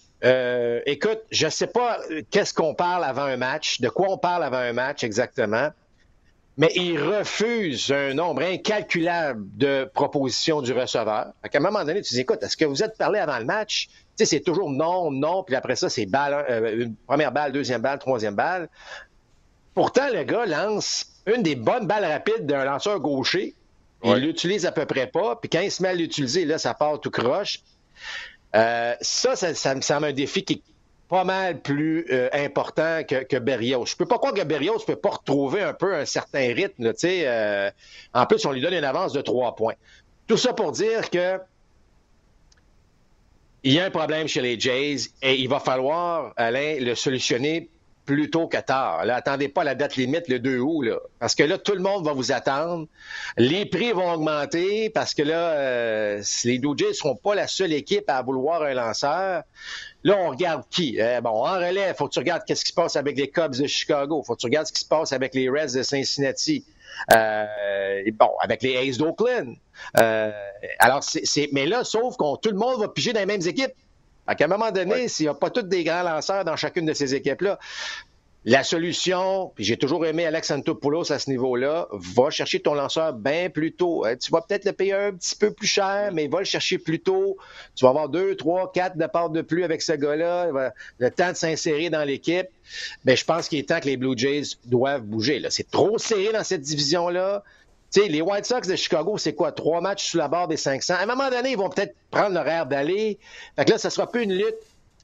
écoute, 0.87 1.19
je 1.29 1.47
sais 1.49 1.67
pas 1.67 1.99
qu'est-ce 2.31 2.53
qu'on 2.53 2.73
parle 2.73 3.03
avant 3.03 3.23
un 3.23 3.37
match, 3.37 3.79
de 3.79 3.89
quoi 3.89 4.09
on 4.09 4.17
parle 4.17 4.43
avant 4.43 4.57
un 4.57 4.73
match 4.73 5.03
exactement 5.03 5.69
mais 6.57 6.71
il 6.75 7.01
refuse 7.01 7.91
un 7.91 8.13
nombre 8.13 8.41
incalculable 8.43 9.45
de 9.57 9.89
propositions 9.93 10.61
du 10.61 10.71
receveur. 10.71 11.33
À 11.43 11.49
un 11.53 11.59
moment 11.59 11.83
donné, 11.83 12.01
tu 12.01 12.13
dis, 12.13 12.21
écoute, 12.21 12.41
est-ce 12.43 12.55
que 12.55 12.65
vous 12.65 12.81
êtes 12.81 12.97
parlé 12.97 13.19
avant 13.19 13.37
le 13.39 13.45
match? 13.45 13.87
Tu 13.87 14.23
sais, 14.23 14.25
c'est 14.25 14.39
toujours 14.39 14.69
non, 14.69 15.11
non, 15.11 15.43
puis 15.43 15.55
après 15.55 15.75
ça, 15.75 15.89
c'est 15.89 16.05
balle, 16.05 16.45
euh, 16.49 16.83
une 16.83 16.95
première 16.95 17.33
balle, 17.33 17.51
deuxième 17.51 17.81
balle, 17.81 17.99
troisième 17.99 18.35
balle. 18.35 18.69
Pourtant, 19.73 20.07
le 20.13 20.23
gars 20.23 20.45
lance 20.45 21.07
une 21.25 21.43
des 21.43 21.55
bonnes 21.55 21.87
balles 21.87 22.05
rapides 22.05 22.45
d'un 22.45 22.63
lanceur 22.63 22.99
gaucher. 22.99 23.55
Il 24.03 24.13
l'utilise 24.17 24.65
à 24.67 24.71
peu 24.71 24.85
près 24.85 25.07
pas, 25.07 25.35
puis 25.35 25.49
quand 25.49 25.61
il 25.61 25.71
se 25.71 25.81
met 25.81 25.89
à 25.89 25.93
l'utiliser, 25.93 26.45
là, 26.45 26.59
ça 26.59 26.75
part 26.75 27.01
tout 27.01 27.09
croche. 27.09 27.61
Euh, 28.55 28.93
ça, 29.01 29.35
ça, 29.35 29.53
ça 29.55 29.73
me 29.73 29.81
semble 29.81 30.05
un 30.05 30.13
défi 30.13 30.45
qui 30.45 30.61
pas 31.07 31.23
mal 31.23 31.61
plus 31.61 32.05
euh, 32.11 32.29
important 32.33 33.03
que, 33.03 33.23
que 33.23 33.37
Berrios. 33.37 33.85
Je 33.85 33.95
peux 33.95 34.05
pas 34.05 34.17
croire 34.17 34.33
que 34.33 34.43
Berrios 34.43 34.79
peut 34.85 34.95
pas 34.95 35.11
retrouver 35.11 35.61
un 35.61 35.73
peu 35.73 35.93
un 35.93 36.05
certain 36.05 36.53
rythme. 36.53 36.93
sais. 36.95 37.23
Euh, 37.25 37.69
en 38.13 38.25
plus, 38.25 38.45
on 38.45 38.51
lui 38.51 38.61
donne 38.61 38.73
une 38.73 38.83
avance 38.83 39.13
de 39.13 39.21
trois 39.21 39.55
points. 39.55 39.75
Tout 40.27 40.37
ça 40.37 40.53
pour 40.53 40.71
dire 40.71 41.09
que 41.09 41.39
il 43.63 43.73
y 43.73 43.79
a 43.79 43.85
un 43.85 43.89
problème 43.89 44.27
chez 44.27 44.41
les 44.41 44.59
Jays 44.59 45.09
et 45.23 45.35
il 45.35 45.49
va 45.49 45.59
falloir, 45.59 46.33
Alain, 46.37 46.77
le 46.79 46.93
solutionner 46.93 47.69
plus 48.05 48.29
tôt 48.29 48.47
que 48.47 48.57
tard. 48.57 49.05
Là, 49.05 49.15
attendez 49.15 49.49
pas 49.49 49.63
la 49.63 49.75
date 49.75 49.95
limite 49.95 50.27
le 50.27 50.39
2 50.39 50.59
août, 50.59 50.83
là, 50.83 50.97
parce 51.19 51.35
que 51.35 51.43
là, 51.43 51.57
tout 51.57 51.73
le 51.73 51.81
monde 51.81 52.05
va 52.05 52.13
vous 52.13 52.31
attendre. 52.31 52.87
Les 53.37 53.65
prix 53.65 53.91
vont 53.91 54.13
augmenter 54.13 54.89
parce 54.89 55.13
que 55.13 55.23
là, 55.23 55.51
euh, 55.51 56.23
les 56.43 56.59
Blue 56.59 56.77
Jays 56.77 56.89
ne 56.89 56.93
seront 56.93 57.15
pas 57.15 57.35
la 57.35 57.47
seule 57.47 57.73
équipe 57.73 58.09
à 58.09 58.21
vouloir 58.21 58.63
un 58.63 58.73
lanceur. 58.73 59.43
Là, 60.03 60.17
on 60.17 60.29
regarde 60.29 60.63
qui? 60.69 61.01
Euh, 61.01 61.19
bon, 61.21 61.29
en 61.29 61.55
relais, 61.55 61.93
faut 61.95 62.07
que 62.07 62.13
tu 62.13 62.19
regardes 62.19 62.43
qu'est-ce 62.45 62.63
qui 62.63 62.71
se 62.71 62.75
passe 62.75 62.95
avec 62.95 63.17
les 63.17 63.29
Cubs 63.29 63.55
de 63.55 63.67
Chicago. 63.67 64.23
faut 64.23 64.35
que 64.35 64.39
tu 64.39 64.45
regardes 64.45 64.67
ce 64.67 64.73
qui 64.73 64.81
se 64.81 64.87
passe 64.87 65.11
avec 65.13 65.33
les 65.33 65.49
Reds 65.49 65.75
de 65.75 65.83
Cincinnati. 65.83 66.63
Euh, 67.15 68.03
bon, 68.13 68.31
avec 68.39 68.61
les 68.61 68.77
Aces 68.77 68.97
d'Oakland. 68.97 69.55
Euh, 69.99 70.31
alors, 70.79 71.03
c'est, 71.03 71.49
mais 71.51 71.65
là, 71.65 71.83
sauf 71.83 72.15
qu'on 72.17 72.37
tout 72.37 72.49
le 72.49 72.57
monde 72.57 72.79
va 72.79 72.87
piger 72.87 73.13
dans 73.13 73.19
les 73.19 73.25
mêmes 73.25 73.45
équipes. 73.45 73.73
À 74.27 74.35
un 74.39 74.47
moment 74.47 74.71
donné, 74.71 75.07
s'il 75.07 75.25
n'y 75.25 75.29
a 75.29 75.33
pas 75.33 75.49
tous 75.49 75.63
des 75.63 75.83
grands 75.83 76.03
lanceurs 76.03 76.45
dans 76.45 76.55
chacune 76.55 76.85
de 76.85 76.93
ces 76.93 77.13
équipes-là, 77.15 77.59
la 78.47 78.63
solution, 78.63 79.51
puis 79.55 79.63
j'ai 79.63 79.75
toujours 79.75 80.05
aimé 80.05 80.23
Alex 80.23 80.51
Antopoulos 80.51 81.11
à 81.11 81.17
ce 81.17 81.31
niveau-là, 81.31 81.87
va 81.91 82.29
chercher 82.29 82.59
ton 82.59 82.75
lanceur 82.75 83.13
bien 83.13 83.49
plus 83.49 83.73
tôt. 83.73 84.05
Euh, 84.05 84.15
tu 84.15 84.31
vas 84.31 84.41
peut-être 84.41 84.65
le 84.65 84.71
payer 84.71 84.93
un 84.93 85.13
petit 85.13 85.35
peu 85.35 85.51
plus 85.51 85.65
cher, 85.65 86.11
mais 86.13 86.27
va 86.27 86.39
le 86.39 86.45
chercher 86.45 86.77
plus 86.77 86.99
tôt. 86.99 87.37
Tu 87.75 87.85
vas 87.85 87.89
avoir 87.89 88.07
deux, 88.07 88.35
trois, 88.35 88.71
quatre 88.71 88.97
départs 88.97 89.31
de 89.31 89.41
plus 89.41 89.63
avec 89.63 89.81
ce 89.81 89.93
gars-là. 89.93 90.71
Le 90.99 91.09
temps 91.09 91.31
de 91.31 91.35
s'insérer 91.35 91.89
dans 91.89 92.03
l'équipe. 92.03 92.47
Mais 93.03 93.15
je 93.15 93.25
pense 93.25 93.49
qu'il 93.49 93.57
est 93.57 93.67
temps 93.67 93.79
que 93.79 93.87
les 93.87 93.97
Blue 93.97 94.15
Jays 94.15 94.57
doivent 94.65 95.01
bouger. 95.01 95.41
C'est 95.49 95.71
trop 95.71 95.97
serré 95.97 96.31
dans 96.31 96.43
cette 96.43 96.61
division-là. 96.61 97.43
Sais, 98.01 98.07
les 98.07 98.21
White 98.21 98.45
Sox 98.45 98.67
de 98.67 98.75
Chicago, 98.75 99.17
c'est 99.17 99.33
quoi? 99.33 99.51
Trois 99.51 99.81
matchs 99.81 100.11
sous 100.11 100.17
la 100.17 100.27
barre 100.27 100.47
des 100.47 100.57
500. 100.57 100.95
À 100.95 101.03
un 101.03 101.05
moment 101.05 101.29
donné, 101.29 101.51
ils 101.51 101.57
vont 101.57 101.69
peut-être 101.69 101.95
prendre 102.11 102.33
l'horaire 102.33 102.65
d'aller. 102.65 103.19
Fait 103.55 103.65
que 103.65 103.71
là, 103.71 103.77
ça 103.77 103.89
sera 103.89 104.09
plus 104.09 104.23
une 104.23 104.33
lutte 104.33 104.57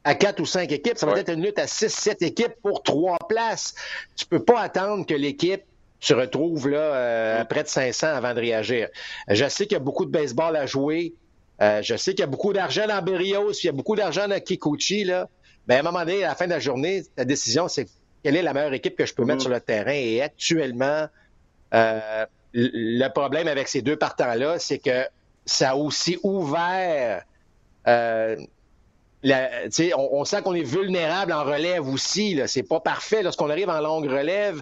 à 0.03 0.15
quatre 0.15 0.39
ou 0.39 0.45
cinq 0.45 0.71
équipes, 0.71 0.97
ça 0.97 1.05
va 1.05 1.19
être 1.19 1.31
une 1.31 1.43
lutte 1.43 1.59
à 1.59 1.67
six, 1.67 1.89
sept 1.89 2.21
équipes 2.21 2.53
pour 2.63 2.81
trois 2.81 3.19
places. 3.29 3.75
Tu 4.15 4.25
peux 4.25 4.43
pas 4.43 4.59
attendre 4.59 5.05
que 5.05 5.13
l'équipe 5.13 5.61
se 5.99 6.13
retrouve 6.13 6.69
là 6.69 6.79
euh, 6.79 7.41
à 7.41 7.45
près 7.45 7.63
de 7.63 7.67
500 7.67 8.07
avant 8.07 8.33
de 8.33 8.39
réagir. 8.39 8.89
Je 9.27 9.47
sais 9.47 9.65
qu'il 9.65 9.73
y 9.73 9.75
a 9.75 9.79
beaucoup 9.79 10.05
de 10.05 10.11
baseball 10.11 10.55
à 10.55 10.65
jouer. 10.65 11.13
Euh, 11.61 11.83
je 11.83 11.95
sais 11.95 12.11
qu'il 12.11 12.21
y 12.21 12.23
a 12.23 12.27
beaucoup 12.27 12.53
d'argent 12.53 12.87
dans 12.87 13.01
Berrios, 13.03 13.51
il 13.51 13.67
y 13.67 13.69
a 13.69 13.73
beaucoup 13.73 13.95
d'argent 13.95 14.27
dans 14.27 14.39
Kikuchi. 14.39 15.03
Là. 15.03 15.29
Mais 15.67 15.75
à 15.75 15.79
un 15.79 15.83
moment 15.83 15.99
donné, 15.99 16.23
à 16.23 16.29
la 16.29 16.35
fin 16.35 16.45
de 16.45 16.51
la 16.51 16.59
journée, 16.59 17.03
ta 17.15 17.23
décision, 17.23 17.67
c'est 17.67 17.87
quelle 18.23 18.35
est 18.35 18.41
la 18.41 18.53
meilleure 18.53 18.73
équipe 18.73 18.95
que 18.95 19.05
je 19.05 19.13
peux 19.13 19.25
mettre 19.25 19.37
mm. 19.37 19.41
sur 19.41 19.49
le 19.51 19.59
terrain. 19.59 19.93
Et 19.93 20.23
actuellement, 20.23 21.07
euh, 21.75 22.25
le 22.53 23.07
problème 23.09 23.47
avec 23.47 23.67
ces 23.67 23.81
deux 23.81 23.95
partants-là, 23.95 24.59
c'est 24.59 24.79
que 24.79 25.05
ça 25.45 25.71
a 25.71 25.75
aussi 25.75 26.17
ouvert 26.23 27.23
on, 29.23 30.25
sent 30.25 30.41
qu'on 30.41 30.53
est 30.53 30.63
vulnérable 30.63 31.31
en 31.31 31.43
relève 31.43 31.87
aussi. 31.87 32.39
C'est 32.47 32.63
pas 32.63 32.79
parfait. 32.79 33.23
Lorsqu'on 33.23 33.49
arrive 33.49 33.69
en 33.69 33.79
longue 33.79 34.05
relève, 34.05 34.61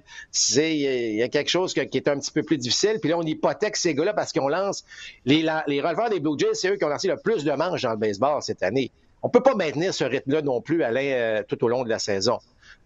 il 0.56 1.16
y, 1.16 1.24
a 1.24 1.30
quelque 1.30 1.50
chose 1.50 1.74
qui 1.74 1.80
est 1.80 2.08
un 2.08 2.20
petit 2.20 2.32
peu 2.32 2.44
plus 2.44 2.58
difficile. 2.58 2.98
Puis 3.00 3.10
là, 3.10 3.18
on 3.18 3.24
hypothèque 3.24 3.78
ces 3.78 3.94
gars-là 3.94 4.14
parce 4.14 4.34
qu'on 4.34 4.50
lance. 4.50 4.84
Les, 5.26 5.46
les 5.68 5.82
releveurs 5.82 6.10
des 6.10 6.20
Blue 6.20 6.38
Jays, 6.38 6.54
c'est 6.54 6.70
eux 6.70 6.76
qui 6.76 6.84
ont 6.84 6.90
lancé 6.90 7.08
le 7.08 7.18
plus 7.18 7.44
de 7.44 7.52
manches 7.52 7.84
dans 7.84 7.92
le 7.92 7.98
baseball 7.98 8.42
cette 8.42 8.64
année. 8.64 8.92
On 9.22 9.30
peut 9.30 9.44
pas 9.44 9.56
maintenir 9.56 9.94
ce 9.94 10.06
rythme-là 10.06 10.42
non 10.42 10.62
plus, 10.62 10.82
Alain, 10.84 11.04
euh, 11.04 11.44
tout 11.48 11.62
au 11.64 11.68
long 11.68 11.84
de 11.84 11.90
la 11.90 12.00
saison. 12.00 12.40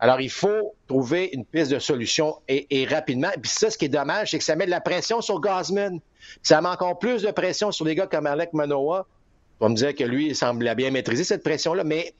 Alors, 0.04 0.20
il 0.20 0.30
faut 0.30 0.76
trouver 0.86 1.30
une 1.32 1.46
piste 1.46 1.72
de 1.72 1.80
solution 1.80 2.36
et, 2.50 2.86
rapidement. 2.92 3.30
Puis 3.42 3.50
ça, 3.50 3.70
ce 3.70 3.78
qui 3.78 3.86
est 3.86 3.88
dommage, 3.88 4.32
c'est 4.32 4.38
que 4.38 4.44
ça 4.44 4.58
met 4.58 4.66
de 4.66 4.70
la 4.70 4.82
pression 4.82 5.22
sur 5.22 5.40
Gosman. 5.40 6.02
Ça 6.42 6.60
met 6.60 6.68
encore 6.68 7.00
plus 7.00 7.22
de 7.22 7.32
pression 7.32 7.72
sur 7.72 7.86
des 7.86 7.96
gars 7.96 8.06
comme 8.06 8.28
Alec 8.28 8.52
Manoa. 8.52 9.08
On 9.62 9.70
me 9.70 9.76
dire 9.76 9.96
que 9.96 10.04
lui, 10.04 10.28
il 10.28 10.36
semble 10.36 10.76
bien 10.76 10.92
maîtriser 10.92 11.24
cette 11.24 11.42
pression-là, 11.42 11.86
mais 11.86 12.14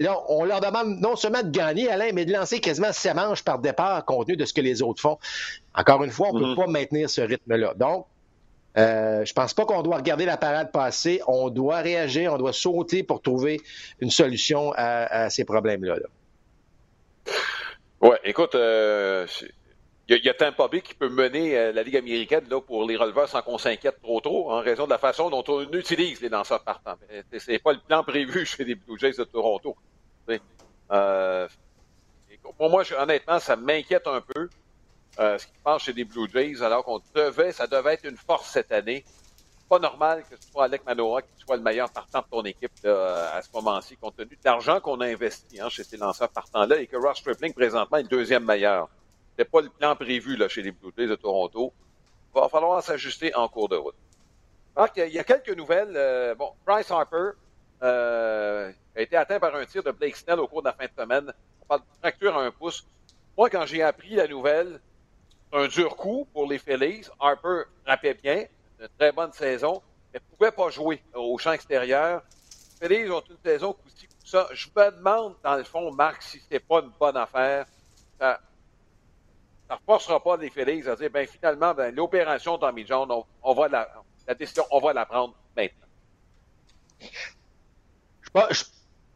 là, 0.00 0.16
on 0.30 0.44
leur 0.44 0.62
demande 0.62 0.98
non 1.00 1.14
seulement 1.14 1.42
de 1.42 1.50
gagner, 1.50 1.90
Alain, 1.90 2.08
mais 2.14 2.24
de 2.24 2.32
lancer 2.32 2.58
quasiment 2.58 2.90
ses 2.90 3.12
manches 3.12 3.42
par 3.42 3.58
départ 3.58 4.02
compte 4.06 4.28
tenu 4.28 4.38
de 4.38 4.46
ce 4.46 4.54
que 4.54 4.62
les 4.62 4.80
autres 4.80 5.02
font. 5.02 5.18
Encore 5.74 6.02
une 6.02 6.12
fois, 6.12 6.28
on 6.30 6.38
ne 6.38 6.40
peut 6.40 6.46
mm-hmm. 6.46 6.64
pas 6.64 6.66
maintenir 6.68 7.10
ce 7.10 7.20
rythme-là. 7.20 7.74
Donc, 7.76 8.06
euh, 8.78 9.26
je 9.26 9.32
pense 9.34 9.52
pas 9.52 9.66
qu'on 9.66 9.82
doit 9.82 9.98
regarder 9.98 10.24
la 10.24 10.38
parade 10.38 10.72
passer. 10.72 11.20
On 11.26 11.50
doit 11.50 11.80
réagir, 11.80 12.32
on 12.32 12.38
doit 12.38 12.54
sauter 12.54 13.02
pour 13.02 13.20
trouver 13.20 13.60
une 14.00 14.10
solution 14.10 14.72
à, 14.74 15.28
ces 15.28 15.44
problèmes-là. 15.44 15.96
Là. 15.96 16.06
Ouais, 18.00 18.18
écoute, 18.24 18.54
euh, 18.54 19.26
il 20.08 20.24
y, 20.24 20.28
a 20.28 20.34
Tampa 20.34 20.66
Bay 20.68 20.80
qui 20.80 20.94
peut 20.94 21.08
mener 21.08 21.56
euh, 21.56 21.72
la 21.72 21.82
Ligue 21.82 21.96
américaine 21.96 22.44
là, 22.50 22.60
pour 22.60 22.84
les 22.84 22.96
releveurs 22.96 23.28
sans 23.28 23.42
qu'on 23.42 23.58
s'inquiète 23.58 24.00
trop 24.02 24.20
trop, 24.20 24.50
en 24.50 24.60
raison 24.60 24.86
de 24.86 24.90
la 24.90 24.98
façon 24.98 25.30
dont 25.30 25.44
on 25.46 25.70
utilise 25.72 26.20
les 26.20 26.28
danseurs 26.28 26.64
partants. 26.64 26.96
C'est 27.38 27.58
pas 27.58 27.72
le 27.72 27.78
plan 27.78 28.02
prévu 28.02 28.44
chez 28.46 28.64
les 28.64 28.74
Blue 28.74 28.98
Jays 28.98 29.12
de 29.12 29.24
Toronto. 29.24 29.76
Euh, 30.90 31.46
pour 32.56 32.70
moi, 32.70 32.82
honnêtement, 32.98 33.38
ça 33.38 33.54
m'inquiète 33.56 34.06
un 34.06 34.20
peu 34.20 34.48
euh, 35.18 35.38
ce 35.38 35.46
qui 35.46 35.52
se 35.52 35.62
passe 35.62 35.82
chez 35.82 35.92
les 35.92 36.04
Blue 36.04 36.28
Jays, 36.32 36.62
alors 36.62 36.84
qu'on 36.84 37.00
devait, 37.14 37.52
ça 37.52 37.66
devait 37.66 37.94
être 37.94 38.04
une 38.04 38.16
force 38.16 38.50
cette 38.50 38.72
année. 38.72 39.04
Pas 39.70 39.78
normal 39.78 40.24
que 40.28 40.36
ce 40.36 40.50
soit 40.50 40.64
Alec 40.64 40.84
Manoa 40.84 41.22
qui 41.22 41.28
soit 41.38 41.56
le 41.56 41.62
meilleur 41.62 41.90
partant 41.90 42.20
de 42.20 42.26
ton 42.30 42.42
équipe 42.42 42.72
à 42.84 43.40
ce 43.40 43.48
moment-ci, 43.54 43.96
compte 43.96 44.16
tenu 44.16 44.30
de 44.30 44.44
l'argent 44.44 44.80
qu'on 44.80 45.00
a 45.00 45.06
investi 45.06 45.60
hein, 45.60 45.70
chez 45.70 45.84
ces 45.84 45.96
lanceurs 45.96 46.28
partants-là 46.28 46.78
et 46.78 46.86
que 46.86 46.96
Ross 46.96 47.18
Stripling, 47.18 47.54
présentement, 47.54 47.96
est 47.96 48.02
le 48.02 48.08
deuxième 48.08 48.44
meilleur 48.44 48.88
pas 49.44 49.60
le 49.60 49.68
plan 49.68 49.96
prévu 49.96 50.36
là, 50.36 50.48
chez 50.48 50.62
les 50.62 50.72
Blue 50.72 50.92
Jays 50.96 51.06
de 51.06 51.16
Toronto. 51.16 51.72
Il 52.34 52.40
va 52.40 52.48
falloir 52.48 52.82
s'ajuster 52.82 53.34
en 53.34 53.48
cours 53.48 53.68
de 53.68 53.76
route. 53.76 53.94
Il 54.96 55.08
y 55.08 55.18
a 55.18 55.24
quelques 55.24 55.56
nouvelles. 55.56 55.92
Euh, 55.94 56.34
bon, 56.34 56.52
Bryce 56.64 56.90
Harper 56.90 57.30
euh, 57.82 58.72
a 58.96 59.00
été 59.00 59.16
atteint 59.16 59.40
par 59.40 59.54
un 59.54 59.64
tir 59.66 59.82
de 59.82 59.90
Blake 59.90 60.16
Snell 60.16 60.38
au 60.38 60.46
cours 60.46 60.62
de 60.62 60.68
la 60.68 60.72
fin 60.72 60.84
de 60.84 61.02
semaine. 61.02 61.32
On 61.62 61.66
parle 61.66 61.80
de 61.80 61.98
fracture 61.98 62.36
à 62.36 62.42
un 62.42 62.50
pouce. 62.50 62.86
Moi, 63.36 63.50
quand 63.50 63.66
j'ai 63.66 63.82
appris 63.82 64.14
la 64.14 64.26
nouvelle, 64.26 64.80
un 65.52 65.66
dur 65.66 65.96
coup 65.96 66.26
pour 66.32 66.48
les 66.48 66.58
Phillies. 66.58 67.06
Harper 67.18 67.62
rappelait 67.84 68.14
bien, 68.14 68.44
une 68.80 68.88
très 68.98 69.12
bonne 69.12 69.32
saison, 69.32 69.82
mais 70.12 70.20
ne 70.20 70.36
pouvait 70.36 70.52
pas 70.52 70.70
jouer 70.70 71.02
au 71.14 71.36
champ 71.38 71.52
extérieur. 71.52 72.22
Les 72.80 72.88
Phillies 72.88 73.10
ont 73.10 73.22
une 73.28 73.36
saison 73.44 73.72
coup-ci, 73.74 74.08
ça. 74.24 74.48
Je 74.52 74.68
me 74.74 74.90
demande, 74.90 75.34
dans 75.44 75.56
le 75.56 75.64
fond, 75.64 75.92
Marc, 75.92 76.22
si 76.22 76.40
c'est 76.50 76.60
pas 76.60 76.80
une 76.80 76.92
bonne 76.98 77.16
affaire 77.16 77.66
ça 79.70 79.76
ne 79.76 79.80
forcera 79.86 80.20
pas 80.20 80.36
les 80.36 80.50
Félix 80.50 80.88
à 80.88 80.96
dire, 80.96 81.10
ben 81.10 81.26
finalement, 81.28 81.72
ben, 81.74 81.94
l'opération 81.94 82.58
Tommy 82.58 82.84
John, 82.84 83.08
on, 83.42 83.54
va 83.54 83.68
la, 83.68 84.34
décision, 84.34 84.64
on 84.72 84.80
va 84.80 84.92
la 84.92 85.06
prendre 85.06 85.34
maintenant. 85.56 85.86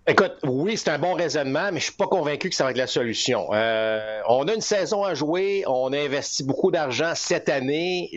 écoute, 0.07 0.37
oui, 0.45 0.77
c'est 0.77 0.91
un 0.91 0.99
bon 1.01 1.15
raisonnement, 1.15 1.71
mais 1.73 1.81
je 1.81 1.87
suis 1.87 1.95
pas 1.95 2.07
convaincu 2.07 2.51
que 2.51 2.55
ça 2.55 2.63
va 2.63 2.71
être 2.71 2.77
la 2.77 2.87
solution. 2.87 3.53
Euh, 3.53 4.21
on 4.29 4.47
a 4.47 4.55
une 4.55 4.61
saison 4.61 5.03
à 5.03 5.15
jouer, 5.15 5.65
on 5.67 5.93
a 5.93 5.99
investi 5.99 6.45
beaucoup 6.45 6.71
d'argent 6.71 7.15
cette 7.17 7.49
année. 7.49 8.13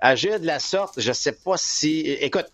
Agir 0.00 0.38
de 0.40 0.46
la 0.46 0.58
sorte, 0.58 1.00
je 1.00 1.12
sais 1.12 1.32
pas 1.32 1.56
si. 1.56 2.00
Écoute, 2.20 2.46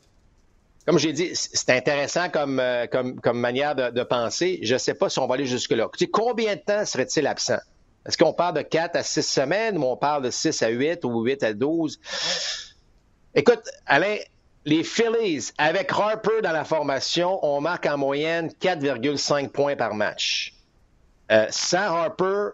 comme 0.87 0.99
j'ai 0.99 1.12
dit, 1.12 1.31
c'est 1.35 1.71
intéressant 1.71 2.29
comme, 2.29 2.61
euh, 2.61 2.87
comme, 2.87 3.21
comme 3.21 3.38
manière 3.38 3.75
de, 3.75 4.03
penser. 4.03 4.61
Je 4.62 4.75
ne 4.75 4.79
sais 4.79 4.95
pas 4.95 5.09
si 5.09 5.18
on 5.18 5.27
va 5.27 5.35
aller 5.35 5.47
jusque-là. 5.47 5.88
combien 6.12 6.57
de 6.57 6.61
temps 6.61 6.85
serait-il 6.85 7.27
absent? 7.27 7.59
Est-ce 8.07 8.18
qu'on 8.18 8.35
parle 8.35 8.57
de 8.57 8.62
4 8.62 8.97
à 8.97 9.03
6 9.03 9.23
semaines 9.23 9.79
ou 9.79 9.85
on 9.85 9.97
parle 9.97 10.25
de 10.25 10.31
6 10.31 10.62
à 10.62 10.68
8 10.68 11.05
ou 11.05 11.23
8 11.23 11.42
à 11.42 11.55
12? 11.55 11.99
Écoute, 13.35 13.62
Alain, 13.87 14.16
les 14.66 14.85
Phillies, 14.85 15.51
avec 15.57 15.90
Harper 15.90 16.42
dans 16.42 16.53
la 16.53 16.64
formation, 16.64 17.38
on 17.42 17.61
marque 17.61 17.87
en 17.87 17.97
moyenne 17.97 18.51
4,5 18.61 19.49
points 19.49 19.77
par 19.77 19.95
match. 19.95 20.55
Euh, 21.33 21.47
sans 21.49 21.97
Harper, 21.97 22.51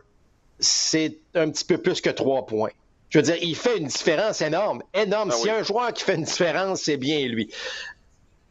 c'est 0.61 1.19
un 1.35 1.51
petit 1.51 1.65
peu 1.65 1.79
plus 1.79 2.01
que 2.01 2.11
3 2.11 2.47
points. 2.47 2.71
Je 3.11 3.19
veux 3.19 3.23
dire, 3.23 3.37
il 3.43 3.57
fait 3.57 3.79
une 3.79 3.89
différence 3.89 4.41
énorme, 4.41 4.83
énorme. 4.95 5.31
Ah 5.33 5.37
S'il 5.37 5.47
y 5.49 5.51
a 5.51 5.57
un 5.57 5.63
joueur 5.63 5.93
qui 5.93 6.05
fait 6.05 6.15
une 6.15 6.25
différence, 6.25 6.83
c'est 6.83 6.97
bien 6.97 7.27
lui. 7.27 7.51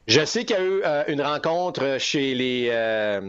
Je 0.10 0.26
sais 0.26 0.43
qu'il 0.43 0.56
y 0.56 0.60
a 0.60 0.63
eu 0.63 0.82
euh, 0.84 1.04
une 1.08 1.22
rencontre 1.22 1.98
chez 2.00 2.34
les 2.34 2.69
euh, 2.72 3.22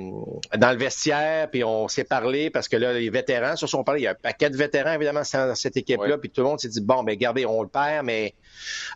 dans 0.57 0.71
le 0.73 0.79
vestiaire, 0.79 1.51
puis 1.51 1.63
on 1.63 1.89
s'est 1.89 2.05
parlé 2.05 2.49
parce 2.49 2.69
que 2.69 2.77
là, 2.79 2.95
les 2.95 3.11
vétérans 3.11 3.55
se 3.55 3.67
sont 3.67 3.85
parlé. 3.85 4.01
Il 4.01 4.05
y 4.05 4.07
a 4.07 4.13
un 4.13 4.15
paquet 4.15 4.49
de 4.49 4.57
vétérans, 4.57 4.95
évidemment, 4.95 5.21
dans 5.31 5.55
cette 5.55 5.77
équipe-là, 5.77 6.17
puis 6.17 6.31
tout 6.31 6.41
le 6.41 6.47
monde 6.47 6.59
s'est 6.59 6.71
dit 6.71 6.81
bon, 6.81 7.03
ben 7.03 7.13
regardez, 7.13 7.45
on 7.45 7.61
le 7.61 7.69
perd, 7.69 8.07
mais 8.07 8.33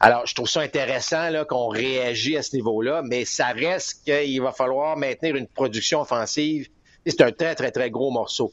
alors 0.00 0.24
je 0.24 0.34
trouve 0.34 0.48
ça 0.48 0.62
intéressant 0.62 1.28
là, 1.28 1.44
qu'on 1.44 1.68
réagit 1.68 2.38
à 2.38 2.42
ce 2.42 2.56
niveau-là, 2.56 3.02
mais 3.04 3.26
ça 3.26 3.48
reste 3.48 4.02
qu'il 4.06 4.40
va 4.40 4.52
falloir 4.52 4.96
maintenir 4.96 5.36
une 5.36 5.46
production 5.46 6.00
offensive. 6.00 6.68
C'est 7.06 7.20
un 7.20 7.32
très, 7.32 7.54
très, 7.54 7.70
très 7.70 7.90
gros 7.90 8.10
morceau. 8.10 8.50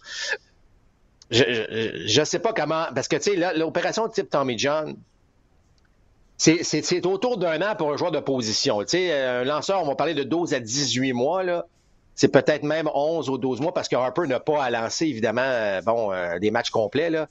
Je 1.31 2.19
ne 2.19 2.25
sais 2.25 2.39
pas 2.39 2.53
comment, 2.53 2.85
parce 2.93 3.07
que 3.07 3.15
tu 3.15 3.31
sais, 3.33 3.53
l'opération 3.55 4.07
type 4.09 4.29
Tommy 4.29 4.57
John, 4.57 4.95
c'est 6.37 7.05
autour 7.05 7.37
d'un 7.37 7.61
an 7.61 7.75
pour 7.75 7.93
un 7.93 7.97
joueur 7.97 8.11
de 8.11 8.19
position. 8.19 8.79
Tu 8.81 8.89
sais, 8.89 9.13
un 9.13 9.43
lanceur, 9.43 9.81
on 9.81 9.85
va 9.85 9.95
parler 9.95 10.13
de 10.13 10.23
12 10.23 10.53
à 10.53 10.59
18 10.59 11.13
mois, 11.13 11.43
là. 11.43 11.65
C'est 12.15 12.27
peut-être 12.27 12.63
même 12.63 12.89
11 12.93 13.29
ou 13.29 13.37
12 13.37 13.61
mois 13.61 13.73
parce 13.73 13.87
que 13.87 13.95
Harper 13.95 14.27
n'a 14.27 14.39
pas 14.39 14.63
à 14.63 14.69
lancer, 14.69 15.05
évidemment, 15.05 15.41
euh, 15.43 15.81
bon, 15.81 16.11
euh, 16.11 16.39
des 16.39 16.51
matchs 16.51 16.69
complets, 16.69 17.09
là. 17.09 17.27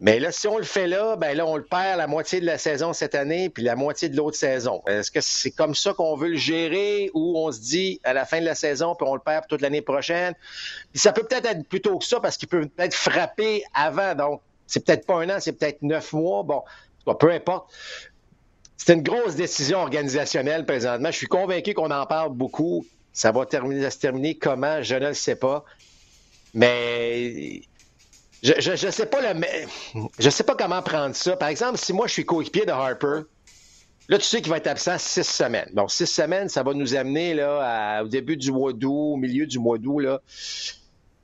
Mais 0.00 0.18
là, 0.18 0.32
si 0.32 0.48
on 0.48 0.58
le 0.58 0.64
fait 0.64 0.88
là, 0.88 1.16
ben 1.16 1.36
là, 1.36 1.46
on 1.46 1.56
le 1.56 1.62
perd 1.62 1.98
la 1.98 2.06
moitié 2.06 2.40
de 2.40 2.46
la 2.46 2.58
saison 2.58 2.92
cette 2.92 3.14
année, 3.14 3.48
puis 3.48 3.62
la 3.62 3.76
moitié 3.76 4.08
de 4.08 4.16
l'autre 4.16 4.36
saison. 4.36 4.82
Est-ce 4.86 5.10
que 5.10 5.20
c'est 5.20 5.52
comme 5.52 5.74
ça 5.74 5.94
qu'on 5.94 6.16
veut 6.16 6.30
le 6.30 6.36
gérer 6.36 7.10
ou 7.14 7.38
on 7.38 7.52
se 7.52 7.60
dit 7.60 8.00
à 8.02 8.12
la 8.12 8.26
fin 8.26 8.40
de 8.40 8.44
la 8.44 8.56
saison, 8.56 8.96
puis 8.96 9.06
on 9.08 9.14
le 9.14 9.20
perd 9.20 9.46
toute 9.46 9.60
l'année 9.60 9.82
prochaine? 9.82 10.34
Puis 10.90 11.00
ça 11.00 11.12
peut 11.12 11.22
peut-être 11.22 11.46
être 11.46 11.68
plutôt 11.68 11.98
que 11.98 12.04
ça 12.04 12.18
parce 12.18 12.36
qu'il 12.36 12.48
peut 12.48 12.66
peut-être 12.66 12.94
frapper 12.94 13.62
avant. 13.72 14.14
Donc, 14.16 14.40
c'est 14.66 14.84
peut-être 14.84 15.06
pas 15.06 15.14
un 15.14 15.30
an, 15.30 15.36
c'est 15.38 15.52
peut-être 15.52 15.82
neuf 15.82 16.12
mois. 16.12 16.42
Bon, 16.42 16.64
peu 17.14 17.30
importe. 17.30 17.72
C'est 18.76 18.94
une 18.94 19.02
grosse 19.02 19.36
décision 19.36 19.78
organisationnelle 19.78 20.66
présentement. 20.66 21.10
Je 21.10 21.16
suis 21.16 21.28
convaincu 21.28 21.72
qu'on 21.72 21.90
en 21.92 22.04
parle 22.06 22.32
beaucoup. 22.32 22.84
Ça 23.12 23.30
va 23.30 23.46
terminer, 23.46 23.88
se 23.88 23.98
terminer 23.98 24.36
comment, 24.36 24.82
je 24.82 24.96
ne 24.96 25.08
le 25.08 25.14
sais 25.14 25.36
pas. 25.36 25.64
Mais 26.52 27.62
je 28.44 28.86
ne 28.86 28.90
sais 28.90 29.06
pas 29.06 29.32
le, 29.32 29.40
je 30.18 30.30
sais 30.30 30.44
pas 30.44 30.54
comment 30.54 30.82
prendre 30.82 31.14
ça. 31.14 31.36
Par 31.36 31.48
exemple, 31.48 31.78
si 31.78 31.92
moi 31.92 32.06
je 32.06 32.12
suis 32.12 32.26
coéquipier 32.26 32.66
de 32.66 32.72
Harper, 32.72 33.22
là 34.08 34.18
tu 34.18 34.24
sais 34.24 34.42
qu'il 34.42 34.50
va 34.50 34.58
être 34.58 34.66
absent 34.66 34.98
six 34.98 35.24
semaines. 35.26 35.70
Bon, 35.72 35.88
six 35.88 36.06
semaines, 36.06 36.48
ça 36.50 36.62
va 36.62 36.74
nous 36.74 36.94
amener 36.94 37.34
là 37.34 38.02
au 38.04 38.08
début 38.08 38.36
du 38.36 38.52
mois 38.52 38.72
d'août, 38.72 39.14
au 39.14 39.16
milieu 39.16 39.46
du 39.46 39.58
mois 39.58 39.78
d'août 39.78 40.00
là. 40.00 40.20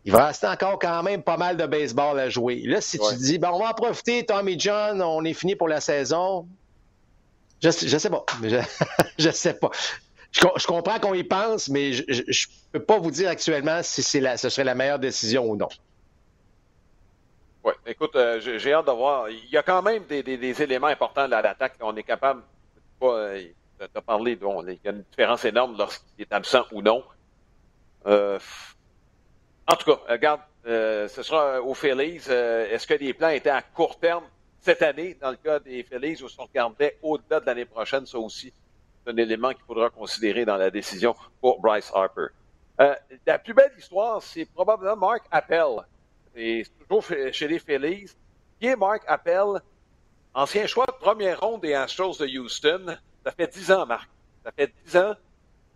Il 0.06 0.12
va 0.12 0.28
rester 0.28 0.46
encore 0.46 0.78
quand 0.78 1.02
même 1.02 1.22
pas 1.22 1.37
mal 1.37 1.59
de 1.59 1.66
baseball 1.66 2.18
à 2.18 2.30
jouer. 2.30 2.62
Là, 2.64 2.80
si 2.80 2.98
tu 2.98 3.16
dis, 3.16 3.38
ben, 3.38 3.50
on 3.52 3.59
va 3.59 3.70
en 3.70 3.74
profiter, 3.74 4.24
Tommy 4.24 4.59
John, 4.59 5.02
on 5.02 5.22
est 5.24 5.35
fini 5.35 5.56
pour 5.56 5.68
la 5.68 5.83
saison. 5.83 6.48
Je, 7.62 7.68
je 7.70 7.98
sais 7.98 8.09
pas. 8.09 8.24
Je, 8.42 8.56
je 9.18 9.30
sais 9.30 9.52
pas. 9.52 9.70
Je, 10.33 10.66
comprends 10.66 10.98
qu'on 11.00 11.12
y 11.12 11.22
pense, 11.22 11.68
mais 11.68 11.92
je 11.92 12.02
ne 12.09 12.46
peux 12.72 12.83
pas 12.83 12.98
vous 12.98 13.11
dire 13.11 13.28
actuellement 13.28 13.83
si 13.83 14.02
c'est 14.02 14.20
la, 14.20 14.38
ce 14.38 14.48
serait 14.48 14.64
la 14.64 14.74
meilleure 14.74 14.98
décision 14.98 15.44
ou 15.44 15.56
non. 15.56 15.68
Oui, 17.62 17.73
écoute, 17.87 18.16
euh, 18.16 18.40
j'ai 18.40 18.73
hâte 18.73 18.87
de 18.87 18.92
voir. 18.92 19.29
Il 19.29 19.51
y 19.51 19.57
a 19.57 19.62
quand 19.62 19.83
même 19.83 20.05
des, 20.05 20.23
des, 20.23 20.62
éléments 20.62 20.87
importants 20.87 21.27
de 21.27 21.31
l'attaque. 21.33 21.75
On 21.81 21.94
est 21.96 22.03
capable 22.03 22.42
pas, 22.99 23.14
euh, 23.14 23.44
de 23.81 24.01
parler. 24.01 24.37
Bon, 24.37 24.64
il 24.66 24.79
y 24.83 24.88
a 24.88 24.92
une 24.92 25.03
différence 25.03 25.44
énorme 25.44 25.77
lorsqu'il 25.77 26.23
est 26.23 26.33
absent 26.33 26.64
ou 26.73 26.81
non. 26.81 27.05
Euh, 28.07 28.38
en 29.66 29.77
tout 29.77 29.94
cas, 29.94 30.01
regarde, 30.09 30.40
euh, 30.66 31.09
ce 31.09 31.23
sera 31.23 31.61
au 31.62 31.75
Phillies. 31.75 32.20
Euh, 32.29 32.68
est-ce 32.70 32.87
que 32.87 32.94
les 32.94 33.14
plans 33.14 33.29
étaient 33.29 33.51
à 33.51 33.62
court 33.62 33.99
terme 33.99 34.25
cette 34.61 34.83
année, 34.83 35.16
dans 35.20 35.31
le 35.31 35.37
cas 35.37 35.59
des 35.59 35.83
Phillies, 35.83 36.23
ou 36.23 36.29
si 36.29 36.38
on 36.38 36.44
regardait 36.44 36.99
au-delà 37.03 37.40
de 37.40 37.46
l'année 37.46 37.64
prochaine, 37.64 38.05
ça 38.05 38.18
aussi, 38.18 38.53
c'est 39.05 39.12
un 39.12 39.16
élément 39.16 39.53
qu'il 39.53 39.64
faudra 39.64 39.88
considérer 39.88 40.44
dans 40.44 40.57
la 40.57 40.70
décision 40.70 41.14
pour 41.40 41.61
Bryce 41.61 41.90
Harper. 41.94 42.27
Euh, 42.81 42.94
la 43.27 43.38
plus 43.38 43.55
belle 43.55 43.73
histoire, 43.79 44.23
c'est 44.23 44.44
probablement 44.44 44.96
Mark 44.96 45.25
Appel. 45.31 45.66
C'est 46.35 46.64
toujours 46.88 47.05
chez 47.33 47.49
les 47.49 47.59
Phillies. 47.59 48.11
Qui 48.59 48.66
est 48.66 48.77
Mark 48.77 49.03
Appel? 49.07 49.61
Ancien 50.35 50.66
choix 50.66 50.87
de 50.87 50.93
première 50.93 51.40
ronde 51.40 51.62
des 51.62 51.75
Astros 51.75 52.19
de 52.19 52.27
Houston. 52.27 52.97
Ça 53.25 53.33
fait 53.33 53.53
dix 53.53 53.71
ans, 53.73 53.87
Marc. 53.87 54.09
Ça 54.45 54.53
fait 54.53 54.73
dix 54.85 54.97
ans 54.97 55.14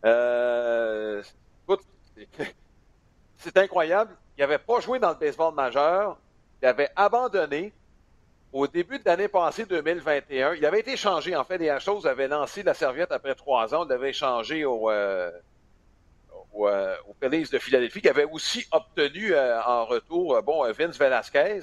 Euh, 0.04 1.22
c'est 3.38 3.56
incroyable. 3.56 4.16
Il 4.36 4.40
n'avait 4.40 4.58
pas 4.58 4.80
joué 4.80 4.98
dans 4.98 5.10
le 5.10 5.16
baseball 5.16 5.54
majeur. 5.54 6.18
Il 6.62 6.66
avait 6.66 6.90
abandonné 6.94 7.72
au 8.52 8.66
début 8.66 8.98
de 8.98 9.04
l'année 9.04 9.28
passée, 9.28 9.64
2021. 9.64 10.54
Il 10.54 10.64
avait 10.64 10.80
été 10.80 10.96
changé. 10.96 11.34
En 11.34 11.44
fait, 11.44 11.58
les 11.58 11.68
Astros 11.70 12.06
avaient 12.06 12.28
lancé 12.28 12.62
la 12.62 12.74
serviette 12.74 13.12
après 13.12 13.34
trois 13.34 13.74
ans. 13.74 13.84
Il 13.84 13.88
l'avait 13.88 14.12
changé 14.12 14.64
au, 14.64 14.90
euh, 14.90 15.30
au, 16.54 16.68
euh, 16.68 16.96
de 17.22 17.58
Philadelphie, 17.58 18.00
qui 18.00 18.08
avait 18.08 18.24
aussi 18.24 18.66
obtenu 18.72 19.34
euh, 19.34 19.60
en 19.62 19.84
retour, 19.84 20.42
bon, 20.42 20.70
Vince 20.72 20.98
Velasquez. 20.98 21.60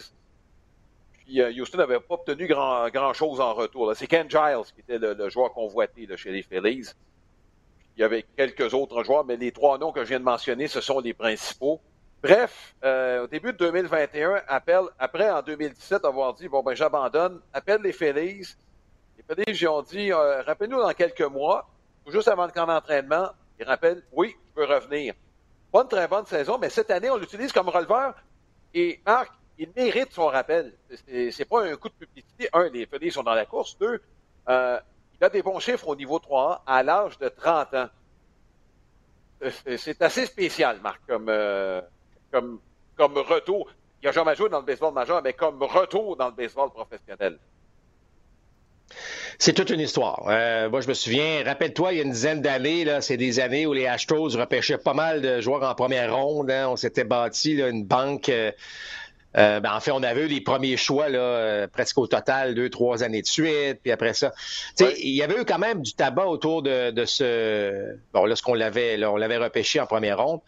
Puis 1.13 1.41
Houston 1.59 1.77
n'avait 1.77 1.99
pas 1.99 2.15
obtenu 2.15 2.47
grand, 2.47 2.89
grand 2.89 3.13
chose 3.13 3.39
en 3.39 3.53
retour. 3.53 3.91
C'est 3.95 4.07
Ken 4.07 4.29
Giles 4.29 4.73
qui 4.75 4.81
était 4.81 4.97
le, 4.97 5.29
joueur 5.29 5.53
convoité 5.53 6.07
chez 6.17 6.31
les 6.31 6.41
Phillies. 6.43 6.89
Il 7.95 8.01
y 8.01 8.03
avait 8.03 8.25
quelques 8.35 8.73
autres 8.73 9.03
joueurs, 9.03 9.25
mais 9.25 9.37
les 9.37 9.51
trois 9.51 9.77
noms 9.77 9.91
que 9.91 10.03
je 10.03 10.09
viens 10.09 10.19
de 10.19 10.25
mentionner, 10.25 10.67
ce 10.67 10.81
sont 10.81 10.99
les 10.99 11.13
principaux. 11.13 11.79
Bref, 12.23 12.75
euh, 12.83 13.23
au 13.23 13.27
début 13.27 13.51
de 13.51 13.57
2021, 13.57 14.41
appelle, 14.47 14.83
après 14.99 15.29
en 15.29 15.41
2017 15.41 16.05
avoir 16.05 16.35
dit 16.35 16.47
bon 16.47 16.61
ben 16.61 16.75
j'abandonne, 16.75 17.41
appelle 17.51 17.81
les 17.81 17.93
Phillies. 17.93 18.55
Les 19.17 19.45
Phillies 19.45 19.67
ont 19.67 19.81
dit 19.81 20.11
euh, 20.11 20.43
rappelle-nous 20.43 20.79
dans 20.79 20.93
quelques 20.93 21.21
mois, 21.21 21.67
juste 22.07 22.27
avant 22.27 22.45
le 22.45 22.51
camp 22.51 22.67
d'entraînement. 22.67 23.29
Ils 23.61 23.67
rappellent 23.67 24.03
oui, 24.11 24.35
je 24.49 24.55
peux 24.55 24.65
revenir. 24.65 25.13
Pas 25.71 25.83
une 25.83 25.87
très 25.87 26.07
bonne 26.07 26.25
saison, 26.25 26.57
mais 26.57 26.69
cette 26.69 26.89
année 26.89 27.11
on 27.11 27.17
l'utilise 27.17 27.53
comme 27.53 27.69
releveur. 27.69 28.15
Et 28.73 28.99
Marc, 29.05 29.31
il 29.59 29.69
mérite 29.75 30.11
son 30.11 30.25
rappel. 30.27 30.73
C'est 31.07 31.47
pas 31.47 31.63
un 31.63 31.75
coup 31.75 31.89
de 31.89 31.93
publicité. 31.93 32.49
Un, 32.53 32.69
les 32.69 32.87
Phillies 32.87 33.11
sont 33.11 33.23
dans 33.23 33.35
la 33.35 33.45
course. 33.45 33.77
Deux, 33.77 34.01
euh, 34.49 34.79
il 35.13 35.23
a 35.23 35.29
des 35.29 35.43
bons 35.43 35.59
chiffres 35.59 35.87
au 35.87 35.95
niveau 35.95 36.17
3 36.17 36.63
à 36.65 36.81
l'âge 36.81 37.19
de 37.19 37.29
30 37.29 37.73
ans. 37.75 37.89
C'est 39.77 40.01
assez 40.01 40.25
spécial, 40.25 40.79
Marc, 40.81 41.01
comme 41.07 41.29
comme, 42.31 42.59
comme 42.95 43.17
retour. 43.17 43.69
Il 44.01 44.07
n'a 44.07 44.11
jamais 44.11 44.35
joué 44.35 44.49
dans 44.49 44.59
le 44.59 44.65
baseball 44.65 44.93
majeur, 44.93 45.21
mais 45.21 45.33
comme 45.33 45.61
retour 45.61 46.15
dans 46.17 46.27
le 46.27 46.33
baseball 46.33 46.71
professionnel. 46.71 47.37
C'est 49.39 49.53
toute 49.53 49.69
une 49.69 49.79
histoire. 49.79 50.25
Euh, 50.27 50.69
moi, 50.69 50.81
je 50.81 50.87
me 50.87 50.93
souviens, 50.93 51.43
rappelle-toi, 51.43 51.93
il 51.93 51.97
y 51.97 51.99
a 52.01 52.03
une 52.03 52.11
dizaine 52.11 52.41
d'années, 52.41 52.85
là, 52.85 53.01
c'est 53.01 53.17
des 53.17 53.39
années 53.39 53.65
où 53.65 53.73
les 53.73 53.87
Astros 53.87 54.29
repêchaient 54.37 54.77
pas 54.77 54.93
mal 54.93 55.21
de 55.21 55.41
joueurs 55.41 55.63
en 55.63 55.73
première 55.73 56.15
ronde. 56.15 56.51
Hein. 56.51 56.67
On 56.69 56.75
s'était 56.75 57.03
bâti 57.03 57.53
une 57.53 57.83
banque. 57.83 58.29
Euh, 58.29 58.51
euh, 59.37 59.59
ben, 59.61 59.73
en 59.73 59.79
fait, 59.79 59.91
on 59.91 60.03
avait 60.03 60.25
eu 60.25 60.27
les 60.27 60.41
premiers 60.41 60.75
choix 60.77 61.07
là, 61.09 61.67
presque 61.69 61.97
au 61.97 62.05
total 62.05 62.53
deux, 62.53 62.69
trois 62.69 63.01
années 63.01 63.21
de 63.21 63.27
suite. 63.27 63.79
Puis 63.81 63.91
après 63.91 64.13
ça, 64.13 64.33
il 64.79 65.15
y 65.15 65.23
avait 65.23 65.41
eu 65.41 65.45
quand 65.45 65.59
même 65.59 65.81
du 65.81 65.93
tabac 65.93 66.27
autour 66.27 66.61
de, 66.61 66.91
de 66.91 67.05
ce. 67.05 67.95
Bon, 68.13 68.25
là, 68.25 68.35
ce 68.35 68.43
qu'on 68.43 68.53
l'avait, 68.53 69.03
on 69.05 69.15
l'avait 69.15 69.37
repêché 69.37 69.79
en 69.79 69.85
première 69.85 70.21
ronde. 70.21 70.41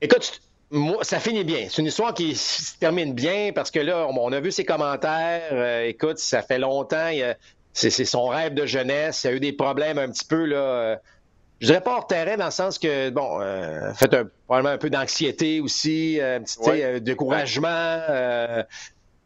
Écoute, 0.00 0.40
moi, 0.70 1.04
ça 1.04 1.20
finit 1.20 1.44
bien. 1.44 1.66
C'est 1.70 1.82
une 1.82 1.86
histoire 1.86 2.14
qui 2.14 2.34
se 2.34 2.78
termine 2.78 3.14
bien 3.14 3.52
parce 3.54 3.70
que 3.70 3.80
là, 3.80 4.06
on, 4.08 4.32
a 4.32 4.40
vu 4.40 4.50
ses 4.50 4.64
commentaires. 4.64 5.48
Euh, 5.52 5.86
écoute, 5.86 6.18
ça 6.18 6.42
fait 6.42 6.58
longtemps. 6.58 7.10
C'est 7.72 7.90
son 8.04 8.26
rêve 8.28 8.54
de 8.54 8.66
jeunesse. 8.66 9.24
Il 9.24 9.26
y 9.28 9.30
a 9.30 9.36
eu 9.36 9.40
des 9.40 9.52
problèmes 9.52 9.98
un 9.98 10.10
petit 10.10 10.24
peu 10.24 10.44
là. 10.44 10.56
Euh, 10.56 10.96
je 11.60 11.68
dirais 11.68 11.80
pas 11.80 11.96
hors 11.96 12.06
terrain 12.06 12.36
dans 12.36 12.46
le 12.46 12.50
sens 12.50 12.78
que 12.78 13.10
bon, 13.10 13.40
euh, 13.40 13.94
fait 13.94 14.12
un, 14.12 14.28
probablement 14.46 14.74
un 14.74 14.78
peu 14.78 14.90
d'anxiété 14.90 15.60
aussi, 15.60 16.18
un 16.20 16.40
petit 16.42 17.00
découragement. 17.00 18.00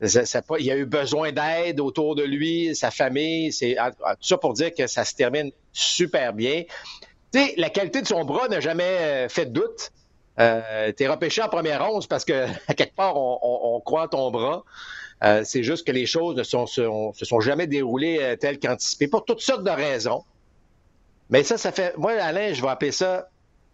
il 0.00 0.64
y 0.64 0.70
a 0.70 0.76
eu 0.76 0.84
besoin 0.84 1.32
d'aide 1.32 1.80
autour 1.80 2.14
de 2.14 2.22
lui, 2.22 2.76
sa 2.76 2.90
famille. 2.90 3.52
C'est 3.52 3.76
tout 3.76 4.28
ça 4.28 4.36
pour 4.36 4.52
dire 4.52 4.72
que 4.74 4.86
ça 4.86 5.04
se 5.04 5.14
termine 5.14 5.50
super 5.72 6.32
bien. 6.32 6.64
Tu 7.32 7.40
sais, 7.40 7.54
la 7.56 7.70
qualité 7.70 8.02
de 8.02 8.06
son 8.06 8.24
bras 8.24 8.48
n'a 8.48 8.60
jamais 8.60 9.28
fait 9.28 9.46
de 9.46 9.52
doute. 9.52 9.92
Euh, 10.38 10.92
tu 10.96 11.08
repêché 11.08 11.42
en 11.42 11.48
première 11.48 11.84
ronde 11.84 12.06
parce 12.06 12.24
que, 12.24 12.46
à 12.68 12.74
quelque 12.74 12.94
part, 12.94 13.16
on, 13.16 13.80
croit 13.84 14.08
ton 14.08 14.30
bras. 14.30 14.64
Euh, 15.24 15.42
c'est 15.44 15.64
juste 15.64 15.84
que 15.86 15.92
les 15.92 16.06
choses 16.06 16.36
ne 16.36 16.44
se, 16.44 17.24
sont 17.24 17.40
jamais 17.40 17.66
déroulées 17.66 18.18
euh, 18.20 18.36
telles 18.36 18.60
qu'anticipées 18.60 19.08
pour 19.08 19.24
toutes 19.24 19.40
sortes 19.40 19.64
de 19.64 19.70
raisons. 19.70 20.22
Mais 21.28 21.42
ça, 21.42 21.58
ça 21.58 21.72
fait. 21.72 21.96
Moi, 21.96 22.12
Alain, 22.12 22.52
je 22.52 22.62
vais 22.62 22.68
appeler 22.68 22.92
ça 22.92 23.28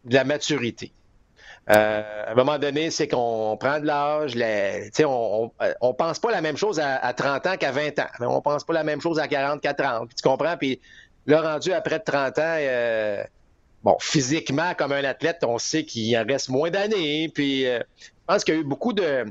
de 0.05 0.15
la 0.15 0.25
maturité. 0.25 0.91
à 1.67 2.31
un 2.31 2.35
moment 2.35 2.59
donné, 2.59 2.91
c'est 2.91 3.09
qu'on 3.09 3.57
prend 3.61 3.79
de 3.79 3.87
l'âge. 3.87 4.35
On, 5.05 5.51
on, 5.81 5.95
pense 5.95 6.19
pas 6.19 6.31
la 6.31 6.41
même 6.41 6.57
chose 6.57 6.81
à, 6.81 7.13
30 7.13 7.47
ans 7.47 7.57
qu'à 7.59 7.73
20 7.73 7.99
ans. 7.99 8.09
On 8.21 8.41
pense 8.41 8.65
pas 8.65 8.73
la 8.73 8.85
même 8.85 9.01
chose 9.01 9.19
à 9.19 9.29
40 9.29 9.61
qu'à 9.61 9.75
30. 9.75 10.11
tu 10.17 10.23
comprends? 10.23 10.57
Puis 10.57 10.81
là, 11.27 11.43
rendu 11.43 11.73
après 11.73 12.01
30 12.01 12.39
ans, 12.39 12.57
bon, 13.85 13.97
physiquement, 14.01 14.75
comme 14.75 14.93
un 14.93 15.05
athlète, 15.05 15.45
on 15.47 15.59
sait 15.59 15.85
qu'il 15.85 16.17
en 16.17 16.25
reste 16.25 16.49
moins 16.49 16.71
d'années. 16.71 17.29
Puis, 17.29 17.67
euh, 17.67 17.79
je 18.01 18.09
pense 18.27 18.43
qu'il 18.43 18.55
y 18.55 18.57
a 18.57 18.61
eu 18.61 18.65
beaucoup 18.65 18.95
de, 18.95 19.27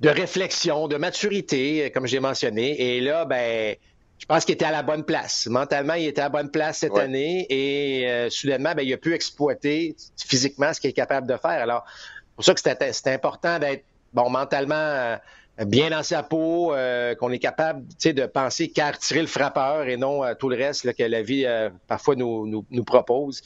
de 0.00 0.08
réflexion, 0.08 0.88
de 0.88 0.96
maturité, 0.96 1.90
comme 1.92 2.06
j'ai 2.06 2.20
mentionné. 2.20 2.96
Et 2.96 3.00
là, 3.00 3.24
ben, 3.24 3.76
je 4.18 4.26
pense 4.26 4.44
qu'il 4.44 4.54
était 4.54 4.64
à 4.64 4.72
la 4.72 4.82
bonne 4.82 5.04
place. 5.04 5.46
Mentalement, 5.46 5.94
il 5.94 6.06
était 6.06 6.20
à 6.20 6.24
la 6.24 6.30
bonne 6.30 6.50
place 6.50 6.78
cette 6.78 6.98
année. 6.98 7.46
Et 7.48 8.10
euh, 8.10 8.28
soudainement, 8.28 8.74
ben, 8.74 8.82
il 8.82 8.92
a 8.92 8.98
pu 8.98 9.14
exploiter 9.14 9.94
physiquement 10.16 10.74
ce 10.74 10.80
qu'il 10.80 10.90
est 10.90 10.94
capable 10.94 11.28
de 11.28 11.36
faire. 11.36 11.62
Alors, 11.62 11.84
c'est 11.86 12.34
pour 12.34 12.44
ça 12.44 12.74
que 12.74 12.92
c'était 12.92 13.12
important 13.12 13.58
d'être, 13.60 13.84
bon, 14.12 14.28
mentalement. 14.28 15.16
Euh, 15.60 15.64
bien 15.66 15.90
dans 15.90 16.02
sa 16.02 16.22
peau, 16.22 16.74
euh, 16.74 17.14
qu'on 17.14 17.30
est 17.30 17.38
capable 17.38 17.84
de 18.02 18.26
penser 18.26 18.68
qu'à 18.68 18.92
retirer 18.92 19.20
le 19.20 19.26
frappeur 19.26 19.86
et 19.86 19.96
non 19.98 20.22
à 20.22 20.34
tout 20.34 20.48
le 20.48 20.56
reste 20.56 20.90
que 20.94 21.02
la 21.02 21.22
vie 21.22 21.44
euh, 21.44 21.68
parfois 21.88 22.16
nous, 22.16 22.64
nous, 22.70 22.84
propose. 22.84 23.42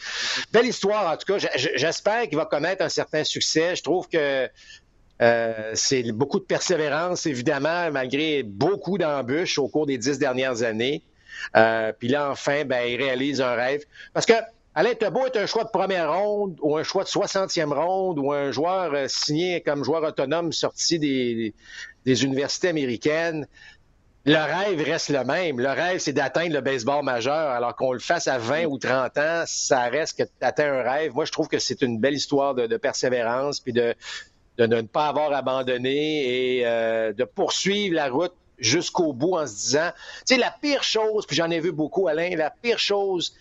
Belle 0.52 0.66
histoire, 0.66 1.12
en 1.12 1.16
tout 1.16 1.32
cas. 1.32 1.48
J'espère 1.56 2.28
qu'il 2.28 2.36
va 2.36 2.46
connaître 2.46 2.84
un 2.84 2.88
certain 2.88 3.24
succès. 3.24 3.74
Je 3.74 3.82
trouve 3.82 4.08
que 4.08 4.48
euh, 5.22 5.70
c'est 5.74 6.12
beaucoup 6.12 6.38
de 6.38 6.44
persévérance, 6.44 7.26
évidemment, 7.26 7.90
malgré 7.90 8.44
beaucoup 8.44 8.98
d'embûches 8.98 9.58
au 9.58 9.66
cours 9.66 9.86
des 9.86 9.98
dix 9.98 10.18
dernières 10.18 10.62
années. 10.62 11.02
Puis 11.98 12.08
là, 12.08 12.30
enfin, 12.30 12.64
ben, 12.64 12.82
il 12.86 12.96
réalise 12.96 13.40
un 13.40 13.54
rêve. 13.54 13.82
Parce 14.12 14.26
que 14.26 14.34
Alain 14.78 14.94
Tebow 14.94 15.24
est 15.24 15.38
un 15.38 15.46
choix 15.46 15.64
de 15.64 15.70
première 15.70 16.12
ronde 16.12 16.58
ou 16.60 16.76
un 16.76 16.82
choix 16.82 17.02
de 17.02 17.08
60e 17.08 17.72
ronde 17.72 18.18
ou 18.18 18.30
un 18.30 18.50
joueur 18.50 19.08
signé 19.08 19.62
comme 19.62 19.82
joueur 19.82 20.02
autonome 20.02 20.52
sorti 20.52 20.98
des, 20.98 22.24
universités 22.24 22.68
américaines, 22.68 23.46
le 24.26 24.36
rêve 24.36 24.82
reste 24.82 25.08
le 25.08 25.24
même. 25.24 25.60
Le 25.60 25.68
rêve, 25.68 25.98
c'est 25.98 26.12
d'atteindre 26.12 26.52
le 26.52 26.60
baseball 26.60 27.02
majeur. 27.02 27.52
Alors 27.52 27.74
qu'on 27.74 27.94
le 27.94 28.00
fasse 28.00 28.28
à 28.28 28.36
20 28.36 28.66
ou 28.66 28.76
30 28.76 29.16
ans, 29.16 29.44
ça 29.46 29.84
reste 29.84 30.18
que 30.18 30.24
tu 30.24 30.30
atteins 30.42 30.70
un 30.70 30.82
rêve. 30.82 31.14
Moi, 31.14 31.24
je 31.24 31.32
trouve 31.32 31.48
que 31.48 31.58
c'est 31.58 31.80
une 31.80 31.98
belle 31.98 32.14
histoire 32.14 32.54
de, 32.54 32.76
persévérance, 32.76 33.60
puis 33.60 33.72
de, 33.72 33.94
de, 34.58 34.66
ne 34.66 34.82
pas 34.82 35.06
avoir 35.06 35.32
abandonné 35.32 36.58
et 36.58 36.66
euh, 36.66 37.14
de 37.14 37.24
poursuivre 37.24 37.94
la 37.94 38.10
route 38.10 38.34
jusqu'au 38.58 39.14
bout 39.14 39.36
en 39.36 39.46
se 39.46 39.54
disant, 39.54 39.90
tu 40.26 40.34
sais, 40.34 40.36
la 40.40 40.54
pire 40.60 40.82
chose, 40.82 41.26
puis 41.26 41.36
j'en 41.36 41.50
ai 41.50 41.60
vu 41.60 41.72
beaucoup, 41.72 42.08
Alain, 42.08 42.36
la 42.36 42.50
pire 42.50 42.78
chose, 42.78 43.34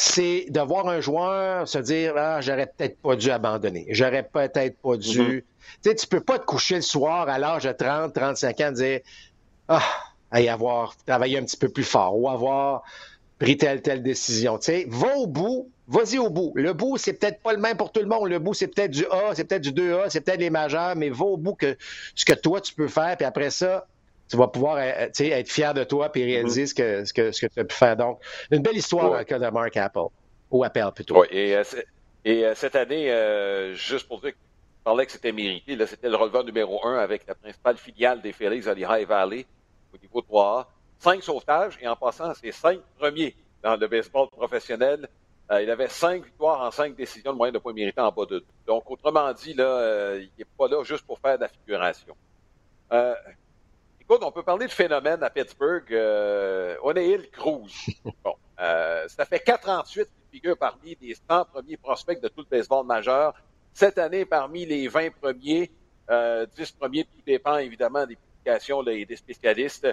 c'est 0.00 0.46
de 0.48 0.60
voir 0.60 0.88
un 0.88 1.02
joueur 1.02 1.68
se 1.68 1.76
dire, 1.76 2.14
ah, 2.16 2.40
j'aurais 2.40 2.66
peut-être 2.66 2.96
pas 3.02 3.16
dû 3.16 3.30
abandonner. 3.30 3.86
J'aurais 3.90 4.22
peut-être 4.22 4.78
pas 4.78 4.96
dû. 4.96 5.20
Mm-hmm. 5.20 5.42
Tu 5.82 5.90
sais, 5.90 5.94
tu 5.94 6.06
peux 6.06 6.22
pas 6.22 6.38
te 6.38 6.46
coucher 6.46 6.76
le 6.76 6.80
soir 6.80 7.28
à 7.28 7.38
l'âge 7.38 7.64
de 7.64 7.72
30, 7.72 8.14
35 8.14 8.60
ans 8.60 8.68
et 8.68 8.72
dire 8.72 9.00
Ah, 9.68 9.82
avoir 10.30 10.96
travaillé 11.04 11.36
un 11.36 11.44
petit 11.44 11.58
peu 11.58 11.68
plus 11.68 11.84
fort 11.84 12.18
ou 12.18 12.30
avoir 12.30 12.82
pris 13.38 13.58
telle, 13.58 13.82
telle 13.82 14.02
décision. 14.02 14.56
Tu 14.56 14.64
sais, 14.64 14.86
va 14.88 15.18
au 15.18 15.26
bout, 15.26 15.70
vas-y 15.86 16.16
au 16.16 16.30
bout. 16.30 16.52
Le 16.54 16.72
bout, 16.72 16.96
c'est 16.96 17.12
peut-être 17.12 17.42
pas 17.42 17.52
le 17.52 17.58
même 17.58 17.76
pour 17.76 17.92
tout 17.92 18.00
le 18.00 18.06
monde. 18.06 18.26
Le 18.26 18.38
bout, 18.38 18.54
c'est 18.54 18.68
peut-être 18.68 18.92
du 18.92 19.04
A, 19.10 19.34
c'est 19.34 19.44
peut-être 19.44 19.62
du 19.62 19.72
2A, 19.72 20.08
c'est 20.08 20.22
peut-être 20.22 20.40
les 20.40 20.48
majeurs, 20.48 20.96
mais 20.96 21.10
va 21.10 21.26
au 21.26 21.36
bout 21.36 21.54
que 21.54 21.76
ce 22.14 22.24
que 22.24 22.32
toi, 22.32 22.62
tu 22.62 22.72
peux 22.72 22.88
faire, 22.88 23.18
puis 23.18 23.26
après 23.26 23.50
ça, 23.50 23.86
tu 24.30 24.36
vas 24.36 24.48
pouvoir 24.48 24.76
euh, 24.76 25.08
être 25.18 25.48
fier 25.48 25.74
de 25.74 25.84
toi 25.84 26.10
et 26.14 26.24
réaliser 26.24 26.66
ce, 26.66 26.74
que, 26.74 27.04
ce, 27.04 27.12
que, 27.12 27.32
ce 27.32 27.46
que 27.46 27.52
tu 27.52 27.60
as 27.60 27.64
pu 27.64 27.74
faire. 27.74 27.96
Donc, 27.96 28.20
une 28.50 28.62
belle 28.62 28.76
histoire 28.76 29.10
dans 29.10 29.18
le 29.18 29.24
cas 29.24 29.38
de 29.38 29.48
Mark 29.48 29.76
Apple, 29.76 30.06
ou 30.50 30.64
Apple 30.64 30.90
plutôt. 30.94 31.20
Oui, 31.20 31.26
et, 31.30 31.56
euh, 31.56 31.64
et 32.24 32.46
euh, 32.46 32.54
cette 32.54 32.76
année, 32.76 33.12
juste 33.74 34.06
pour 34.06 34.20
dire 34.20 34.32
parlais 34.84 35.06
que 35.06 35.12
c'était 35.12 35.32
mérité. 35.32 35.76
Là, 35.76 35.86
c'était 35.86 36.08
le 36.08 36.16
releveur 36.16 36.44
numéro 36.44 36.84
un 36.86 36.98
avec 36.98 37.26
la 37.26 37.34
principale 37.34 37.76
filiale 37.76 38.20
des 38.22 38.32
Phillies 38.32 38.66
à 38.68 39.04
Valley 39.04 39.46
au 39.92 39.98
niveau 39.98 40.20
3A. 40.20 40.66
Cinq 40.98 41.22
sauvetages 41.22 41.78
et 41.80 41.88
en 41.88 41.96
passant, 41.96 42.32
c'est 42.34 42.52
cinq 42.52 42.80
premiers 42.98 43.34
dans 43.62 43.76
le 43.76 43.86
baseball 43.86 44.28
professionnel. 44.28 45.08
Euh, 45.50 45.62
il 45.62 45.70
avait 45.70 45.88
cinq 45.88 46.24
victoires 46.24 46.60
en 46.60 46.70
cinq 46.70 46.94
décisions 46.94 47.32
de 47.32 47.36
moyen 47.36 47.52
de 47.52 47.58
points 47.58 47.72
mérités 47.72 48.00
en 48.00 48.12
bas 48.12 48.24
de 48.24 48.38
deux. 48.38 48.44
Donc, 48.66 48.88
autrement 48.90 49.32
dit, 49.32 49.54
là, 49.54 49.64
euh, 49.64 50.20
il 50.22 50.30
n'est 50.38 50.44
pas 50.56 50.68
là 50.68 50.82
juste 50.84 51.04
pour 51.04 51.18
faire 51.18 51.36
de 51.36 51.42
la 51.42 51.48
figuration. 51.48 52.14
Euh, 52.92 53.14
écoute, 54.10 54.24
on 54.26 54.32
peut 54.32 54.42
parler 54.42 54.66
de 54.66 54.72
phénomène 54.72 55.22
à 55.22 55.30
Pittsburgh. 55.30 55.84
Euh, 55.92 56.74
O'Neill 56.82 57.30
Cruz. 57.30 57.86
Bon, 58.24 58.34
ça 58.58 59.24
fait 59.24 59.38
438 59.38 60.08
figures 60.32 60.58
parmi 60.58 60.96
les 61.00 61.14
100 61.14 61.44
premiers 61.44 61.76
prospects 61.76 62.20
de 62.20 62.26
tout 62.26 62.40
le 62.40 62.56
baseball 62.56 62.84
majeur. 62.84 63.34
Cette 63.72 63.98
année, 63.98 64.24
parmi 64.24 64.66
les 64.66 64.88
20 64.88 65.10
premiers, 65.12 65.70
euh, 66.10 66.44
10 66.56 66.72
premiers, 66.72 67.04
tout 67.04 67.22
dépend 67.24 67.58
évidemment 67.58 68.04
des 68.04 68.16
publications 68.16 68.84
et 68.88 69.04
des 69.04 69.14
spécialistes. 69.14 69.86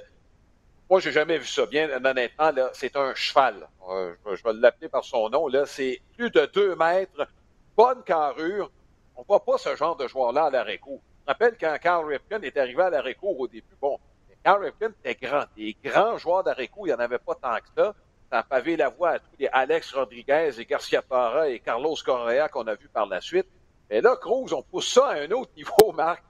moi, 0.89 0.99
j'ai 0.99 1.11
jamais 1.11 1.37
vu 1.37 1.45
ça 1.45 1.67
bien. 1.67 1.87
Honnêtement, 2.03 2.51
là, 2.51 2.71
c'est 2.73 2.95
un 2.95 3.13
cheval. 3.13 3.67
Euh, 3.87 4.15
je, 4.33 4.43
vais 4.43 4.53
l'appeler 4.53 4.89
par 4.89 5.03
son 5.03 5.29
nom. 5.29 5.47
Là, 5.47 5.67
c'est 5.67 6.01
plus 6.17 6.31
de 6.31 6.43
deux 6.47 6.75
mètres, 6.75 7.27
bonne 7.75 8.01
carrure. 8.01 8.71
On 9.15 9.21
voit 9.21 9.45
pas 9.45 9.59
ce 9.59 9.75
genre 9.75 9.95
de 9.95 10.07
joueur-là 10.07 10.45
à 10.45 10.49
l'arrêt 10.49 10.79
court. 10.79 11.01
Je 11.27 11.33
rappelle 11.33 11.57
quand 11.59 11.77
Carl 11.81 12.05
Ripken 12.05 12.41
est 12.45 12.55
arrivé 12.55 12.83
à 12.83 13.13
court 13.13 13.37
au 13.37 13.47
début. 13.49 13.75
Bon, 13.81 13.99
Carl 14.45 14.63
Ripken 14.63 14.93
était 15.03 15.27
grand. 15.27 15.43
Des 15.57 15.75
grands 15.83 16.17
joueurs 16.17 16.45
court, 16.71 16.87
il 16.87 16.91
n'y 16.91 16.93
en 16.93 16.99
avait 16.99 17.17
pas 17.17 17.35
tant 17.35 17.57
que 17.57 17.67
ça. 17.75 17.93
Ça 18.31 18.39
a 18.39 18.43
pavé 18.43 18.77
la 18.77 18.87
voie 18.87 19.09
à 19.09 19.19
tous 19.19 19.35
les 19.37 19.47
Alex 19.47 19.93
Rodriguez 19.93 20.51
et 20.57 20.65
Garcia 20.65 21.01
Parra 21.01 21.49
et 21.49 21.59
Carlos 21.59 21.95
Correa 22.05 22.47
qu'on 22.47 22.65
a 22.67 22.75
vu 22.75 22.87
par 22.87 23.07
la 23.07 23.19
suite. 23.19 23.47
Mais 23.89 23.99
là, 23.99 24.15
Cruz, 24.15 24.53
on 24.53 24.61
pousse 24.61 24.93
ça 24.93 25.07
à 25.09 25.19
un 25.19 25.31
autre 25.31 25.51
niveau, 25.57 25.91
Marc. 25.91 26.23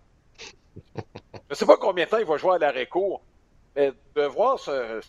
Je 0.95 1.01
ne 1.51 1.55
sais 1.55 1.65
pas 1.67 1.77
combien 1.77 2.05
de 2.05 2.09
temps 2.09 2.17
il 2.17 2.25
va 2.25 2.37
jouer 2.37 2.55
à 2.55 2.57
l'arrêt 2.57 2.87
court. 2.87 3.21
Mais 3.75 3.93
de 4.15 4.21
voir 4.23 4.57
ce, 4.57 4.99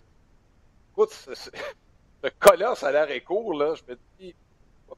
écoute, 0.93 1.13
ce, 1.13 1.35
ce, 1.35 2.29
colosse 2.39 2.83
à 2.83 2.93
l'arrêt 2.93 3.23
court, 3.23 3.55
là, 3.55 3.75
je 3.75 3.91
me 3.91 3.99
dis, 4.19 4.35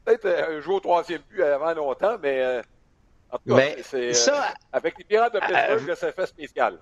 peut-être 0.04 0.24
euh, 0.24 0.60
jouer 0.60 0.74
au 0.74 0.80
troisième 0.80 1.22
but 1.30 1.42
avant 1.42 1.74
longtemps, 1.74 2.18
mais 2.20 2.40
euh, 2.42 2.62
en 3.32 3.38
tout 3.38 3.56
cas, 3.56 3.62
c'est, 3.82 4.28
euh, 4.28 4.34
avec 4.72 4.98
les 4.98 5.04
Pirates 5.04 5.34
de 5.34 5.40
Pittsburgh, 5.40 5.96
c'est 5.98 6.14
fait 6.14 6.26
spécial. 6.26 6.78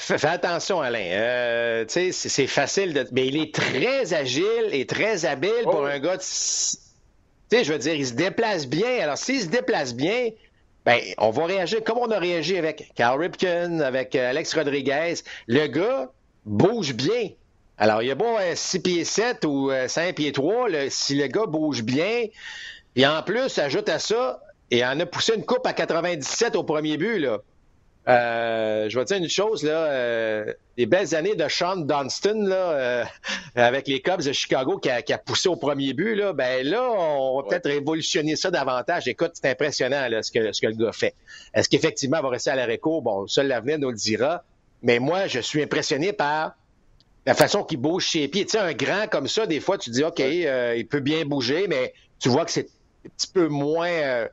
Fais, 0.00 0.26
attention, 0.26 0.80
Alain. 0.80 1.84
sais, 1.88 2.12
c'est 2.12 2.46
facile 2.46 2.92
de. 2.92 3.06
Mais 3.12 3.26
il 3.26 3.40
est 3.40 3.54
très 3.54 4.12
agile 4.12 4.68
et 4.72 4.86
très 4.86 5.24
habile 5.24 5.62
pour 5.64 5.80
oh 5.80 5.86
un 5.86 5.98
gars. 5.98 6.18
Tu 6.18 6.26
sais, 6.26 7.64
je 7.64 7.72
veux 7.72 7.78
dire, 7.78 7.94
il 7.94 8.06
se 8.06 8.12
déplace 8.12 8.66
bien. 8.66 9.00
Alors, 9.00 9.16
s'il 9.16 9.40
se 9.40 9.46
déplace 9.46 9.94
bien, 9.94 10.28
ben, 10.84 11.00
on 11.16 11.30
va 11.30 11.46
réagir 11.46 11.82
comme 11.84 11.98
on 11.98 12.10
a 12.10 12.18
réagi 12.18 12.58
avec 12.58 12.92
Carl 12.94 13.18
Ripken, 13.18 13.80
avec 13.80 14.14
euh, 14.14 14.30
Alex 14.30 14.54
Rodriguez. 14.54 15.14
Le 15.46 15.66
gars 15.68 16.10
bouge 16.44 16.92
bien. 16.92 17.30
Alors, 17.78 18.02
il 18.02 18.08
y 18.08 18.10
a 18.10 18.14
beau 18.14 18.36
6 18.54 18.80
pieds 18.80 19.04
7 19.04 19.44
ou 19.46 19.70
5 19.86 20.14
pieds 20.16 20.32
3, 20.32 20.68
si 20.90 21.14
le 21.14 21.28
gars 21.28 21.46
bouge 21.46 21.82
bien, 21.82 22.26
et 22.96 23.06
en 23.06 23.22
plus, 23.22 23.56
ajoute 23.58 23.88
à 23.88 24.00
ça, 24.00 24.40
et 24.70 24.84
en 24.84 24.98
a 25.00 25.06
poussé 25.06 25.34
une 25.34 25.44
coupe 25.44 25.66
à 25.66 25.72
97 25.72 26.56
au 26.56 26.64
premier 26.64 26.96
but, 26.96 27.18
là. 27.18 27.38
Euh, 28.08 28.88
je 28.88 28.98
vais 28.98 29.04
te 29.04 29.12
dire 29.12 29.22
une 29.22 29.28
chose, 29.28 29.62
là, 29.62 29.84
euh, 29.84 30.52
les 30.78 30.86
belles 30.86 31.14
années 31.14 31.34
de 31.34 31.46
Sean 31.46 31.76
Dunston, 31.76 32.46
là, 32.46 32.56
euh, 32.56 33.04
avec 33.54 33.86
les 33.86 34.00
Cubs 34.00 34.22
de 34.22 34.32
Chicago 34.32 34.78
qui 34.78 34.88
a, 34.90 35.18
poussé 35.18 35.50
au 35.50 35.56
premier 35.56 35.92
but, 35.92 36.14
là, 36.14 36.32
ben 36.32 36.66
là, 36.66 36.90
on 36.90 37.36
va 37.36 37.48
peut-être 37.48 37.68
révolutionner 37.68 38.34
ça 38.34 38.50
davantage. 38.50 39.08
Écoute, 39.08 39.32
c'est 39.34 39.50
impressionnant 39.50 40.08
là, 40.08 40.22
ce, 40.22 40.32
que, 40.32 40.52
ce 40.52 40.60
que 40.62 40.68
le 40.68 40.74
gars 40.74 40.92
fait. 40.92 41.14
Est-ce 41.52 41.68
qu'effectivement, 41.68 42.16
il 42.18 42.22
va 42.22 42.30
rester 42.30 42.50
à 42.50 42.56
l'arrêt 42.56 42.78
court? 42.78 43.02
Bon, 43.02 43.26
seul 43.26 43.48
l'avenir 43.48 43.78
nous 43.78 43.90
le 43.90 43.96
dira. 43.96 44.42
Mais 44.82 45.00
moi, 45.00 45.26
je 45.26 45.40
suis 45.40 45.62
impressionné 45.62 46.14
par 46.14 46.54
la 47.26 47.34
façon 47.34 47.62
qu'il 47.62 47.78
bouge 47.78 48.08
ses 48.08 48.26
pieds. 48.28 48.46
Tu 48.46 48.52
sais, 48.52 48.58
un 48.58 48.72
grand 48.72 49.06
comme 49.10 49.28
ça, 49.28 49.44
des 49.46 49.60
fois, 49.60 49.76
tu 49.76 49.90
dis, 49.90 50.02
OK, 50.02 50.20
il 50.20 50.86
peut 50.88 51.00
bien 51.00 51.26
bouger, 51.26 51.66
mais 51.68 51.92
tu 52.20 52.30
vois 52.30 52.46
que 52.46 52.52
c'est 52.52 52.68
un 53.04 53.10
petit 53.10 53.28
peu 53.28 53.48
moins... 53.48 54.28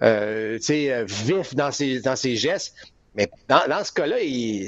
tu 0.00 0.60
sais, 0.60 1.04
vif 1.04 1.54
dans 1.54 1.70
ses, 1.70 2.00
dans 2.00 2.16
ses 2.16 2.36
gestes. 2.36 2.74
Mais 3.14 3.30
dans, 3.48 3.84
ce 3.84 3.92
cas-là, 3.92 4.16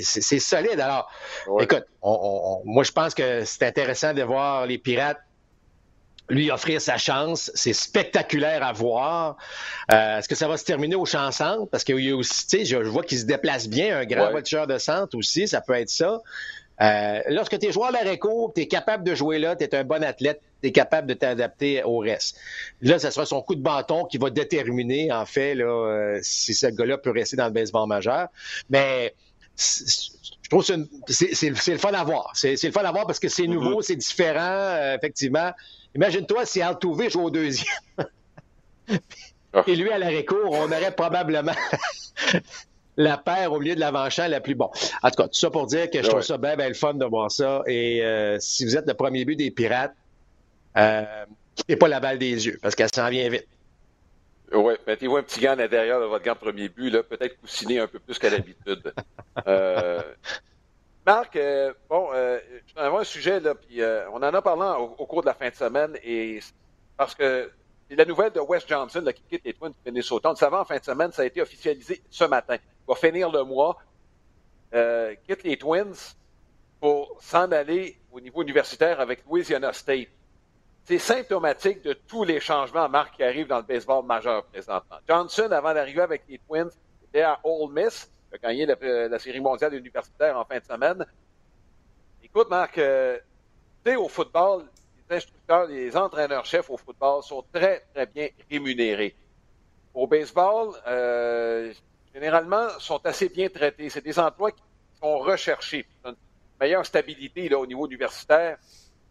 c'est 0.03 0.39
solide. 0.39 0.79
Alors, 0.79 1.11
écoute, 1.61 1.85
moi, 2.03 2.85
je 2.85 2.93
pense 2.93 3.15
que 3.15 3.45
c'est 3.45 3.65
intéressant 3.65 4.15
de 4.15 4.23
voir 4.23 4.67
les 4.67 4.79
Pirates 4.79 5.19
lui 6.29 6.51
offrir 6.51 6.81
sa 6.81 6.97
chance. 6.97 7.51
C'est 7.55 7.73
spectaculaire 7.73 8.63
à 8.65 8.73
voir. 8.73 9.37
Euh, 9.93 10.19
est-ce 10.19 10.29
que 10.29 10.35
ça 10.35 10.49
va 10.49 10.57
se 10.57 10.65
terminer 10.65 10.97
au 10.97 11.05
champ 11.05 11.31
centre? 11.31 11.69
Parce 11.71 11.85
qu'il 11.85 12.01
y 12.01 12.11
a 12.11 12.17
aussi, 12.17 12.47
tu 12.47 12.59
sais, 12.59 12.65
je, 12.65 12.77
vois 12.77 13.03
qu'il 13.03 13.19
se 13.19 13.25
déplace 13.25 13.69
bien, 13.69 13.99
un 13.99 14.05
grand 14.05 14.31
voiture 14.31 14.67
de 14.67 14.79
centre 14.79 15.17
aussi, 15.17 15.49
ça 15.49 15.61
peut 15.61 15.75
être 15.75 15.91
ça. 15.91 16.21
Euh, 16.83 17.21
lorsque 17.29 17.59
tu 17.59 17.67
es 17.67 17.73
joueur 17.73 17.93
court, 18.21 18.53
tu 18.55 18.63
es 18.63 18.69
capable 18.69 19.05
de 19.05 19.15
jouer 19.15 19.39
là, 19.39 19.57
tu 19.57 19.65
es 19.65 19.75
un 19.75 19.85
bon 19.85 20.03
athlète, 20.03 20.41
tu 20.67 20.71
es 20.71 20.73
capable 20.73 21.07
de 21.07 21.15
t'adapter 21.15 21.83
au 21.85 21.99
reste. 21.99 22.37
Là, 22.83 22.99
ce 22.99 23.11
sera 23.11 23.25
son 23.25 23.41
coup 23.41 23.55
de 23.55 23.63
bâton 23.63 24.05
qui 24.05 24.19
va 24.19 24.31
déterminer, 24.31 25.13
en 25.13 25.25
fait, 25.25 25.55
là, 25.55 25.65
euh, 25.65 26.19
si 26.23 26.55
ce 26.55 26.67
gars-là 26.67 26.99
peut 26.99 27.11
rester 27.11 27.37
dans 27.37 27.47
le 27.47 27.53
baseball 27.53 27.89
majeur. 27.89 28.29
Mais 28.69 29.15
je 29.57 30.49
trouve 30.51 30.65
que 30.65 31.13
c'est 31.13 31.51
le 31.51 31.79
fun 31.79 31.93
à 31.93 32.05
voir. 32.05 32.33
C'est 32.35 32.63
le 32.63 32.73
fun 32.73 32.85
à 32.85 32.93
voir 32.93 33.07
parce 33.07 33.21
que 33.21 33.29
c'est 33.29 33.45
mm-hmm. 33.45 33.51
nouveau, 33.51 33.83
c'est 33.83 33.97
différent, 33.97 34.41
euh, 34.41 34.97
effectivement. 34.97 35.53
Imagine-toi 35.95 36.45
si 36.45 36.61
Altuve 36.61 37.09
joue 37.11 37.23
au 37.23 37.31
deuxième. 37.31 37.67
Ah. 39.53 39.65
Et 39.67 39.75
lui, 39.75 39.91
à 39.91 39.99
l'arrêt 39.99 40.25
court, 40.25 40.51
on 40.51 40.67
aurait 40.67 40.95
probablement 40.95 41.55
la 42.97 43.17
paire 43.17 43.53
au 43.53 43.59
milieu 43.59 43.75
de 43.75 43.81
l'avant-champ 43.81 44.29
la 44.29 44.41
plus 44.41 44.55
bon. 44.55 44.71
En 45.03 45.11
tout 45.11 45.17
cas, 45.17 45.29
tout 45.29 45.39
ça 45.39 45.51
pour 45.51 45.67
dire 45.67 45.91
que 45.91 46.03
je 46.03 46.09
trouve 46.09 46.21
ça 46.21 46.37
bien, 46.37 46.57
bien 46.57 46.69
le 46.69 46.75
fun 46.75 46.95
de 46.95 47.05
voir 47.05 47.31
ça. 47.31 47.63
Et 47.67 48.05
euh, 48.05 48.37
si 48.41 48.65
vous 48.65 48.77
êtes 48.77 48.87
le 48.87 48.95
premier 48.95 49.25
but 49.25 49.37
des 49.37 49.51
Pirates, 49.51 49.95
quittez 51.55 51.77
pas 51.77 51.89
la 51.89 52.01
balle 52.01 52.19
des 52.19 52.47
yeux 52.47 52.59
parce 52.63 52.75
qu'elle 52.75 52.95
s'en 52.95 53.09
vient 53.09 53.29
vite. 53.29 53.47
Oui, 54.53 54.75
mettez-vous 54.87 55.17
un 55.17 55.23
petit 55.23 55.41
gant 55.41 55.53
à 55.53 55.57
l'intérieur 55.57 56.01
de 56.01 56.07
votre 56.07 56.25
gant 56.25 56.35
de 56.35 56.39
premier 56.39 56.69
but, 56.69 56.91
là, 56.91 57.03
peut-être 57.03 57.41
coussiner 57.41 57.81
un 57.81 57.89
peu 57.89 57.99
plus 57.99 58.19
qu'à 58.19 58.31
l'habitude. 58.31 58.95
euh, 59.47 60.01
Marc, 61.05 61.35
euh, 61.37 61.73
bon, 61.89 62.09
euh, 62.13 62.39
je 62.67 62.75
vais 62.75 62.81
avoir 62.81 63.01
un 63.01 63.05
sujet, 63.05 63.41
là, 63.41 63.55
puis 63.55 63.83
euh, 63.83 64.09
on 64.11 64.17
en 64.17 64.23
a 64.35 64.43
parlé 64.43 64.63
au, 64.81 64.95
au, 64.99 65.07
cours 65.07 65.23
de 65.23 65.27
la 65.27 65.35
fin 65.35 65.49
de 65.49 65.55
semaine, 65.55 65.99
et 66.05 66.39
parce 66.97 67.15
que 67.15 67.51
la 67.91 68.05
nouvelle 68.05 68.33
de 68.33 68.41
Wes 68.41 68.67
Johnson, 68.67 69.01
là, 69.05 69.13
qui 69.13 69.23
quitte 69.23 69.45
les 69.45 69.55
Twins 69.55 69.71
de 69.71 69.91
Minnesota. 69.91 70.29
On 70.29 70.33
le 70.33 70.37
savait 70.37 70.57
en 70.57 70.65
fin 70.65 70.79
de 70.79 70.85
semaine, 70.85 71.13
ça 71.13 71.23
a 71.23 71.25
été 71.25 71.41
officialisé 71.41 72.03
ce 72.11 72.25
matin. 72.25 72.57
Il 72.57 72.89
va 72.89 72.95
finir 72.95 73.31
le 73.31 73.45
mois, 73.45 73.79
euh, 74.75 75.15
quitte 75.27 75.45
les 75.45 75.57
Twins 75.57 75.95
pour 76.81 77.17
s'en 77.21 77.51
aller 77.53 77.97
au 78.13 78.21
niveau 78.21 78.43
universitaire 78.43 79.01
avec 79.01 79.25
Louisiana 79.27 79.73
State. 79.73 80.09
C'est 80.87 81.01
symptomatique 81.01 81.83
de 81.83 81.95
tous 81.95 82.23
les 82.23 82.39
changements, 82.39 82.89
Marc, 82.89 83.17
qui 83.17 83.25
arrivent 83.25 83.49
dans 83.49 83.57
le 83.57 83.65
baseball 83.65 84.07
majeur 84.07 84.45
présentement. 84.45 84.99
Johnson, 85.09 85.49
avant 85.51 85.75
d'arriver 85.75 86.03
avec 86.03 86.23
les 86.29 86.39
Twins, 86.39 86.71
était 87.09 87.23
à 87.23 87.41
Ole 87.43 87.73
Miss, 87.73 88.09
il 88.31 88.37
a 88.37 88.39
gagné 88.39 88.67
la, 88.67 89.19
série 89.19 89.41
mondiale 89.41 89.75
universitaire 89.75 90.39
en 90.39 90.45
fin 90.45 90.61
de 90.61 90.65
semaine. 90.65 91.05
Écoute, 92.23 92.49
Marc, 92.49 92.79
euh, 92.79 93.19
tu 93.85 93.91
sais, 93.91 93.97
au 93.97 94.09
football, 94.09 94.63
les 95.11 95.17
instructeurs, 95.17 95.67
les 95.67 95.97
entraîneurs-chefs 95.97 96.71
au 96.71 96.77
football 96.77 97.21
sont 97.25 97.45
très, 97.53 97.81
très 97.93 98.07
bien 98.07 98.29
rémunérés. 98.49 99.17
Au 99.93 100.07
baseball, 100.07 100.73
euh, 100.87 101.73
généralement, 102.15 102.69
sont 102.79 103.05
assez 103.05 103.29
bien 103.29 103.49
traités. 103.49 103.91
C'est 103.91 104.05
des 104.05 104.21
emplois 104.21 104.53
qui 104.53 104.63
sont 105.03 105.19
recherchés. 105.19 105.85
Une 106.05 106.15
meilleure 106.61 106.87
stabilité 106.87 107.49
là, 107.49 107.59
au 107.59 107.67
niveau 107.67 107.87
universitaire 107.87 108.59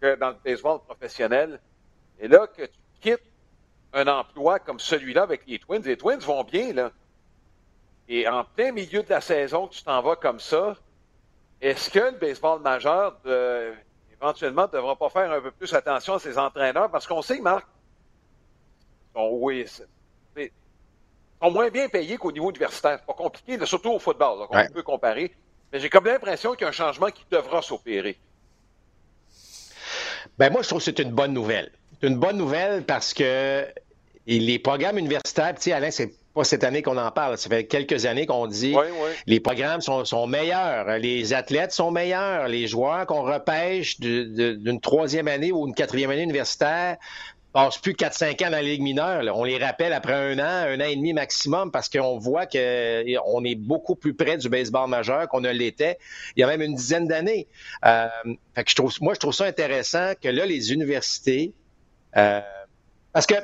que 0.02 0.16
dans 0.16 0.30
le 0.30 0.38
baseball 0.44 0.80
professionnel. 0.80 1.60
Et 2.20 2.28
là, 2.28 2.48
que 2.48 2.64
tu 2.64 2.80
quittes 3.02 3.24
un 3.94 4.08
emploi 4.08 4.60
comme 4.60 4.80
celui-là 4.80 5.24
avec 5.24 5.48
les 5.48 5.60
Twins, 5.60 5.82
les 5.84 5.98
Twins 5.98 6.20
vont 6.20 6.44
bien, 6.44 6.74
là. 6.74 6.92
Et 8.08 8.28
en 8.28 8.44
plein 8.44 8.72
milieu 8.72 9.02
de 9.02 9.10
la 9.10 9.22
saison, 9.22 9.68
tu 9.68 9.84
t'en 9.84 10.02
vas 10.02 10.16
comme 10.16 10.40
ça, 10.40 10.76
est-ce 11.62 11.90
que 11.90 12.00
le 12.00 12.12
baseball 12.12 12.62
majeur, 12.62 13.18
de, 13.24 13.74
éventuellement, 14.14 14.64
ne 14.64 14.68
devra 14.68 14.96
pas 14.96 15.10
faire 15.10 15.32
un 15.32 15.42
peu 15.42 15.52
plus 15.52 15.74
attention 15.74 16.16
à 16.16 16.20
ses 16.20 16.38
entraîneurs? 16.38 16.92
Parce 16.92 17.08
qu'on 17.08 17.22
sait, 17.22 17.40
Marc, 17.40 17.66
oui, 19.16 19.66
sont 21.42 21.52
moins 21.52 21.70
bien 21.70 21.88
payés 21.90 22.18
qu'au 22.18 22.32
niveau 22.32 22.50
universitaire. 22.50 22.98
C'est 23.00 23.06
pas 23.06 23.14
compliqué, 23.14 23.66
surtout 23.66 23.92
au 23.92 24.00
football, 24.00 24.40
donc 24.40 24.50
on 24.52 24.74
peut 24.74 24.84
comparer. 24.84 25.34
Mais 25.72 25.80
j'ai 25.80 25.90
comme 25.90 26.06
l'impression 26.06 26.54
qu'il 26.54 26.62
y 26.62 26.66
a 26.66 26.70
un 26.70 26.72
changement 26.72 27.08
qui 27.08 27.26
devra 27.30 27.62
s'opérer. 27.62 28.18
Ben 30.38 30.52
moi, 30.52 30.62
je 30.62 30.68
trouve 30.68 30.80
que 30.80 30.86
c'est 30.86 31.00
une 31.00 31.12
bonne 31.12 31.34
nouvelle. 31.34 31.72
C'est 32.02 32.08
une 32.08 32.18
bonne 32.18 32.38
nouvelle 32.38 32.84
parce 32.84 33.14
que 33.14 33.66
les 34.28 34.60
programmes 34.60 34.98
universitaires, 34.98 35.54
tu 35.56 35.62
sais, 35.64 35.72
Alain, 35.72 35.92
c'est 35.92 36.14
pas 36.34 36.44
cette 36.44 36.66
année 36.66 36.82
qu'on 36.82 36.98
en 36.98 37.12
parle. 37.12 37.38
Ça 37.38 37.50
fait 37.50 37.66
quelques 37.66 38.06
années 38.06 38.26
qu'on 38.26 38.48
dit 38.48 38.76
oui, 38.76 38.88
les 39.26 39.40
programmes 39.40 39.82
sont, 39.82 40.04
sont, 40.04 40.28
meilleurs, 40.28 40.98
les 41.00 41.34
athlètes 41.34 41.72
sont 41.72 41.92
meilleurs, 41.92 42.50
les 42.50 42.68
joueurs 42.68 43.06
qu'on 43.06 43.22
repêche 43.22 44.00
d'une 44.00 44.82
troisième 44.82 45.30
année 45.30 45.52
ou 45.52 45.68
une 45.68 45.74
quatrième 45.74 46.12
année 46.12 46.24
universitaire 46.24 46.98
passent 47.56 47.78
plus 47.78 47.94
4-5 47.94 48.46
ans 48.46 48.50
dans 48.50 48.58
la 48.58 48.62
Ligue 48.62 48.82
mineure. 48.82 49.24
On 49.34 49.46
les 49.46 49.58
rappelle 49.58 49.94
après 49.94 50.12
un 50.12 50.38
an, 50.40 50.68
un 50.68 50.82
an 50.82 50.90
et 50.90 50.96
demi 50.98 51.14
maximum, 51.14 51.72
parce 51.72 51.88
qu'on 51.88 52.18
voit 52.18 52.46
qu'on 52.46 53.46
est 53.46 53.56
beaucoup 53.56 53.96
plus 53.96 54.14
près 54.14 54.38
du 54.38 54.50
baseball 54.50 54.90
majeur 54.90 55.30
qu'on 55.30 55.40
ne 55.40 55.52
l'était 55.52 55.98
il 56.36 56.42
y 56.42 56.44
a 56.44 56.48
même 56.48 56.62
une 56.62 56.76
dizaine 56.76 57.08
d'années. 57.08 57.48
Euh, 57.86 58.08
je 58.58 58.76
trouve, 58.76 58.94
moi, 59.00 59.14
je 59.14 59.22
trouve 59.22 59.34
ça 59.34 59.46
intéressant 59.46 60.12
que 60.22 60.28
là, 60.28 60.46
les 60.46 60.74
universités, 60.74 61.54
euh, 62.18 62.42
parce 63.14 63.26
que 63.26 63.36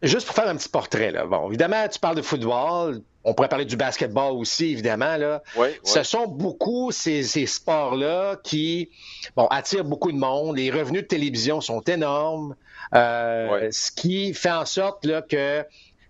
juste 0.00 0.24
pour 0.24 0.36
faire 0.36 0.46
un 0.46 0.54
petit 0.54 0.68
portrait, 0.68 1.10
là, 1.10 1.26
bon, 1.26 1.48
évidemment, 1.48 1.88
tu 1.88 1.98
parles 1.98 2.16
de 2.16 2.22
football, 2.22 3.02
on 3.28 3.34
pourrait 3.34 3.48
parler 3.48 3.64
du 3.66 3.76
basketball 3.76 4.32
aussi, 4.32 4.72
évidemment. 4.72 5.16
Là. 5.16 5.42
Oui, 5.56 5.68
Ce 5.84 6.02
sont 6.02 6.26
beaucoup 6.26 6.90
ces, 6.90 7.22
ces 7.22 7.46
sports-là 7.46 8.36
qui 8.42 8.90
bon, 9.36 9.46
attirent 9.48 9.84
beaucoup 9.84 10.12
de 10.12 10.16
monde. 10.16 10.56
Les 10.56 10.70
revenus 10.70 11.02
de 11.02 11.06
télévision 11.06 11.60
sont 11.60 11.80
énormes. 11.82 12.56
Euh, 12.94 13.68
ce 13.70 13.90
qui 13.90 14.32
fait 14.32 14.50
en 14.50 14.64
sorte 14.64 15.04
là, 15.04 15.20
que 15.20 15.64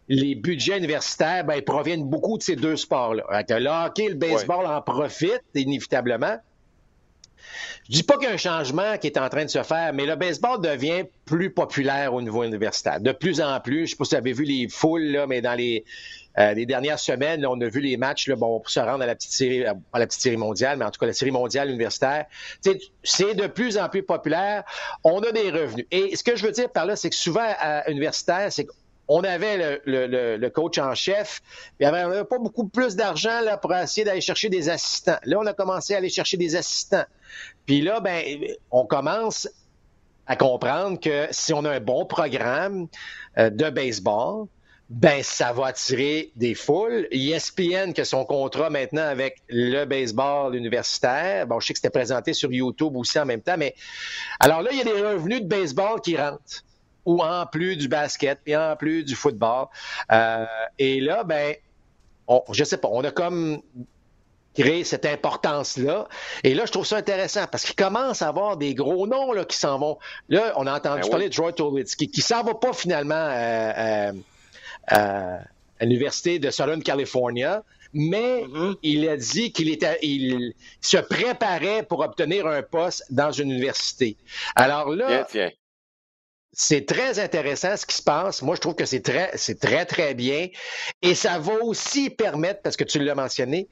les 0.09 0.35
budgets 0.37 0.79
universitaires 0.79 1.45
ben, 1.45 1.61
proviennent 1.61 2.09
beaucoup 2.09 2.39
de 2.39 2.43
ces 2.43 2.57
deux 2.57 2.77
sports-là. 2.77 3.25
Le 3.49 3.87
hockey, 3.87 4.09
le 4.09 4.15
baseball 4.15 4.65
en 4.67 4.81
profitent 4.81 5.43
inévitablement. 5.55 6.39
Je 7.89 7.97
dis 7.97 8.03
pas 8.03 8.17
qu'il 8.17 8.29
y 8.29 8.31
a 8.31 8.35
un 8.35 8.39
changement 8.39 8.99
qui 8.99 9.07
est 9.07 9.19
en 9.19 9.29
train 9.31 9.45
de 9.45 9.51
se 9.51 9.63
faire, 9.63 9.93
mais 9.95 10.05
le 10.05 10.15
baseball 10.15 10.61
devient 10.61 11.05
plus 11.25 11.51
populaire 11.51 12.13
au 12.13 12.21
niveau 12.21 12.45
universitaire. 12.45 13.01
De 13.01 13.13
plus 13.13 13.41
en 13.41 13.61
plus, 13.61 13.87
je 13.87 13.91
sais 13.91 13.97
pas 13.97 14.05
si 14.05 14.11
vous 14.11 14.19
avez 14.19 14.33
vu 14.33 14.45
les 14.45 14.69
foules, 14.69 15.05
là, 15.05 15.27
mais 15.27 15.41
dans 15.41 15.55
les, 15.55 15.85
euh, 16.39 16.55
les 16.55 16.67
dernières 16.67 16.99
semaines, 16.99 17.45
on 17.47 17.61
a 17.61 17.69
vu 17.69 17.81
les 17.81 17.97
matchs 17.97 18.29
là, 18.29 18.37
bon, 18.37 18.61
pour 18.61 18.71
se 18.71 18.81
rendre 18.81 19.03
à 19.03 19.07
la 19.07 19.15
petite 19.15 19.33
série, 19.33 19.65
à 19.65 19.75
la 19.95 20.07
petite 20.07 20.21
série 20.21 20.37
mondiale, 20.37 20.79
mais 20.79 20.85
en 20.85 20.91
tout 20.91 21.01
cas 21.01 21.07
la 21.07 21.13
série 21.13 21.31
mondiale 21.31 21.69
universitaire. 21.71 22.27
C'est 23.03 23.35
de 23.35 23.47
plus 23.47 23.79
en 23.79 23.89
plus 23.89 24.03
populaire. 24.03 24.65
On 25.05 25.21
a 25.21 25.33
des 25.33 25.51
revenus. 25.51 25.87
Et 25.91 26.15
ce 26.17 26.23
que 26.23 26.37
je 26.37 26.45
veux 26.45 26.53
dire 26.53 26.71
par 26.71 26.87
là, 26.87 26.97
c'est 26.97 27.11
que 27.11 27.17
souvent 27.17 27.47
à 27.59 27.91
universitaire, 27.91 28.53
c'est 28.53 28.67
on 29.09 29.25
avait 29.25 29.81
le, 29.87 30.49
coach 30.51 30.79
en 30.79 30.95
chef, 30.95 31.41
mais 31.81 31.89
on 31.89 31.93
n'avait 31.93 32.25
pas 32.25 32.39
beaucoup 32.39 32.69
plus 32.69 32.95
d'argent 32.95 33.41
là, 33.41 33.57
pour 33.57 33.75
essayer 33.75 34.05
d'aller 34.05 34.21
chercher 34.21 34.51
des 34.51 34.69
assistants. 34.69 35.17
Là, 35.25 35.39
on 35.41 35.47
a 35.47 35.55
commencé 35.55 35.95
à 35.95 35.97
aller 35.97 36.11
chercher 36.11 36.37
des 36.37 36.57
assistants. 36.57 37.07
Puis 37.65 37.81
là, 37.81 38.01
ben, 38.01 38.23
on 38.71 38.85
commence 38.85 39.49
à 40.27 40.37
comprendre 40.37 41.01
que 41.01 41.27
si 41.31 41.55
on 41.55 41.65
a 41.65 41.71
un 41.71 41.81
bon 41.81 42.05
programme 42.05 42.87
euh, 43.39 43.49
de 43.49 43.71
baseball, 43.71 44.47
ben 44.89 45.23
ça 45.23 45.53
va 45.53 45.67
attirer 45.67 46.33
des 46.37 46.55
foules. 46.55 47.09
ESPN, 47.11 47.93
que 47.93 48.05
son 48.05 48.25
contrat 48.25 48.71
maintenant 48.71 49.03
avec 49.03 49.43
le 49.49 49.85
baseball 49.85 50.55
universitaire, 50.55 51.47
bon, 51.47 51.61
je 51.61 51.67
sais 51.67 51.73
que 51.75 51.79
c'était 51.79 51.91
présenté 51.91 52.33
sur 52.33 52.53
YouTube 52.53 52.97
aussi 52.97 53.19
en 53.19 53.27
même 53.27 53.43
temps, 53.43 53.57
mais 53.59 53.75
alors 54.41 54.63
là, 54.63 54.71
il 54.73 54.79
y 54.79 54.81
a 54.81 54.85
des 54.85 55.03
revenus 55.03 55.43
de 55.43 55.47
baseball 55.47 56.01
qui 56.01 56.17
rentrent 56.17 56.65
ou 57.05 57.23
en 57.23 57.47
plus 57.47 57.77
du 57.77 57.89
basket, 57.89 58.41
puis 58.45 58.55
en 58.55 58.77
plus 58.77 59.03
du 59.03 59.15
football. 59.15 59.67
Euh, 60.13 60.45
et 60.79 61.01
là, 61.01 61.25
ben, 61.25 61.55
on, 62.27 62.43
je 62.53 62.65
sais 62.65 62.77
pas, 62.77 62.89
on 62.93 63.03
a 63.03 63.11
comme 63.11 63.63
créé 64.55 64.85
cette 64.85 65.07
importance-là. 65.07 66.09
Et 66.45 66.55
là, 66.55 66.67
je 66.67 66.73
trouve 66.73 66.87
ça 66.87 66.97
intéressant 66.97 67.47
parce 67.51 67.65
qu'il 67.65 67.77
commence 67.77 68.23
à 68.23 68.29
avoir 68.29 68.57
des 68.57 68.75
gros 68.75 69.07
noms 69.07 69.33
là, 69.33 69.45
qui 69.45 69.57
s'en 69.57 69.79
vont. 69.79 69.99
Là, 70.29 70.53
on 70.57 70.67
a 70.67 70.77
entendu 70.77 71.03
ben 71.03 71.11
parler 71.11 71.29
de 71.29 71.35
Troy 71.35 71.53
Tulowitzki, 71.53 72.11
qui 72.11 72.21
s'en 72.21 72.43
va 72.43 72.55
pas 72.55 72.73
finalement 72.73 73.15
euh, 73.15 73.73
euh, 73.77 74.13
à 74.89 75.41
l'Université 75.81 76.39
de 76.39 76.51
Southern 76.51 76.83
California 76.83 77.63
mais 77.93 78.45
mm-hmm. 78.45 78.77
il 78.83 79.09
a 79.09 79.17
dit 79.17 79.53
qu'il 79.53 79.71
était, 79.71 79.99
il 80.03 80.55
se 80.81 80.99
préparait 80.99 81.83
pour 81.83 82.01
obtenir 82.01 82.47
un 82.47 82.63
poste 82.63 83.05
dans 83.11 83.33
une 83.33 83.51
université. 83.51 84.17
Alors 84.57 84.91
là, 84.91 85.27
c'est 86.53 86.87
très 86.87 87.19
intéressant 87.19 87.77
ce 87.77 87.87
qui 87.87 87.97
se 87.97 88.03
passe. 88.03 88.43
Moi, 88.43 88.57
je 88.57 88.61
trouve 88.61 88.75
que 88.75 88.85
c'est 88.85 89.01
très, 89.01 89.31
c'est 89.37 89.61
très, 89.61 89.87
très 89.87 90.15
bien. 90.15 90.49
Et 91.03 91.15
ça 91.15 91.39
va 91.39 91.55
aussi 91.63 92.11
permettre, 92.11 92.63
parce 92.63 92.77
que 92.77 92.85
tu 92.85 92.99
l'as 92.99 93.15
mentionné, 93.15 93.69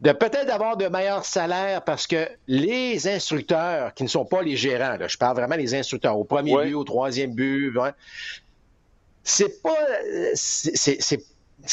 de 0.00 0.12
peut-être 0.12 0.50
avoir 0.50 0.78
de 0.78 0.86
meilleurs 0.86 1.26
salaires 1.26 1.84
parce 1.84 2.06
que 2.06 2.26
les 2.46 3.06
instructeurs 3.06 3.92
qui 3.92 4.02
ne 4.02 4.08
sont 4.08 4.24
pas 4.24 4.40
les 4.40 4.56
gérants, 4.56 4.96
je 5.06 5.18
parle 5.18 5.36
vraiment 5.36 5.58
des 5.58 5.74
instructeurs 5.74 6.18
au 6.18 6.24
premier 6.24 6.56
but, 6.56 6.74
au 6.74 6.84
troisième 6.84 7.34
but, 7.34 7.70
c'est 9.22 9.62
pas, 9.62 9.76
c'est, 10.34 11.20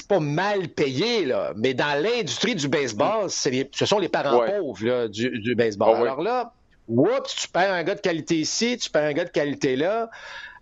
pas 0.08 0.20
mal 0.20 0.70
payé, 0.70 1.26
là, 1.26 1.54
mais 1.56 1.74
dans 1.74 2.02
l'industrie 2.02 2.56
du 2.56 2.68
baseball, 2.68 3.30
ce 3.30 3.86
sont 3.86 4.00
les 4.00 4.10
parents 4.10 4.46
pauvres 4.46 5.08
du, 5.08 5.56
baseball. 5.56 5.96
Ah 5.96 6.02
Alors 6.02 6.22
là, 6.22 6.54
oups, 6.88 7.36
tu 7.36 7.48
perds 7.48 7.74
un 7.74 7.84
gars 7.84 7.96
de 7.96 8.02
qualité 8.02 8.36
ici, 8.36 8.78
tu 8.78 8.90
perds 8.90 9.06
un 9.06 9.14
gars 9.14 9.26
de 9.26 9.30
qualité 9.30 9.76
là. 9.76 10.10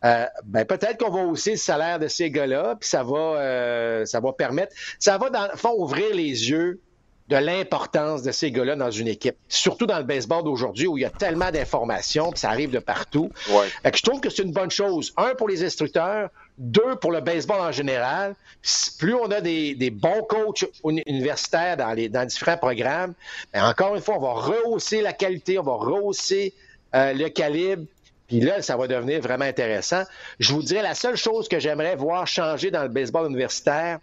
Euh, 0.03 0.25
ben 0.43 0.65
peut-être 0.65 0.97
qu'on 0.97 1.09
va 1.09 1.21
hausser 1.21 1.51
le 1.51 1.57
salaire 1.57 1.97
de 1.97 2.07
ces 2.07 2.29
gars-là, 2.29 2.75
puis 2.79 2.87
ça 2.87 3.01
va, 3.03 3.17
euh, 3.17 4.05
ça 4.05 4.19
va 4.19 4.33
permettre, 4.33 4.75
ça 4.99 5.17
va 5.17 5.31
dans 5.31 5.47
le 5.51 5.57
fond 5.57 5.73
ouvrir 5.77 6.13
les 6.13 6.49
yeux 6.49 6.79
de 7.27 7.37
l'importance 7.37 8.21
de 8.21 8.31
ces 8.31 8.51
gars-là 8.51 8.75
dans 8.75 8.91
une 8.91 9.07
équipe. 9.07 9.35
Surtout 9.47 9.87
dans 9.87 9.97
le 9.97 10.03
baseball 10.03 10.43
d'aujourd'hui 10.43 10.85
où 10.85 10.97
il 10.97 11.01
y 11.01 11.05
a 11.05 11.09
tellement 11.09 11.49
d'informations, 11.49 12.29
puis 12.29 12.39
ça 12.39 12.49
arrive 12.49 12.69
de 12.69 12.79
partout. 12.79 13.31
Ouais. 13.49 13.67
je 13.91 14.03
trouve 14.03 14.21
que 14.21 14.29
c'est 14.29 14.43
une 14.43 14.51
bonne 14.51 14.69
chose. 14.69 15.11
Un, 15.17 15.33
pour 15.33 15.47
les 15.47 15.63
instructeurs. 15.63 16.29
Deux, 16.57 16.95
pour 16.95 17.11
le 17.11 17.19
baseball 17.19 17.59
en 17.59 17.71
général. 17.71 18.35
Plus 18.97 19.13
on 19.13 19.29
a 19.31 19.41
des, 19.41 19.89
bons 19.91 20.23
coachs 20.23 20.65
universitaires 21.05 21.77
dans, 21.77 21.91
les, 21.91 22.07
dans 22.07 22.25
différents 22.25 22.57
programmes, 22.57 23.13
ben, 23.53 23.67
encore 23.67 23.95
une 23.95 24.01
fois, 24.01 24.15
on 24.17 24.21
va 24.21 24.33
rehausser 24.33 25.01
la 25.01 25.13
qualité, 25.13 25.59
on 25.59 25.63
va 25.63 25.73
rehausser 25.73 26.53
euh, 26.95 27.13
le 27.13 27.29
calibre. 27.29 27.85
Puis 28.27 28.39
là, 28.39 28.61
ça 28.61 28.77
va 28.77 28.87
devenir 28.87 29.21
vraiment 29.21 29.45
intéressant. 29.45 30.03
Je 30.39 30.53
vous 30.53 30.63
dirais, 30.63 30.81
la 30.81 30.95
seule 30.95 31.17
chose 31.17 31.47
que 31.47 31.59
j'aimerais 31.59 31.95
voir 31.95 32.25
changer 32.25 32.71
dans 32.71 32.83
le 32.83 32.89
baseball 32.89 33.27
universitaire, 33.27 33.99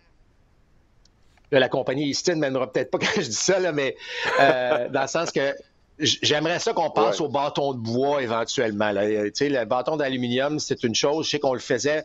la 1.51 1.69
compagnie 1.69 2.09
Easton 2.09 2.37
mènera 2.37 2.71
peut-être 2.71 2.91
pas 2.91 2.99
quand 3.01 3.21
je 3.21 3.29
dis 3.29 3.33
ça, 3.33 3.59
là, 3.59 3.73
mais 3.73 3.97
euh, 4.41 4.89
dans 4.91 5.03
le 5.03 5.09
sens 5.09 5.31
que 5.31 5.55
j'aimerais 5.99 6.59
ça 6.59 6.73
qu'on 6.73 6.91
passe 6.91 7.21
au 7.21 7.29
bâton 7.29 7.75
de 7.75 7.79
bois 7.79 8.23
éventuellement. 8.23 8.91
Là. 8.93 9.03
Sais, 9.35 9.49
le 9.49 9.65
bâton 9.65 9.97
d'aluminium, 9.97 10.59
c'est 10.59 10.83
une 10.85 10.95
chose. 10.95 11.27
Je 11.27 11.31
sais 11.33 11.39
qu'on 11.39 11.55
le 11.55 11.61
faisait 11.61 12.05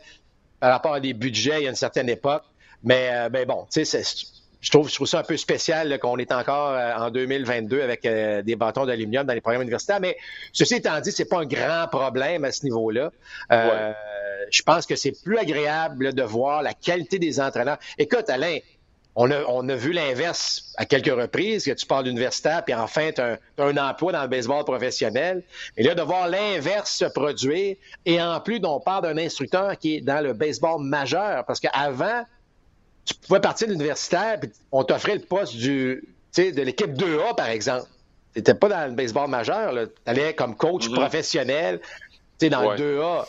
par 0.60 0.72
rapport 0.72 0.94
à 0.94 1.00
des 1.00 1.14
budgets 1.14 1.60
il 1.60 1.64
y 1.64 1.66
a 1.66 1.70
une 1.70 1.76
certaine 1.76 2.08
époque. 2.08 2.42
Mais, 2.82 3.08
euh, 3.12 3.28
ben 3.28 3.46
bon, 3.46 3.66
tu 3.72 3.84
sais, 3.84 4.02
je 4.60 4.70
trouve, 4.70 4.88
je 4.88 4.94
trouve 4.94 5.06
ça 5.06 5.20
un 5.20 5.24
peu 5.24 5.36
spécial 5.36 5.98
qu'on 5.98 6.16
est 6.18 6.32
encore 6.32 6.72
euh, 6.72 6.94
en 6.96 7.10
2022 7.10 7.80
avec 7.80 8.02
des 8.02 8.56
bâtons 8.56 8.86
d'aluminium 8.86 9.26
dans 9.26 9.34
les 9.34 9.40
programmes 9.40 9.62
universitaires. 9.62 10.00
Mais 10.00 10.16
ceci 10.52 10.76
étant 10.76 11.00
dit, 11.00 11.12
c'est 11.12 11.28
pas 11.28 11.40
un 11.40 11.46
grand 11.46 11.86
problème 11.90 12.44
à 12.44 12.52
ce 12.52 12.64
niveau-là. 12.64 13.10
Je 13.50 14.62
pense 14.62 14.86
que 14.86 14.96
c'est 14.96 15.12
plus 15.22 15.36
agréable 15.36 16.14
de 16.14 16.22
voir 16.22 16.62
la 16.62 16.72
qualité 16.72 17.18
des 17.18 17.40
entraîneurs. 17.40 17.78
Écoute, 17.98 18.30
Alain, 18.30 18.58
on 19.20 19.68
a, 19.68 19.74
vu 19.74 19.90
l'inverse 19.90 20.72
à 20.76 20.84
quelques 20.84 21.12
reprises, 21.12 21.64
que 21.64 21.72
tu 21.72 21.86
parles 21.86 22.04
d'universitaire, 22.04 22.64
puis 22.64 22.72
enfin, 22.72 23.10
tu 23.12 23.20
as, 23.20 23.38
un 23.58 23.76
emploi 23.76 24.12
dans 24.12 24.22
le 24.22 24.28
baseball 24.28 24.64
professionnel. 24.64 25.42
Et 25.76 25.82
là, 25.82 25.96
de 25.96 26.02
voir 26.02 26.28
l'inverse 26.28 26.92
se 26.92 27.04
produire, 27.06 27.74
et 28.06 28.22
en 28.22 28.40
plus, 28.40 28.60
on 28.62 28.78
parle 28.78 29.02
d'un 29.02 29.18
instructeur 29.18 29.76
qui 29.76 29.96
est 29.96 30.00
dans 30.02 30.22
le 30.22 30.34
baseball 30.34 30.80
majeur, 30.80 31.44
parce 31.46 31.58
qu'avant, 31.58 32.22
tu 33.04 33.14
pouvais 33.14 33.40
partir 33.40 33.66
de 33.66 33.72
l'universitaire, 33.72 34.38
puis 34.38 34.52
on 34.70 34.84
t'offrait 34.84 35.16
le 35.16 35.22
poste 35.22 35.56
du, 35.56 36.04
de 36.36 36.62
l'équipe 36.62 36.92
2A, 36.92 37.34
par 37.34 37.48
exemple. 37.48 37.88
Tu 38.34 38.38
n'étais 38.38 38.54
pas 38.54 38.68
dans 38.68 38.86
le 38.86 38.94
baseball 38.94 39.28
majeur, 39.28 39.72
tu 39.72 39.88
allais 40.06 40.32
comme 40.34 40.54
coach 40.54 40.86
mm-hmm. 40.86 40.94
professionnel 40.94 41.80
dans 42.40 42.70
le 42.70 42.76
2A. 42.76 43.26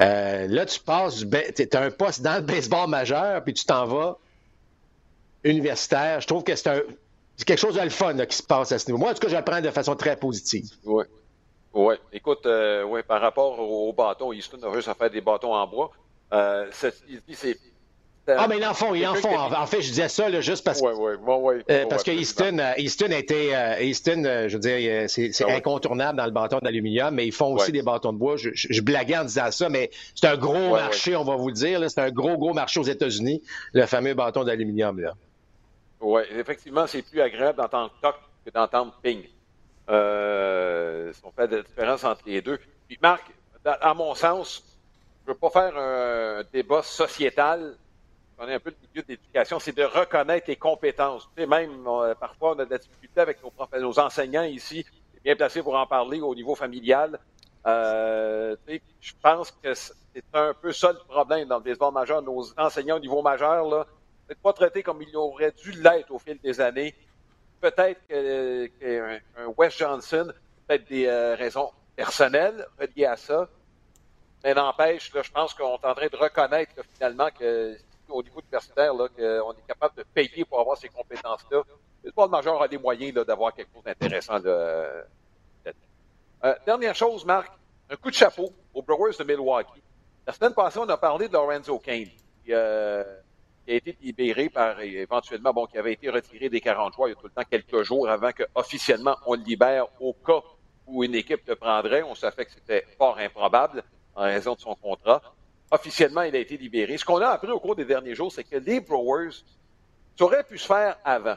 Euh, 0.00 0.48
là, 0.48 0.66
tu 0.66 0.80
passes, 0.80 1.24
tu 1.56 1.68
as 1.72 1.80
un 1.80 1.90
poste 1.90 2.20
dans 2.20 2.34
le 2.34 2.42
baseball 2.42 2.90
majeur, 2.90 3.42
puis 3.42 3.54
tu 3.54 3.64
t'en 3.64 3.86
vas 3.86 4.18
universitaire. 5.44 6.20
Je 6.20 6.26
trouve 6.26 6.42
que 6.42 6.54
c'est 6.56 6.82
quelque 7.46 7.58
chose 7.58 7.76
de 7.76 7.80
le 7.82 7.90
fun 7.90 8.16
qui 8.26 8.36
se 8.36 8.42
passe 8.42 8.72
à 8.72 8.78
ce 8.78 8.86
niveau. 8.86 8.98
Moi, 8.98 9.10
en 9.10 9.14
tout 9.14 9.20
cas, 9.20 9.28
je 9.28 9.36
le 9.36 9.42
prends 9.42 9.60
de 9.60 9.70
façon 9.70 9.94
très 9.94 10.16
positive. 10.16 10.64
Oui. 10.84 11.04
Oui. 11.74 11.94
Écoute, 12.12 12.46
euh, 12.46 12.84
ouais, 12.84 13.02
par 13.02 13.20
rapport 13.20 13.58
au, 13.58 13.92
bâton, 13.92 14.32
Houston 14.32 14.58
a 14.62 14.70
réussi 14.70 14.88
à 14.88 14.94
faire 14.94 15.10
des 15.10 15.20
bâtons 15.20 15.54
en 15.54 15.66
bois. 15.66 15.90
Euh, 16.32 16.66
c'est, 16.72 16.94
ah, 18.26 18.48
mais 18.48 18.56
ils 18.56 18.64
en 18.64 18.72
font, 18.72 18.94
ils 18.94 19.06
en 19.06 19.14
font. 19.14 19.36
En, 19.36 19.66
fait, 19.66 19.82
je 19.82 19.88
disais 19.88 20.08
ça 20.08 20.28
là, 20.30 20.40
juste 20.40 20.64
parce, 20.64 20.80
ouais, 20.80 20.92
ouais, 20.92 21.16
ouais, 21.16 21.64
euh, 21.70 21.84
parce 21.86 22.02
que 22.02 22.10
Easton, 22.10 22.58
Easton 22.78 23.10
euh, 23.10 23.76
Easton, 23.80 24.22
je 24.48 24.54
veux 24.54 24.58
dire, 24.58 25.10
c'est, 25.10 25.32
c'est 25.32 25.44
ah 25.46 25.54
incontournable 25.54 26.16
dans 26.16 26.24
le 26.24 26.30
bâton 26.30 26.58
d'aluminium, 26.62 27.14
mais 27.14 27.26
ils 27.26 27.32
font 27.32 27.52
aussi 27.54 27.70
des 27.70 27.82
bâtons 27.82 28.14
de 28.14 28.18
bois. 28.18 28.36
Je, 28.36 28.50
je, 28.54 28.80
blaguais 28.80 29.18
en 29.18 29.24
disant 29.24 29.50
ça, 29.50 29.68
mais 29.68 29.90
c'est 30.14 30.26
un 30.26 30.38
gros 30.38 30.70
marché, 30.70 31.14
on 31.16 31.24
va 31.24 31.36
vous 31.36 31.48
le 31.48 31.54
dire. 31.54 31.80
C'est 31.90 32.00
un 32.00 32.10
gros, 32.10 32.38
gros 32.38 32.54
marché 32.54 32.80
aux 32.80 32.84
États-Unis, 32.84 33.42
le 33.74 33.84
fameux 33.84 34.14
bâton 34.14 34.44
d'aluminium. 34.44 35.00
là. 35.00 35.12
Oui, 36.04 36.20
effectivement, 36.32 36.86
c'est 36.86 37.00
plus 37.00 37.22
agréable 37.22 37.56
d'entendre 37.56 37.90
toc 38.02 38.16
que 38.44 38.50
d'entendre 38.50 38.92
ping. 39.02 39.26
Euh, 39.88 41.10
on 41.22 41.30
fait 41.30 41.46
la 41.46 41.62
différence 41.62 42.04
entre 42.04 42.20
les 42.26 42.42
deux. 42.42 42.60
Puis 42.86 42.98
Marc, 43.00 43.24
à 43.64 43.94
mon 43.94 44.14
sens, 44.14 44.62
je 45.24 45.30
ne 45.30 45.34
veux 45.34 45.38
pas 45.38 45.48
faire 45.48 45.78
un 45.78 46.42
débat 46.52 46.82
sociétal. 46.82 47.78
On 48.38 48.46
est 48.46 48.52
un 48.52 48.60
peu 48.60 48.68
le 48.68 48.76
milieu 48.90 49.02
d'éducation, 49.02 49.58
c'est 49.58 49.74
de 49.74 49.82
reconnaître 49.84 50.44
les 50.48 50.56
compétences. 50.56 51.26
Tu 51.34 51.42
sais, 51.42 51.46
même 51.46 51.84
parfois, 52.20 52.54
on 52.54 52.58
a 52.58 52.66
de 52.66 52.70
la 52.70 52.78
difficulté 52.78 53.20
avec 53.22 53.38
nos, 53.42 53.50
nos 53.80 53.98
enseignants 53.98 54.42
ici, 54.42 54.84
bien 55.24 55.34
placés 55.36 55.62
pour 55.62 55.74
en 55.74 55.86
parler 55.86 56.20
au 56.20 56.34
niveau 56.34 56.54
familial. 56.54 57.18
Euh, 57.66 58.56
tu 58.66 58.74
sais, 58.74 58.82
je 59.00 59.12
pense 59.22 59.50
que 59.52 59.72
c'est 59.72 59.94
un 60.34 60.52
peu 60.52 60.70
ça 60.70 60.92
le 60.92 60.98
problème 61.08 61.48
dans 61.48 61.56
le 61.56 61.62
baseball 61.64 61.94
majeur. 61.94 62.20
Nos 62.20 62.52
enseignants 62.58 62.96
au 62.96 63.00
niveau 63.00 63.22
majeur, 63.22 63.66
là, 63.66 63.86
peut-être 64.26 64.40
pas 64.40 64.52
traité 64.52 64.82
comme 64.82 65.02
il 65.02 65.16
aurait 65.16 65.52
dû 65.52 65.72
l'être 65.72 66.10
au 66.10 66.18
fil 66.18 66.38
des 66.38 66.60
années. 66.60 66.94
Peut-être 67.60 68.00
qu'un 68.08 69.46
Wes 69.56 69.76
Johnson, 69.76 70.32
peut-être 70.66 70.88
des 70.88 71.06
euh, 71.06 71.34
raisons 71.34 71.70
personnelles 71.96 72.66
reliées 72.78 73.06
à 73.06 73.16
ça, 73.16 73.48
mais 74.42 74.52
n'empêche, 74.54 75.10
je 75.14 75.30
pense 75.30 75.54
qu'on 75.54 75.76
est 75.76 75.86
en 75.86 75.94
train 75.94 76.08
de 76.08 76.16
reconnaître 76.16 76.72
finalement 76.94 77.30
que 77.30 77.76
au 78.08 78.22
niveau 78.22 78.40
universitaire, 78.40 78.92
qu'on 78.92 79.52
est 79.52 79.66
capable 79.66 79.96
de 79.96 80.02
payer 80.02 80.44
pour 80.44 80.60
avoir 80.60 80.76
ces 80.76 80.88
compétences-là. 80.88 81.62
Le 82.02 82.10
sport 82.10 82.28
majeur 82.28 82.60
a 82.60 82.66
les 82.66 82.76
moyens 82.76 83.14
d'avoir 83.24 83.54
quelque 83.54 83.72
chose 83.72 83.84
d'intéressant. 83.84 84.38
Euh, 84.44 85.02
dernière 86.66 86.94
chose, 86.94 87.24
Marc, 87.24 87.50
un 87.88 87.96
coup 87.96 88.10
de 88.10 88.14
chapeau 88.14 88.52
aux 88.74 88.82
Brewers 88.82 89.16
de 89.18 89.24
Milwaukee. 89.24 89.82
La 90.26 90.32
semaine 90.34 90.52
passée, 90.52 90.78
on 90.78 90.88
a 90.88 90.96
parlé 90.98 91.28
de 91.28 91.32
Lorenzo 91.32 91.78
Kane. 91.78 92.10
Qui 93.64 93.72
a 93.72 93.74
été 93.76 93.96
libéré 94.02 94.48
par 94.48 94.80
éventuellement, 94.80 95.52
bon, 95.52 95.66
qui 95.66 95.78
avait 95.78 95.92
été 95.92 96.10
retiré 96.10 96.48
des 96.48 96.60
40 96.60 96.94
jours 96.94 97.08
il 97.08 97.10
y 97.10 97.14
a 97.14 97.16
tout 97.16 97.26
le 97.26 97.30
temps 97.30 97.48
quelques 97.48 97.82
jours 97.82 98.08
avant 98.08 98.32
que 98.32 98.42
officiellement 98.54 99.16
on 99.26 99.34
le 99.34 99.42
libère 99.42 99.86
au 100.00 100.12
cas 100.12 100.42
où 100.86 101.02
une 101.02 101.14
équipe 101.14 101.46
le 101.46 101.56
prendrait. 101.56 102.02
On 102.02 102.14
savait 102.14 102.44
que 102.44 102.52
c'était 102.52 102.86
fort 102.98 103.18
improbable 103.18 103.82
en 104.14 104.22
raison 104.22 104.54
de 104.54 104.60
son 104.60 104.74
contrat. 104.74 105.22
Officiellement, 105.70 106.22
il 106.22 106.36
a 106.36 106.38
été 106.38 106.56
libéré. 106.56 106.98
Ce 106.98 107.04
qu'on 107.04 107.20
a 107.20 107.28
appris 107.28 107.50
au 107.50 107.58
cours 107.58 107.74
des 107.74 107.84
derniers 107.84 108.14
jours, 108.14 108.30
c'est 108.30 108.44
que 108.44 108.56
les 108.56 108.80
Brewers, 108.80 109.32
ça 110.16 110.24
aurait 110.24 110.44
pu 110.44 110.58
se 110.58 110.66
faire 110.66 110.96
avant. 111.04 111.36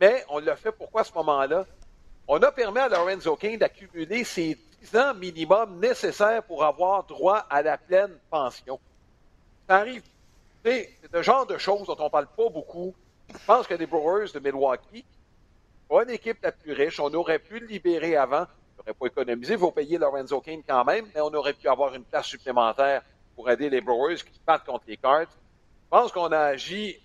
Mais 0.00 0.24
on 0.28 0.38
l'a 0.38 0.56
fait 0.56 0.72
pourquoi 0.72 1.00
à 1.00 1.04
ce 1.04 1.12
moment-là? 1.14 1.66
On 2.28 2.38
a 2.38 2.52
permis 2.52 2.78
à 2.78 2.88
Lorenzo 2.88 3.36
King 3.36 3.58
d'accumuler 3.58 4.24
ses 4.24 4.58
10 4.82 4.96
ans 4.96 5.14
minimum 5.14 5.78
nécessaires 5.80 6.42
pour 6.42 6.64
avoir 6.64 7.04
droit 7.04 7.46
à 7.50 7.62
la 7.62 7.78
pleine 7.78 8.16
pension. 8.30 8.78
Ça 9.68 9.76
arrive. 9.76 10.02
C'est 10.66 10.90
le 11.12 11.22
genre 11.22 11.46
de 11.46 11.58
choses 11.58 11.86
dont 11.86 11.94
on 12.00 12.06
ne 12.06 12.08
parle 12.08 12.26
pas 12.26 12.48
beaucoup. 12.48 12.92
Je 13.32 13.46
pense 13.46 13.68
que 13.68 13.74
les 13.74 13.86
Brewers 13.86 14.32
de 14.34 14.40
Milwaukee, 14.40 15.04
pas 15.88 16.02
une 16.02 16.10
équipe 16.10 16.38
la 16.42 16.50
plus 16.50 16.72
riche, 16.72 16.98
on 16.98 17.14
aurait 17.14 17.38
pu 17.38 17.60
le 17.60 17.68
libérer 17.68 18.16
avant. 18.16 18.46
On 18.76 18.78
n'aurait 18.78 18.94
pas 18.94 19.06
économisé, 19.06 19.52
il 19.52 19.60
faut 19.60 19.70
payer 19.70 19.96
Lorenzo 19.96 20.40
Kane 20.40 20.64
quand 20.68 20.84
même, 20.84 21.06
mais 21.14 21.20
on 21.20 21.32
aurait 21.34 21.52
pu 21.52 21.68
avoir 21.68 21.94
une 21.94 22.02
place 22.02 22.26
supplémentaire 22.26 23.02
pour 23.36 23.48
aider 23.48 23.70
les 23.70 23.80
Brewers 23.80 24.16
qui 24.16 24.34
se 24.34 24.40
battent 24.44 24.64
contre 24.64 24.82
les 24.88 24.96
Cards. 24.96 25.28
Je 25.30 25.88
pense 25.88 26.10
qu'on 26.10 26.32
a 26.32 26.38
agi 26.38 26.98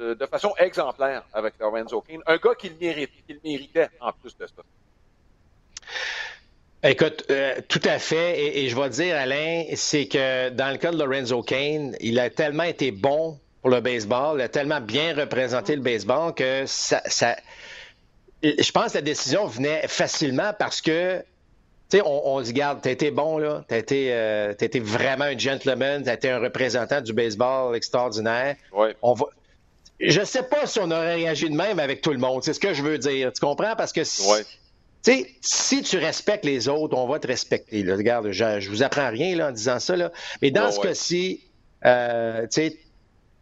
euh, 0.00 0.14
de 0.14 0.24
façon 0.24 0.54
exemplaire 0.56 1.22
avec 1.34 1.58
Lorenzo 1.60 2.00
Kane. 2.00 2.22
Un 2.26 2.38
gars 2.38 2.54
qui 2.54 2.70
le, 2.70 3.36
méritait 3.44 3.90
en 4.00 4.12
plus 4.12 4.34
de 4.38 4.46
ça. 4.46 4.62
Écoute, 6.86 7.24
euh, 7.30 7.54
tout 7.68 7.80
à 7.84 7.98
fait. 7.98 8.40
Et, 8.40 8.64
et, 8.64 8.68
je 8.68 8.76
vais 8.76 8.88
dire, 8.90 9.16
Alain, 9.16 9.64
c'est 9.74 10.06
que 10.06 10.50
dans 10.50 10.70
le 10.70 10.76
cas 10.76 10.92
de 10.92 10.98
Lorenzo 10.98 11.42
Kane, 11.42 11.96
il 12.00 12.18
a 12.18 12.30
tellement 12.30 12.62
été 12.62 12.92
bon 12.92 13.38
pour 13.60 13.70
le 13.70 13.80
baseball, 13.80 14.38
il 14.38 14.42
a 14.42 14.48
tellement 14.48 14.80
bien 14.80 15.14
représenté 15.14 15.74
le 15.74 15.82
baseball 15.82 16.32
que 16.32 16.64
ça, 16.66 17.02
ça 17.06 17.36
je 18.42 18.70
pense 18.70 18.92
que 18.92 18.98
la 18.98 19.02
décision 19.02 19.46
venait 19.46 19.88
facilement 19.88 20.52
parce 20.58 20.80
que 20.80 21.18
tu 21.90 21.98
sais, 21.98 22.02
on, 22.04 22.34
on, 22.36 22.44
se 22.44 22.50
garde, 22.50 22.80
t'as 22.82 22.90
été 22.90 23.12
bon, 23.12 23.38
là. 23.38 23.64
T'as 23.68 23.78
été, 23.78 24.12
euh, 24.12 24.52
été 24.60 24.80
vraiment 24.80 25.24
un 25.24 25.38
gentleman. 25.38 26.02
T'as 26.02 26.14
été 26.14 26.30
un 26.30 26.40
représentant 26.40 27.00
du 27.00 27.12
baseball 27.12 27.76
extraordinaire. 27.76 28.56
Ouais. 28.72 28.96
On 29.02 29.14
va... 29.14 29.26
Je 30.00 30.24
sais 30.24 30.42
pas 30.42 30.66
si 30.66 30.80
on 30.80 30.90
aurait 30.90 31.14
réagi 31.14 31.48
de 31.48 31.54
même 31.54 31.78
avec 31.78 32.00
tout 32.00 32.10
le 32.10 32.18
monde. 32.18 32.42
C'est 32.42 32.54
ce 32.54 32.60
que 32.60 32.74
je 32.74 32.82
veux 32.82 32.98
dire. 32.98 33.32
Tu 33.32 33.40
comprends? 33.40 33.76
Parce 33.76 33.92
que 33.92 34.02
si, 34.02 34.28
ouais. 34.28 34.44
Sais, 35.02 35.30
si 35.40 35.82
tu 35.82 35.98
respectes 35.98 36.44
les 36.44 36.68
autres, 36.68 36.96
on 36.96 37.06
va 37.06 37.18
te 37.18 37.26
respecter. 37.26 37.82
Là. 37.82 37.96
Regarde, 37.96 38.30
je, 38.30 38.60
je 38.60 38.70
vous 38.70 38.82
apprends 38.82 39.08
rien 39.08 39.36
là, 39.36 39.48
en 39.48 39.52
disant 39.52 39.78
ça. 39.78 39.96
Là. 39.96 40.10
Mais 40.42 40.50
dans 40.50 40.70
ce 40.70 40.78
ouais. 40.78 40.88
cas-ci, 40.88 41.40
euh, 41.84 42.42
tu 42.42 42.48
sais, 42.50 42.78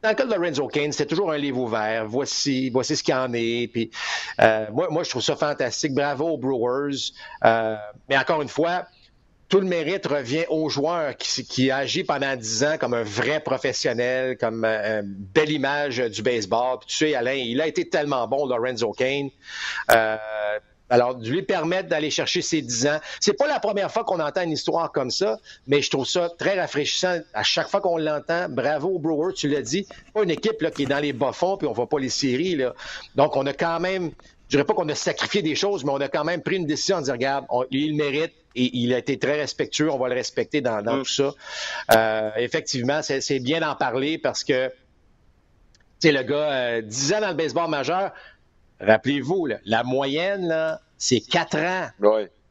dans 0.03 0.11
le 0.11 0.17
cas 0.17 0.27
de 0.27 0.35
Lorenzo 0.35 0.69
Kane, 0.69 0.93
c'était 0.93 1.07
toujours 1.07 1.33
un 1.33 1.39
livre 1.39 1.59
ouvert. 1.59 2.07
Voici, 2.07 2.69
voici 2.69 2.95
ce 2.95 3.03
qu'il 3.03 3.15
y 3.15 3.17
en 3.17 3.33
est. 3.33 3.69
Puis, 3.73 3.91
euh, 4.39 4.67
moi, 4.71 4.89
moi, 4.91 5.03
je 5.03 5.09
trouve 5.09 5.23
ça 5.23 5.35
fantastique. 5.35 5.95
Bravo 5.95 6.29
aux 6.29 6.37
Brewers. 6.37 7.13
Euh, 7.43 7.75
mais 8.11 8.19
encore 8.19 8.43
une 8.43 8.51
fois, 8.51 8.85
tout 9.49 9.61
le 9.61 9.67
mérite 9.67 10.07
revient 10.07 10.45
au 10.51 10.69
joueur 10.69 11.17
qui, 11.17 11.45
qui 11.45 11.71
agit 11.71 12.05
pendant 12.05 12.37
dix 12.37 12.65
ans 12.65 12.77
comme 12.79 12.93
un 12.93 13.03
vrai 13.03 13.41
professionnel, 13.41 14.37
comme 14.37 14.67
une 14.67 15.03
belle 15.05 15.51
image 15.51 15.97
du 15.97 16.21
baseball. 16.21 16.81
Puis, 16.81 16.89
tu 16.89 16.97
sais, 16.97 17.15
Alain, 17.15 17.33
il 17.33 17.59
a 17.63 17.67
été 17.67 17.89
tellement 17.89 18.29
bon, 18.29 18.45
Lorenzo 18.45 18.93
Kane. 18.93 19.31
Euh, 19.91 20.17
alors, 20.95 21.17
de 21.17 21.29
lui 21.29 21.43
permettre 21.43 21.89
d'aller 21.89 22.09
chercher 22.09 22.41
ses 22.41 22.63
10 22.63 22.87
ans. 22.87 23.01
C'est 23.19 23.33
pas 23.33 23.49
la 23.49 23.59
première 23.59 23.91
fois 23.91 24.05
qu'on 24.05 24.21
entend 24.21 24.43
une 24.43 24.53
histoire 24.53 24.93
comme 24.93 25.11
ça, 25.11 25.41
mais 25.67 25.83
je 25.83 25.91
trouve 25.91 26.07
ça 26.07 26.31
très 26.39 26.57
rafraîchissant 26.61 27.19
à 27.33 27.43
chaque 27.43 27.69
fois 27.69 27.81
qu'on 27.81 27.99
l'entend. 27.99 28.49
Bravo 28.49 28.91
aux 28.91 28.99
Brewers, 29.01 29.35
tu 29.35 29.49
l'as 29.49 29.63
dit. 29.63 29.89
Pas 30.15 30.23
une 30.23 30.31
équipe 30.31 30.63
là, 30.63 30.71
qui 30.71 30.85
est 30.85 30.87
dans 30.87 31.01
les 31.01 31.13
bas-fonds, 31.13 31.57
puis 31.57 31.67
on 31.67 31.73
voit 31.73 31.89
pas 31.89 31.99
les 31.99 32.11
séries. 32.11 32.55
Là. 32.55 32.75
Donc, 33.17 33.37
on 33.37 33.45
a 33.45 33.53
quand 33.53 33.81
même, 33.81 34.13
je 34.47 34.51
dirais 34.57 34.63
pas 34.63 34.75
qu'on 34.75 34.89
a 34.89 34.95
sacrifié 34.95 35.43
des 35.43 35.57
choses, 35.57 35.83
mais 35.85 35.91
on 35.91 36.01
a 36.01 36.07
quand 36.07 36.23
même 36.23 36.43
pris 36.43 36.59
une 36.59 36.67
décision 36.67 36.99
en 36.99 37.01
disant, 37.01 37.15
regarde, 37.15 37.45
on, 37.49 37.63
lui, 37.63 37.87
il 37.87 37.97
mérite 37.97 38.33
et 38.55 38.71
il 38.79 38.95
a 38.95 38.99
été 38.99 39.19
très 39.19 39.37
respectueux, 39.37 39.91
on 39.91 39.99
va 39.99 40.09
le 40.09 40.15
respecter 40.15 40.61
dans, 40.61 40.81
dans 40.81 40.99
Mm. 40.99 41.03
tout 41.03 41.11
ça. 41.11 41.35
Euh, 41.93 42.31
effectivement, 42.37 43.01
c'est 43.03 43.41
bien 43.41 43.59
d'en 43.59 43.75
parler 43.75 44.17
parce 44.17 44.45
que, 44.45 44.69
tu 44.69 44.73
sais, 45.99 46.13
le 46.13 46.23
gars, 46.23 46.53
euh, 46.53 46.83
10 46.83 47.15
ans 47.15 47.21
dans 47.21 47.31
le 47.31 47.35
baseball 47.35 47.69
majeur, 47.69 48.13
rappelez-vous, 48.79 49.49
la 49.65 49.83
moyenne, 49.83 50.47
là, 50.47 50.81
c'est 50.99 51.21
4 51.21 51.57
ans. 51.59 51.87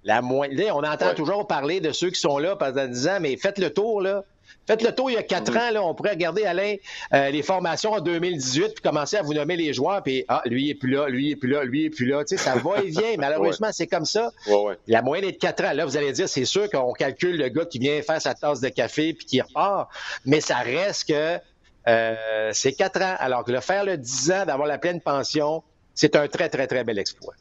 La 0.04 0.22
moyenne, 0.22 0.72
on 0.74 0.84
entend 0.84 1.14
toujours 1.16 1.48
parler 1.48 1.80
de 1.80 1.92
ceux 1.92 2.10
qui 2.10 2.20
sont 2.20 2.38
là 2.38 2.56
pendant 2.58 2.88
10 2.88 3.08
ans, 3.08 3.18
mais 3.22 3.38
faites 3.38 3.58
le 3.58 3.70
tour, 3.74 4.02
là. 4.02 4.24
Faites 4.68 4.82
le 4.82 4.94
tour 4.94 5.10
il 5.10 5.14
y 5.14 5.18
a 5.18 5.24
4 5.24 5.52
Mhm. 5.52 5.58
ans, 5.58 5.72
là. 5.72 5.84
On 5.84 5.94
pourrait 5.96 6.12
regarder, 6.12 6.44
Alain, 6.46 6.76
euh, 7.14 7.30
les 7.30 7.42
formations 7.42 7.94
en 7.94 8.02
2018, 8.02 8.74
puis 8.76 8.82
commencer 8.84 9.16
à 9.18 9.22
vous 9.22 9.34
nommer 9.34 9.56
les 9.56 9.74
joueurs, 9.74 10.04
puis 10.04 10.26
ah, 10.28 10.42
lui 10.46 10.70
est 10.70 10.76
plus 10.76 10.90
là, 10.92 11.08
lui 11.08 11.32
est 11.32 11.36
plus 11.38 11.50
là, 11.50 11.64
lui 11.64 11.86
est 11.86 11.90
plus 11.90 12.06
là. 12.06 12.24
Tu 12.26 12.36
sais, 12.38 12.44
ça 12.44 12.56
va 12.56 12.82
et 12.84 12.88
vient. 12.90 13.16
Malheureusement, 13.18 13.70
c'est 13.72 13.88
comme 13.88 14.06
ça. 14.06 14.32
Ouais, 14.48 14.56
ouais. 14.64 14.78
La 14.88 15.02
moyenne 15.02 15.28
est 15.30 15.34
de 15.34 15.38
4 15.38 15.64
ans. 15.66 15.74
Là, 15.74 15.86
vous 15.86 15.96
allez 15.98 16.12
dire, 16.12 16.28
c'est 16.28 16.46
sûr 16.46 16.70
qu'on 16.70 16.92
calcule 16.94 17.38
le 17.38 17.48
gars 17.50 17.66
qui 17.66 17.80
vient 17.80 18.02
faire 18.02 18.22
sa 18.22 18.34
tasse 18.34 18.60
de 18.60 18.70
café 18.70 19.14
puis 19.14 19.26
qui 19.26 19.42
repart, 19.42 19.90
mais 20.26 20.42
ça 20.42 20.58
reste 20.58 21.08
que 21.10 21.40
euh, 21.88 22.50
c'est 22.54 22.74
4 22.74 23.02
ans. 23.02 23.16
Alors 23.20 23.44
que 23.46 23.52
le 23.54 23.62
faire 23.62 23.86
le 23.86 23.98
10 23.98 24.32
ans, 24.32 24.46
d'avoir 24.46 24.68
la 24.68 24.78
pleine 24.78 25.00
pension, 25.02 25.64
c'est 25.96 26.16
un 26.18 26.28
très, 26.28 26.50
très, 26.50 26.68
très 26.68 26.84
bel 26.84 27.00
exploit. 27.00 27.34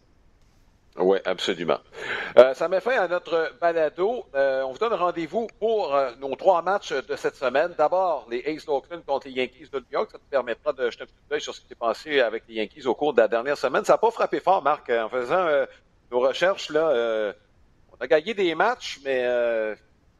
Oui, 0.98 1.18
absolument. 1.24 1.78
Euh, 2.36 2.52
ça 2.52 2.68
met 2.68 2.80
fin 2.80 2.98
à 3.00 3.08
notre 3.08 3.54
balado. 3.58 4.26
Euh, 4.34 4.62
on 4.62 4.72
vous 4.72 4.78
donne 4.78 4.92
rendez-vous 4.92 5.46
pour 5.58 5.94
euh, 5.94 6.10
nos 6.20 6.36
trois 6.36 6.60
matchs 6.60 6.92
de 6.92 7.16
cette 7.16 7.34
semaine. 7.34 7.72
D'abord, 7.78 8.26
les 8.30 8.42
Aces 8.46 8.66
d'Oakland 8.66 9.02
contre 9.06 9.26
les 9.26 9.32
Yankees 9.32 9.70
de 9.72 9.78
New 9.78 9.86
York. 9.90 10.10
Ça 10.12 10.18
te 10.18 10.24
permettra 10.30 10.74
de 10.74 10.90
jeter 10.90 11.04
un 11.04 11.06
petit 11.06 11.14
coup 11.14 11.28
d'œil 11.30 11.40
sur 11.40 11.54
ce 11.54 11.62
qui 11.62 11.66
s'est 11.68 11.74
passé 11.74 12.20
avec 12.20 12.44
les 12.46 12.56
Yankees 12.56 12.86
au 12.86 12.94
cours 12.94 13.14
de 13.14 13.22
la 13.22 13.28
dernière 13.28 13.56
semaine. 13.56 13.84
Ça 13.84 13.94
n'a 13.94 13.98
pas 13.98 14.10
frappé 14.10 14.38
fort, 14.40 14.62
Marc, 14.62 14.90
en 14.90 15.08
faisant 15.08 15.46
euh, 15.46 15.64
nos 16.10 16.20
recherches. 16.20 16.68
là. 16.68 16.88
euh, 16.90 17.32
on 17.90 18.04
a 18.04 18.06
gagné 18.06 18.34
des 18.34 18.54
matchs, 18.54 19.00
mais 19.02 19.22
euh, 19.24 19.74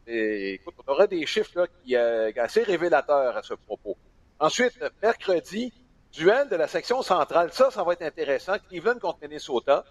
écoute, 0.07 0.75
on 0.87 0.91
aura 0.91 1.07
des 1.07 1.27
chiffres 1.27 1.51
là, 1.55 1.67
qui 1.67 1.97
euh, 1.97 2.31
assez 2.37 2.63
révélateurs 2.63 3.37
à 3.37 3.43
ce 3.43 3.53
propos. 3.55 3.99
Ensuite, 4.41 4.79
mercredi, 5.03 5.71
duel 6.13 6.49
de 6.49 6.57
la 6.57 6.67
section 6.67 7.03
centrale. 7.03 7.53
Ça, 7.53 7.71
ça 7.71 7.85
va 7.85 7.93
être 7.93 8.03
intéressant. 8.03 8.55
Cleveland 8.71 8.99
contre 8.99 9.19
Minnesota. 9.21 9.85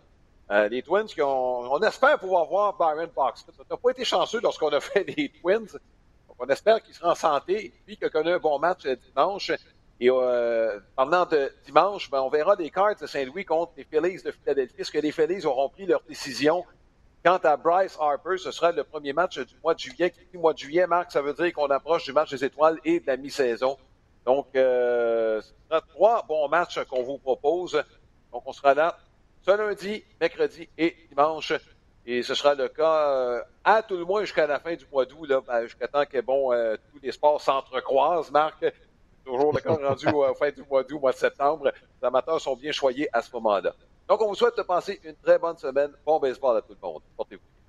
Euh, 0.51 0.67
les 0.67 0.81
Twins, 0.81 1.05
qui 1.05 1.21
ont, 1.21 1.71
on 1.71 1.79
espère 1.79 2.19
pouvoir 2.19 2.45
voir 2.45 2.77
Byron 2.77 3.09
Boxton. 3.15 3.53
Ça 3.55 3.63
n'a 3.69 3.77
pas 3.77 3.91
été 3.91 4.03
chanceux 4.03 4.41
lorsqu'on 4.41 4.69
a 4.69 4.79
fait 4.81 5.05
les 5.05 5.29
Twins. 5.29 5.67
Donc, 6.27 6.37
on 6.39 6.47
espère 6.47 6.81
qu'il 6.83 6.93
sera 6.93 7.11
en 7.11 7.15
santé. 7.15 7.73
Lui 7.87 7.95
qui 7.95 8.03
a 8.03 8.09
connu 8.09 8.31
un 8.31 8.39
bon 8.39 8.59
match 8.59 8.85
euh, 8.85 8.95
dimanche. 8.95 9.51
Et 10.01 10.09
euh, 10.09 10.79
dimanche, 11.65 12.09
ben, 12.09 12.21
on 12.21 12.29
verra 12.29 12.55
les 12.55 12.69
Cards 12.69 12.95
de 12.99 13.05
Saint-Louis 13.05 13.45
contre 13.45 13.73
les 13.77 13.85
Phillies 13.85 14.21
de 14.23 14.31
Philadelphie. 14.31 14.75
Est-ce 14.79 14.91
que 14.91 14.97
les 14.97 15.11
Phillies 15.11 15.45
auront 15.45 15.69
pris 15.69 15.85
leur 15.85 16.01
décision? 16.01 16.65
Quant 17.23 17.37
à 17.37 17.55
Bryce 17.55 17.95
Harper, 17.99 18.37
ce 18.37 18.51
sera 18.51 18.71
le 18.71 18.83
premier 18.83 19.13
match 19.13 19.37
du 19.37 19.55
mois 19.63 19.75
de 19.75 19.79
juillet. 19.79 20.09
Qui 20.09 20.37
mois 20.37 20.53
de 20.53 20.57
juillet, 20.57 20.87
Marc, 20.87 21.11
ça 21.11 21.21
veut 21.21 21.33
dire 21.33 21.53
qu'on 21.53 21.67
approche 21.67 22.05
du 22.05 22.13
match 22.13 22.31
des 22.31 22.43
étoiles 22.43 22.79
et 22.83 22.99
de 22.99 23.07
la 23.07 23.15
mi-saison. 23.15 23.77
Donc, 24.25 24.47
euh, 24.55 25.39
ce 25.39 25.53
sera 25.69 25.81
trois 25.81 26.25
bons 26.27 26.49
matchs 26.49 26.83
qu'on 26.85 27.03
vous 27.03 27.19
propose. 27.19 27.81
Donc, 28.33 28.41
on 28.45 28.51
sera 28.51 28.73
là 28.73 28.97
ce 29.41 29.51
lundi, 29.51 30.03
mercredi 30.19 30.69
et 30.77 30.95
dimanche. 31.09 31.53
Et 32.05 32.23
ce 32.23 32.33
sera 32.33 32.55
le 32.55 32.67
cas 32.67 33.09
euh, 33.09 33.41
à 33.63 33.83
tout 33.83 33.95
le 33.95 34.05
moins 34.05 34.21
jusqu'à 34.21 34.47
la 34.47 34.59
fin 34.59 34.75
du 34.75 34.85
mois 34.91 35.05
d'août, 35.05 35.29
ben, 35.45 35.63
jusqu'à 35.63 35.87
temps 35.87 36.05
que 36.05 36.19
bon, 36.21 36.51
euh, 36.51 36.75
tous 36.91 36.99
les 37.01 37.11
sports 37.11 37.39
s'entrecroisent, 37.39 38.31
Marc. 38.31 38.65
Toujours 39.23 39.53
le 39.53 39.59
cas 39.59 39.75
rendu 39.75 40.07
euh, 40.07 40.33
fin 40.33 40.49
du 40.49 40.63
mois 40.63 40.83
d'août, 40.83 40.99
mois 40.99 41.11
de 41.11 41.17
septembre. 41.17 41.71
Les 42.01 42.07
amateurs 42.07 42.41
sont 42.41 42.55
bien 42.55 42.71
choyés 42.71 43.07
à 43.13 43.21
ce 43.21 43.31
moment-là. 43.33 43.73
Donc, 44.07 44.19
on 44.21 44.29
vous 44.29 44.35
souhaite 44.35 44.57
de 44.57 44.63
passer 44.63 44.99
une 45.03 45.15
très 45.15 45.37
bonne 45.37 45.57
semaine. 45.57 45.91
Bon 46.05 46.19
baseball 46.19 46.57
à 46.57 46.61
tout 46.61 46.73
le 46.81 46.87
monde. 46.87 47.01
Portez-vous. 47.15 47.61